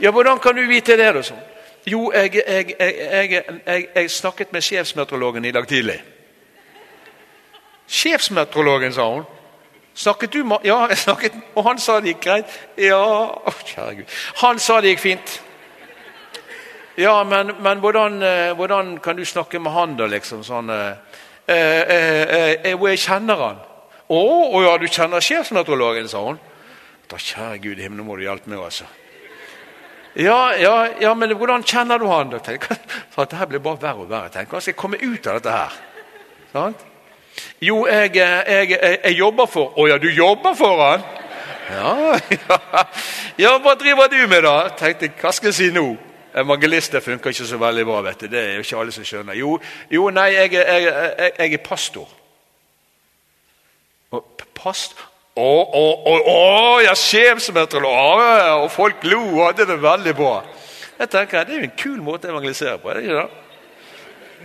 Ja, 0.00 0.10
hvordan 0.10 0.38
kan 0.38 0.56
du 0.56 0.66
vite 0.66 0.96
det? 0.96 1.12
da 1.14 1.22
sånn? 1.22 1.42
Jo, 1.86 2.12
jeg, 2.14 2.34
jeg, 2.46 2.74
jeg, 2.78 3.44
jeg, 3.94 4.10
snakket 4.10 4.52
med 4.54 4.62
sjefsmeteorologen 4.62 5.44
i 5.44 5.50
dag 5.54 5.66
tidlig. 5.68 5.98
Sjefsmeteorologen, 7.90 8.94
sa 8.94 9.08
hun. 9.10 9.24
Snakket 9.94 10.32
du 10.32 10.58
Ja, 10.64 10.86
jeg 10.88 10.98
snakket, 10.98 11.32
og 11.54 11.64
han 11.64 11.78
sa 11.78 12.00
det 12.00 12.14
gikk 12.14 12.22
greit. 12.24 12.60
Ja, 12.80 13.02
å, 13.36 13.52
kjære 13.64 13.96
Gud. 14.00 14.14
Han 14.42 14.58
sa 14.58 14.80
det 14.80 14.94
gikk 14.94 15.02
fint. 15.02 15.34
Ja, 16.96 17.24
men, 17.24 17.54
men 17.60 17.80
hvordan, 17.80 18.22
eh, 18.22 18.52
hvordan, 18.56 18.98
kan 19.00 19.16
du 19.16 19.24
snakke 19.24 19.60
med 19.60 19.72
han, 19.72 19.96
da, 19.96 20.06
liksom? 20.06 20.42
Sånn 20.44 20.70
eh, 20.70 20.96
eh, 21.48 21.82
eh, 21.82 22.56
eh 22.64 22.88
Jeg 22.88 22.98
kjenner 23.04 23.36
han. 23.36 23.60
Å, 24.08 24.22
å 24.52 24.62
ja, 24.64 24.76
du 24.78 24.88
kjenner 24.88 25.24
sjefsmeteorologen, 25.24 26.08
sa 26.08 26.24
hun. 26.24 26.40
Da, 27.08 27.16
kjære 27.16 27.62
Gud 27.62 27.78
i 27.78 27.86
himmelen, 27.86 28.06
må 28.06 28.16
du 28.16 28.26
hjelpe 28.26 28.52
meg, 28.52 28.60
altså. 28.60 28.88
Ja, 30.14 30.52
ja, 30.60 30.88
ja, 31.00 31.14
men 31.16 31.32
hvordan 31.40 31.64
kjenner 31.64 31.98
du 31.98 32.06
han? 32.10 32.32
da? 32.32 32.40
For 33.12 33.24
Dette 33.24 33.48
blir 33.48 33.64
bare 33.64 33.80
verre 33.80 34.04
og 34.04 34.10
verre. 34.10 34.32
Tenk, 34.32 34.50
Hvordan 34.50 34.64
skal 34.64 34.74
jeg 34.74 34.80
komme 34.80 35.00
ut 35.00 35.26
av 35.26 35.38
dette 35.40 35.56
her? 35.56 35.78
Sant? 36.52 36.88
Jo, 37.62 37.86
jeg, 37.86 38.16
jeg, 38.16 38.70
jeg, 38.70 38.98
jeg 39.04 39.18
jobber 39.18 39.46
for 39.48 39.78
Å 39.78 39.88
ja, 39.88 39.98
du 39.98 40.08
jobber 40.12 40.56
for 40.58 40.80
han? 40.82 41.04
Ja, 41.72 41.92
ja. 42.36 42.86
ja, 43.38 43.52
hva 43.62 43.76
driver 43.80 44.10
du 44.12 44.18
med, 44.28 44.42
da? 44.44 44.56
Tenkte, 44.76 45.12
Hva 45.20 45.32
skal 45.32 45.52
jeg 45.52 45.58
si 45.58 45.68
nå? 45.74 45.86
Evangelister 46.42 47.00
funker 47.04 47.32
ikke 47.32 47.44
så 47.44 47.58
veldig 47.60 47.84
bra. 47.84 48.00
vet 48.08 48.24
du. 48.24 48.26
Det 48.32 48.40
er 48.40 48.54
jo 48.56 48.64
ikke 48.64 48.80
alle 48.80 48.92
som 48.92 49.04
skjønner. 49.04 49.36
Jo, 49.36 49.58
jo 49.92 50.08
nei, 50.12 50.30
jeg, 50.32 50.52
jeg, 50.56 50.84
jeg, 50.88 51.32
jeg 51.38 51.56
er 51.58 51.64
pastor. 51.64 52.08
Past 54.62 54.98
Å, 55.32 55.42
å, 55.42 55.84
å, 56.04 56.16
å 56.28 56.80
ja, 56.84 56.92
sjefsmeteorolog! 56.98 58.20
Og 58.64 58.66
folk 58.72 59.04
lo 59.08 59.22
og 59.46 59.56
det 59.56 59.78
veldig 59.80 60.12
bra. 60.16 60.34
Jeg 60.98 61.08
tenker, 61.08 61.46
Det 61.48 61.54
er 61.54 61.62
jo 61.62 61.68
en 61.70 61.78
kul 61.78 62.02
måte 62.04 62.28
å 62.28 62.34
evangelisere 62.34 62.76
på. 62.78 62.90
er 62.90 63.00
det 63.00 63.06
ikke 63.06 63.22
det? 63.22 63.51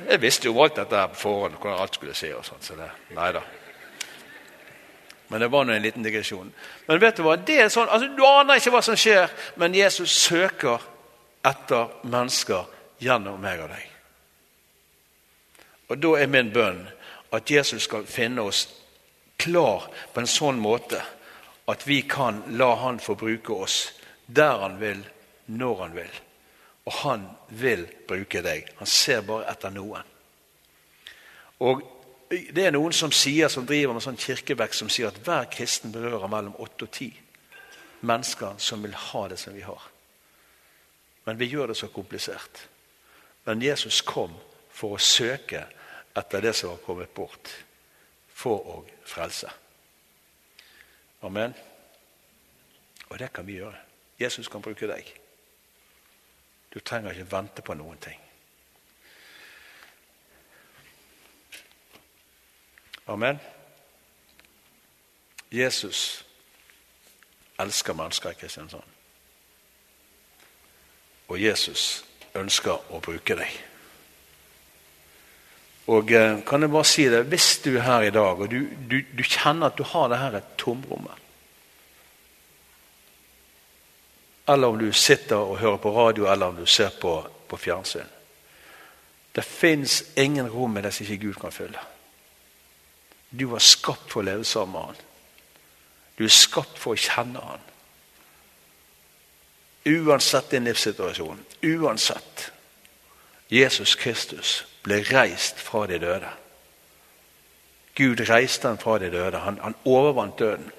Jeg 0.08 0.22
visste 0.22 0.50
jo 0.50 0.62
alt 0.64 0.76
dette 0.78 1.08
på 1.14 1.22
forhånd, 1.22 1.58
hvordan 1.60 1.82
alt 1.82 1.96
skulle 1.96 2.14
se. 2.16 2.34
og 2.36 2.46
sånt, 2.46 2.64
så 2.64 2.76
det, 2.76 2.90
nei 3.16 3.32
da. 3.36 3.42
Men 5.28 5.44
det 5.44 5.48
var 5.52 5.66
nå 5.66 5.74
en 5.74 5.82
liten 5.82 6.04
digresjon. 6.04 6.54
Men 6.88 7.00
vet 7.00 7.18
du 7.18 7.24
hva? 7.26 7.36
Det 7.36 7.58
er 7.60 7.70
sånn, 7.70 7.90
altså 7.92 8.08
Du 8.16 8.24
aner 8.26 8.60
ikke 8.60 8.72
hva 8.78 8.82
som 8.86 8.96
skjer, 8.96 9.32
men 9.60 9.76
Jesus 9.76 10.12
søker 10.12 10.84
etter 11.48 11.92
mennesker 12.08 12.68
gjennom 13.04 13.42
meg 13.42 13.66
og 13.66 13.74
deg. 13.74 13.90
Og 15.88 16.00
Da 16.04 16.14
er 16.20 16.32
min 16.32 16.52
bønn 16.54 16.88
at 17.36 17.52
Jesus 17.52 17.84
skal 17.84 18.08
finne 18.08 18.42
oss 18.48 18.68
klar 19.38 19.90
på 20.14 20.24
en 20.24 20.32
sånn 20.32 20.60
måte 20.60 21.02
at 21.68 21.84
vi 21.88 22.02
kan 22.08 22.42
la 22.56 22.74
han 22.76 23.00
få 23.00 23.16
bruke 23.20 23.54
oss 23.54 23.92
der 24.28 24.64
han 24.64 24.80
vil, 24.80 25.04
når 25.48 25.76
han 25.82 25.96
vil. 25.96 26.16
Og 26.88 26.94
han 27.04 27.28
vil 27.50 27.86
bruke 28.08 28.42
deg. 28.42 28.72
Han 28.80 28.88
ser 28.88 29.22
bare 29.28 29.50
etter 29.52 29.74
noen. 29.76 30.16
Og 31.60 31.94
Det 32.28 32.66
er 32.66 32.74
noen 32.76 32.92
som 32.92 33.12
sier, 33.16 33.48
som 33.48 33.64
driver 33.64 33.94
med 33.96 34.04
sånn 34.04 34.18
kirkevekst 34.20 34.82
som 34.82 34.90
sier 34.92 35.08
at 35.08 35.20
hver 35.24 35.46
kristen 35.48 35.94
berører 35.94 36.28
mellom 36.28 36.58
åtte 36.60 36.84
og 36.84 36.92
ti 36.92 37.08
mennesker 38.04 38.58
som 38.60 38.84
vil 38.84 38.94
ha 38.94 39.22
det 39.32 39.38
som 39.40 39.54
vi 39.56 39.62
har. 39.64 39.86
Men 41.24 41.40
vi 41.40 41.48
gjør 41.48 41.72
det 41.72 41.78
så 41.80 41.88
komplisert. 41.88 42.68
Men 43.46 43.64
Jesus 43.64 44.02
kom 44.02 44.36
for 44.72 44.98
å 44.98 45.00
søke 45.00 45.64
etter 46.20 46.44
det 46.44 46.54
som 46.56 46.74
var 46.74 46.84
kommet 46.84 47.14
bort, 47.16 47.54
for 48.28 48.68
å 48.76 48.76
frelse. 49.08 49.50
Amen. 51.24 51.56
Og 53.08 53.18
det 53.20 53.32
kan 53.34 53.48
vi 53.48 53.58
gjøre. 53.62 53.80
Jesus 54.20 54.52
kan 54.52 54.62
bruke 54.62 54.90
deg. 54.90 55.27
Du 56.78 56.82
trenger 56.86 57.10
ikke 57.10 57.32
vente 57.32 57.62
på 57.66 57.74
noen 57.74 57.98
ting. 57.98 58.20
Amen. 63.10 63.40
Jesus 65.50 66.02
elsker 67.58 67.98
mennesker 67.98 68.30
i 68.30 68.38
Kristiansand. 68.38 68.86
Og 71.34 71.42
Jesus 71.42 72.06
ønsker 72.38 72.94
å 72.94 73.02
bruke 73.02 73.42
deg. 73.42 73.58
Og 75.90 76.14
eh, 76.14 76.44
kan 76.46 76.62
jeg 76.62 76.76
bare 76.78 76.92
si 76.94 77.10
det, 77.10 77.26
Hvis 77.32 77.56
du 77.66 77.72
er 77.74 77.88
her 77.90 78.12
i 78.12 78.14
dag 78.14 78.38
og 78.38 78.52
du, 78.54 78.68
du, 78.92 79.02
du 79.02 79.24
kjenner 79.24 79.72
at 79.72 79.82
du 79.82 79.84
har 79.84 80.14
det 80.14 80.22
her 80.22 80.44
tomrommet 80.62 81.27
Eller 84.48 84.68
om 84.68 84.80
du 84.80 84.92
sitter 84.92 85.36
og 85.36 85.58
hører 85.60 85.78
på 85.78 85.92
radio, 85.96 86.32
eller 86.32 86.46
om 86.46 86.56
du 86.56 86.66
ser 86.66 86.90
på, 87.02 87.28
på 87.48 87.58
fjernsyn. 87.58 88.08
Det 89.36 89.44
fins 89.46 90.04
ingen 90.16 90.50
rom 90.50 90.78
i 90.78 90.82
det 90.82 90.94
som 90.94 91.06
ikke 91.06 91.28
Gud 91.28 91.34
kan 91.42 91.52
fylle. 91.52 91.80
Du 93.30 93.46
var 93.52 93.60
skapt 93.60 94.12
for 94.12 94.24
å 94.24 94.26
leve 94.26 94.46
sammen 94.48 94.74
med 94.74 94.82
Han. 94.82 95.02
Du 96.18 96.24
er 96.26 96.34
skapt 96.34 96.80
for 96.80 96.96
å 96.96 97.02
kjenne 97.02 97.44
Han. 97.44 97.66
Uansett 99.88 100.50
din 100.52 100.66
livssituasjon, 100.68 101.44
uansett. 101.64 102.52
Jesus 103.50 103.96
Kristus 103.96 104.66
ble 104.84 105.00
reist 105.12 105.60
fra 105.64 105.86
de 105.88 106.00
døde. 106.00 106.32
Gud 107.96 108.22
reiste 108.30 108.68
han 108.68 108.78
fra 108.78 108.98
de 109.00 109.10
døde. 109.12 109.40
Han, 109.40 109.60
han 109.64 109.76
overvant 109.86 110.40
døden. 110.40 110.72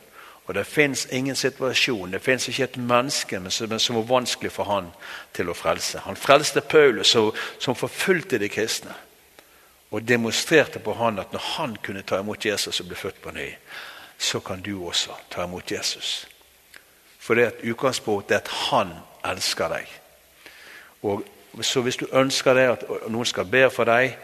Og 0.48 0.54
Det 0.54 0.66
fins 0.66 1.06
ingen 1.12 1.36
situasjon, 1.36 2.12
det 2.12 2.22
fins 2.22 2.48
ikke 2.48 2.64
et 2.64 2.76
menneske 2.76 3.50
som 3.50 3.96
var 3.96 4.02
vanskelig 4.08 4.52
for 4.52 4.64
han 4.64 4.86
til 5.36 5.50
å 5.52 5.54
frelse. 5.54 6.00
Han 6.06 6.16
frelste 6.16 6.60
Paulus, 6.60 7.16
som 7.58 7.76
forfulgte 7.76 8.38
de 8.38 8.48
kristne 8.48 8.94
og 9.90 10.08
demonstrerte 10.08 10.78
på 10.78 10.92
han 10.96 11.18
at 11.18 11.32
når 11.32 11.44
han 11.56 11.76
kunne 11.84 12.02
ta 12.02 12.20
imot 12.20 12.44
Jesus 12.44 12.80
og 12.80 12.88
bli 12.88 12.96
født 12.96 13.22
på 13.22 13.30
ny, 13.30 13.46
så 14.18 14.40
kan 14.40 14.60
du 14.64 14.86
også 14.86 15.12
ta 15.30 15.44
imot 15.44 15.70
Jesus. 15.72 16.26
For 17.18 17.34
det 17.34 17.46
at 17.46 17.64
utgangspunktet 17.64 18.36
er 18.36 18.40
at 18.40 18.48
han 18.48 18.92
elsker 19.24 19.68
deg. 19.68 19.86
Og 21.02 21.24
Så 21.62 21.80
hvis 21.82 21.96
du 21.96 22.06
ønsker 22.12 22.54
det, 22.54 22.68
at 22.70 22.84
noen 23.08 23.26
skal 23.26 23.44
be 23.44 23.70
for 23.70 23.84
deg, 23.84 24.14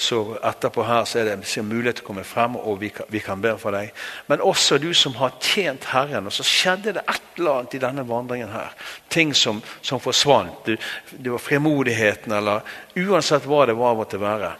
så 0.00 0.38
etterpå 0.48 0.84
her 0.88 1.04
så 1.04 1.18
er 1.20 1.26
det 1.28 1.62
mulighet 1.64 1.98
til 1.98 2.06
å 2.06 2.06
komme 2.06 2.22
frem, 2.24 2.54
og 2.56 2.78
vi 2.80 2.88
kan, 2.94 3.08
vi 3.12 3.20
kan 3.20 3.42
be 3.42 3.52
for 3.60 3.76
deg. 3.76 3.90
Men 4.32 4.40
også 4.40 4.78
du 4.80 4.94
som 4.96 5.18
har 5.18 5.34
tjent 5.44 5.90
Herren, 5.92 6.30
og 6.30 6.32
så 6.32 6.46
skjedde 6.46 6.94
det 6.96 7.02
et 7.04 7.36
eller 7.36 7.60
annet 7.60 7.76
i 7.76 7.82
denne 7.82 8.06
vandringen 8.08 8.48
her. 8.54 8.72
Ting 9.12 9.34
som, 9.36 9.60
som 9.84 10.00
forsvant. 10.00 10.64
Du, 10.64 10.76
det 11.12 11.34
var 11.34 11.44
frimodigheten, 11.44 12.32
eller 12.32 12.64
uansett 12.96 13.44
hva 13.44 13.66
det 13.68 13.76
var 13.76 13.98
måtte 13.98 14.22
være. 14.22 14.54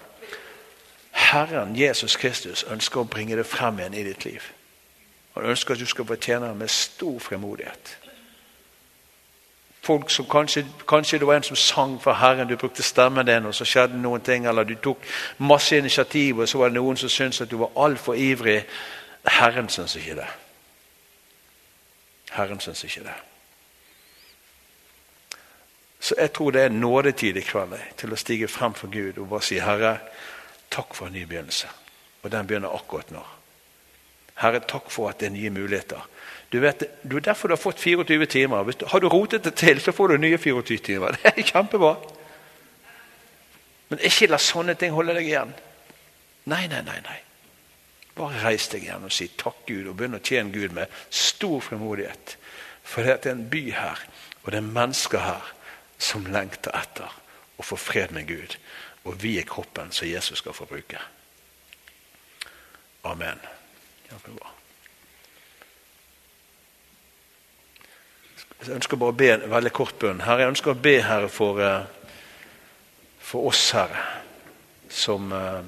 Herren 1.31 1.73
Jesus 1.79 2.19
Kristus 2.21 2.67
ønsker 2.69 3.01
å 3.01 3.09
bringe 3.09 3.41
det 3.41 3.49
frem 3.49 3.81
igjen 3.81 3.97
i 3.97 4.07
ditt 4.11 4.29
liv. 4.29 4.53
Han 5.39 5.49
ønsker 5.55 5.73
at 5.73 5.81
du 5.81 5.89
skal 5.89 6.09
fortjene 6.09 6.53
ham 6.53 6.61
med 6.61 6.73
stor 6.75 7.17
fremodighet. 7.23 7.97
Folk 9.91 10.11
som 10.11 10.27
kanskje, 10.31 10.63
kanskje 10.89 11.19
det 11.19 11.27
var 11.27 11.41
en 11.41 11.43
som 11.43 11.57
sang 11.57 11.97
for 12.03 12.15
Herren, 12.15 12.49
du 12.49 12.57
brukte 12.57 12.83
stemmen 12.83 13.27
din, 13.27 13.47
og 13.47 13.55
så 13.55 13.67
skjedde 13.67 13.99
noen 13.99 14.23
ting, 14.23 14.47
eller 14.47 14.65
du 14.65 14.77
tok 14.79 15.03
masse 15.39 15.79
initiativ, 15.79 16.39
og 16.39 16.49
så 16.49 16.59
var 16.59 16.71
det 16.71 16.79
noen 16.79 16.97
som 16.97 17.11
syntes 17.11 17.41
at 17.41 17.51
du 17.51 17.57
var 17.59 17.75
altfor 17.77 18.15
ivrig. 18.15 18.61
Herren 19.27 19.69
syns 19.69 19.97
ikke 19.99 20.15
det. 20.21 20.29
Herren 22.31 22.61
syns 22.61 22.85
ikke 22.85 23.03
det. 23.09 23.17
Så 26.01 26.15
jeg 26.19 26.33
tror 26.33 26.51
det 26.51 26.63
er 26.63 26.69
nådetid 26.69 27.37
i 27.37 27.43
kveld 27.45 27.75
til 27.99 28.13
å 28.15 28.17
stige 28.17 28.49
frem 28.49 28.75
for 28.75 28.89
Gud 28.95 29.19
og 29.19 29.29
bare 29.29 29.43
si, 29.43 29.59
'Herre, 29.59 29.99
Takk 30.71 30.95
for 30.95 31.07
en 31.07 31.13
ny 31.13 31.25
begynnelse. 31.25 31.69
Og 32.23 32.33
den 32.33 32.47
begynner 32.47 32.75
akkurat 32.75 33.11
nå. 33.11 33.25
Herre, 34.41 34.63
takk 34.65 34.89
for 34.93 35.11
at 35.11 35.21
det 35.21 35.29
er 35.29 35.35
nye 35.37 35.53
muligheter. 35.53 36.07
Du 36.51 36.59
vet, 36.61 36.81
Det 36.81 37.17
er 37.17 37.21
derfor 37.21 37.49
du 37.49 37.55
har 37.55 37.63
fått 37.63 37.81
24 37.81 38.27
timer. 38.27 38.65
Du, 38.65 38.87
har 38.87 39.01
du 39.01 39.09
rotet 39.09 39.45
det 39.45 39.55
til, 39.55 39.81
så 39.81 39.93
får 39.93 40.09
du 40.09 40.17
nye 40.17 40.39
24 40.39 40.79
timer. 40.79 41.17
Det 41.23 41.33
er 41.37 41.43
kjempebra. 41.43 41.95
Men 43.91 44.03
ikke 44.07 44.31
la 44.31 44.39
sånne 44.39 44.75
ting 44.79 44.95
holde 44.95 45.15
deg 45.15 45.27
igjen. 45.27 45.53
Nei, 46.51 46.67
nei, 46.67 46.81
nei. 46.87 46.99
nei. 47.05 47.19
Bare 48.17 48.43
reis 48.43 48.69
deg 48.71 48.85
igjen 48.87 49.07
og 49.07 49.15
si 49.15 49.29
takk 49.39 49.63
Gud, 49.69 49.87
og 49.87 49.97
begynn 49.99 50.19
å 50.19 50.23
tjene 50.23 50.55
Gud 50.55 50.75
med 50.75 50.91
stor 51.11 51.61
frimodighet. 51.65 52.37
For 52.83 53.07
det 53.07 53.21
er 53.27 53.35
en 53.35 53.47
by 53.51 53.63
her, 53.77 54.03
og 54.43 54.51
det 54.51 54.59
er 54.59 54.75
mennesker 54.75 55.25
her 55.25 55.55
som 56.01 56.27
lengter 56.33 56.75
etter 56.75 57.13
å 57.61 57.67
få 57.67 57.79
fred 57.79 58.15
med 58.17 58.27
Gud. 58.31 58.57
Og 59.05 59.23
vi 59.23 59.37
er 59.39 59.49
kroppen 59.49 59.93
som 59.95 60.09
Jesus 60.09 60.43
skal 60.43 60.57
få 60.57 60.67
bruke. 60.71 61.01
Amen. 63.05 63.41
Jeg 68.61 68.75
ønsker 68.77 68.99
bare 69.01 69.15
å 69.15 69.17
be 69.17 69.29
en 69.33 69.47
veldig 69.51 69.73
kort 69.73 69.99
bønn. 70.01 70.21
Herre, 70.27 70.45
jeg 70.45 70.53
ønsker 70.53 70.75
å 70.75 70.83
be 70.83 70.97
Herre 71.03 71.29
for, 71.33 71.61
eh, 71.65 72.17
for 73.19 73.49
oss, 73.49 73.71
Herre, 73.71 74.03
som, 74.89 75.33
eh, 75.33 75.63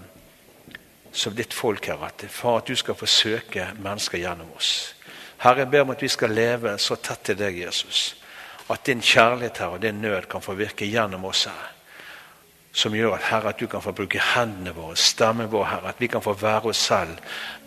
som 1.13 1.35
ditt 1.35 1.55
folk, 1.55 1.87
Herre. 1.87 2.11
For 2.29 2.59
at 2.59 2.67
du 2.67 2.77
skal 2.77 2.95
få 2.95 3.07
søke 3.07 3.73
mennesker 3.79 4.19
gjennom 4.19 4.53
oss. 4.57 4.95
Herre, 5.39 5.59
jeg 5.59 5.71
ber 5.71 5.81
om 5.81 5.91
at 5.91 6.03
vi 6.03 6.09
skal 6.09 6.31
leve 6.31 6.79
så 6.79 6.97
tett 6.97 7.23
til 7.23 7.37
deg, 7.37 7.59
Jesus. 7.59 8.15
At 8.69 8.85
din 8.85 9.01
kjærlighet 9.01 9.59
Herre, 9.59 9.73
og 9.73 9.81
din 9.81 10.01
nød 10.03 10.29
kan 10.29 10.41
få 10.41 10.55
virke 10.55 10.85
gjennom 10.85 11.25
oss, 11.25 11.45
Herre 11.45 11.72
som 12.73 12.95
gjør 12.97 13.15
at 13.19 13.27
Herre, 13.29 13.49
at 13.53 13.61
du 13.61 13.67
kan 13.67 13.83
få 13.85 13.93
bruke 13.93 14.21
hendene 14.33 14.73
våre, 14.75 14.97
stemmen 14.97 15.51
vår, 15.53 15.65
Herre. 15.65 15.89
At 15.93 16.01
vi 16.01 16.09
kan 16.09 16.23
få 16.25 16.33
være 16.41 16.73
oss 16.73 16.81
selv, 16.89 17.19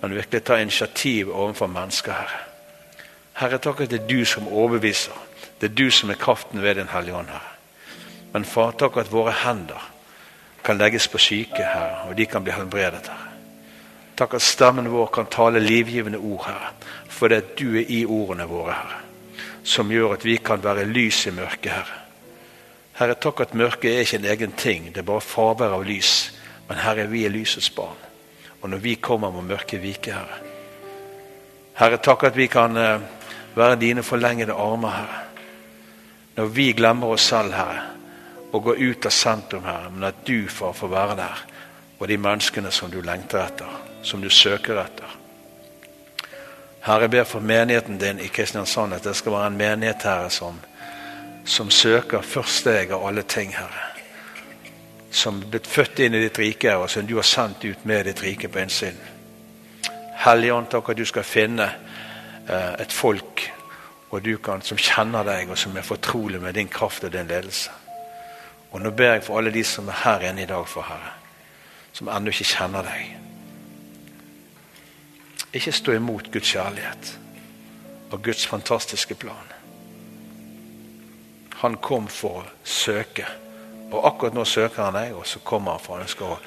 men 0.01 0.15
virkelig 0.15 0.43
ta 0.43 0.57
initiativ 0.57 1.29
overfor 1.29 1.67
mennesker, 1.67 2.13
Herre. 2.13 2.41
Herre, 3.35 3.59
takk 3.59 3.83
at 3.83 3.91
det 3.91 4.01
er 4.01 4.07
du 4.07 4.25
som 4.25 4.47
overbeviser. 4.47 5.13
Det 5.61 5.69
er 5.69 5.75
du 5.75 5.91
som 5.91 6.09
er 6.09 6.19
kraften 6.19 6.61
ved 6.61 6.75
Din 6.75 6.89
Hellige 6.89 7.15
Ånd, 7.15 7.29
Herre. 7.29 7.53
Men 8.33 8.45
far, 8.45 8.71
takk 8.71 8.97
at 8.97 9.11
våre 9.11 9.31
hender 9.45 9.91
kan 10.63 10.77
legges 10.77 11.07
på 11.07 11.21
syke, 11.21 11.61
Herre, 11.61 12.07
og 12.09 12.17
de 12.17 12.25
kan 12.25 12.43
bli 12.43 12.55
helbredet, 12.55 13.05
Herre. 13.07 13.31
Takk 14.15 14.33
at 14.33 14.41
stemmen 14.41 14.87
vår 14.89 15.11
kan 15.13 15.27
tale 15.27 15.59
livgivende 15.59 16.17
ord, 16.17 16.47
Herre, 16.47 16.71
for 17.09 17.27
det 17.27 17.41
at 17.43 17.53
du 17.59 17.75
er 17.75 17.85
i 17.91 18.05
ordene 18.05 18.47
våre, 18.49 18.73
Herre, 18.73 19.03
som 19.63 19.91
gjør 19.91 20.15
at 20.17 20.25
vi 20.25 20.37
kan 20.37 20.63
være 20.63 20.87
lys 20.89 21.25
i 21.27 21.35
mørket, 21.35 21.71
Herre. 21.71 22.04
Herre, 22.95 23.15
takk 23.19 23.41
at 23.43 23.53
mørket 23.53 23.91
er 23.91 24.05
ikke 24.05 24.17
en 24.21 24.31
egen 24.31 24.51
ting, 24.55 24.85
det 24.93 25.01
er 25.01 25.07
bare 25.07 25.23
fravær 25.23 25.73
av 25.75 25.83
lys. 25.83 26.31
Men 26.69 26.79
Herre, 26.79 27.09
vi 27.11 27.25
er 27.25 27.33
lysets 27.33 27.69
barn. 27.69 28.01
og 28.61 28.69
når 28.69 28.77
vi 28.77 28.95
kommer 28.95 29.29
må 29.29 29.41
mørket 29.45 29.81
vike, 29.81 30.11
Herre. 30.11 30.37
Herre, 31.77 31.97
takk 31.97 32.23
at 32.23 32.37
vi 32.37 32.47
kan 32.47 32.77
eh, 32.77 33.03
være 33.55 33.75
dine 33.75 34.03
forlengede 34.03 34.53
armer, 34.53 34.89
Herre. 34.89 35.19
Når 36.35 36.45
vi 36.45 36.71
glemmer 36.73 37.13
oss 37.13 37.27
selv, 37.29 37.53
Herre, 37.53 37.83
og 38.51 38.63
går 38.63 38.81
ut 38.81 39.05
av 39.05 39.13
sentrum, 39.13 39.67
Herre, 39.67 39.91
men 39.91 40.07
at 40.09 40.23
du 40.25 40.47
får 40.49 40.87
være 40.87 41.15
der, 41.19 41.43
og 41.99 42.07
de 42.07 42.17
menneskene 42.17 42.71
som 42.71 42.89
du 42.91 43.01
lengter 43.01 43.43
etter, 43.43 43.77
som 44.01 44.21
du 44.21 44.29
søker 44.29 44.81
etter. 44.81 45.13
Herre, 46.85 47.05
jeg 47.05 47.11
ber 47.11 47.23
for 47.23 47.39
menigheten 47.39 47.97
din 48.01 48.19
i 48.19 48.31
Kristiansand 48.33 48.93
at 48.93 49.03
det 49.03 49.15
skal 49.15 49.31
være 49.37 49.51
en 49.51 49.57
menighet, 49.57 50.03
Herre, 50.03 50.29
som, 50.29 50.57
som 51.45 51.69
søker 51.71 52.21
først 52.21 52.65
deg 52.65 52.91
av 52.91 53.05
alle 53.07 53.23
ting, 53.23 53.53
Herre. 53.55 53.91
Som 55.11 55.39
blitt 55.39 55.67
født 55.67 56.01
inn 56.03 56.17
i 56.17 56.23
ditt 56.25 56.39
rike, 56.41 56.75
og 56.75 56.89
som 56.89 57.07
du 57.07 57.15
har 57.15 57.27
sendt 57.27 57.63
ut 57.65 57.85
med 57.85 58.05
ditt 58.09 58.23
rike 58.25 58.49
på 58.49 58.59
innsiden. 58.59 59.01
Hellige 60.25 60.61
takk 60.71 60.89
at 60.89 60.97
du 60.97 61.05
skal 61.05 61.23
finne 61.27 61.69
eh, 62.49 62.73
et 62.81 62.91
folk 62.91 63.51
kan, 64.43 64.61
som 64.61 64.77
kjenner 64.77 65.25
deg, 65.27 65.49
og 65.49 65.57
som 65.57 65.75
er 65.77 65.83
fortrolig 65.83 66.39
med 66.41 66.53
din 66.55 66.67
kraft 66.67 67.03
og 67.03 67.11
din 67.11 67.27
ledelse. 67.27 67.71
Og 68.71 68.81
nå 68.81 68.91
ber 68.91 69.13
jeg 69.13 69.23
for 69.23 69.37
alle 69.39 69.51
de 69.51 69.63
som 69.63 69.87
er 69.87 70.01
her 70.03 70.29
inne 70.29 70.43
i 70.43 70.47
dag, 70.47 70.67
for 70.67 70.87
Herre, 70.87 71.11
som 71.93 72.07
ennå 72.07 72.31
ikke 72.31 72.47
kjenner 72.47 72.87
deg. 72.87 73.17
Ikke 75.55 75.71
stå 75.71 75.91
imot 75.95 76.31
Guds 76.31 76.51
kjærlighet 76.51 77.19
og 78.11 78.23
Guds 78.23 78.47
fantastiske 78.47 79.15
plan. 79.15 79.54
Han 81.61 81.77
kom 81.77 82.07
for 82.11 82.43
å 82.43 82.53
søke, 82.63 83.27
og 83.91 84.07
akkurat 84.09 84.35
nå 84.35 84.43
søker 84.45 84.83
han 84.83 84.97
deg, 84.97 85.15
og 85.15 85.27
så 85.27 85.39
kommer 85.39 85.77
han 85.77 85.83
for 85.83 86.01
han 86.01 86.27
å, 86.27 86.37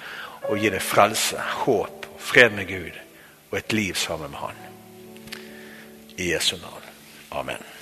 å 0.52 0.58
gi 0.58 0.70
deg 0.72 0.84
frelse, 0.84 1.40
håp, 1.64 2.08
fred 2.18 2.52
med 2.56 2.68
Gud 2.68 2.98
og 3.50 3.58
et 3.58 3.72
liv 3.72 3.96
sammen 3.96 4.30
med 4.30 4.38
Han. 4.38 4.54
I 6.18 6.32
Jesu 6.32 6.56
navn. 6.56 6.84
Amen. 7.30 7.77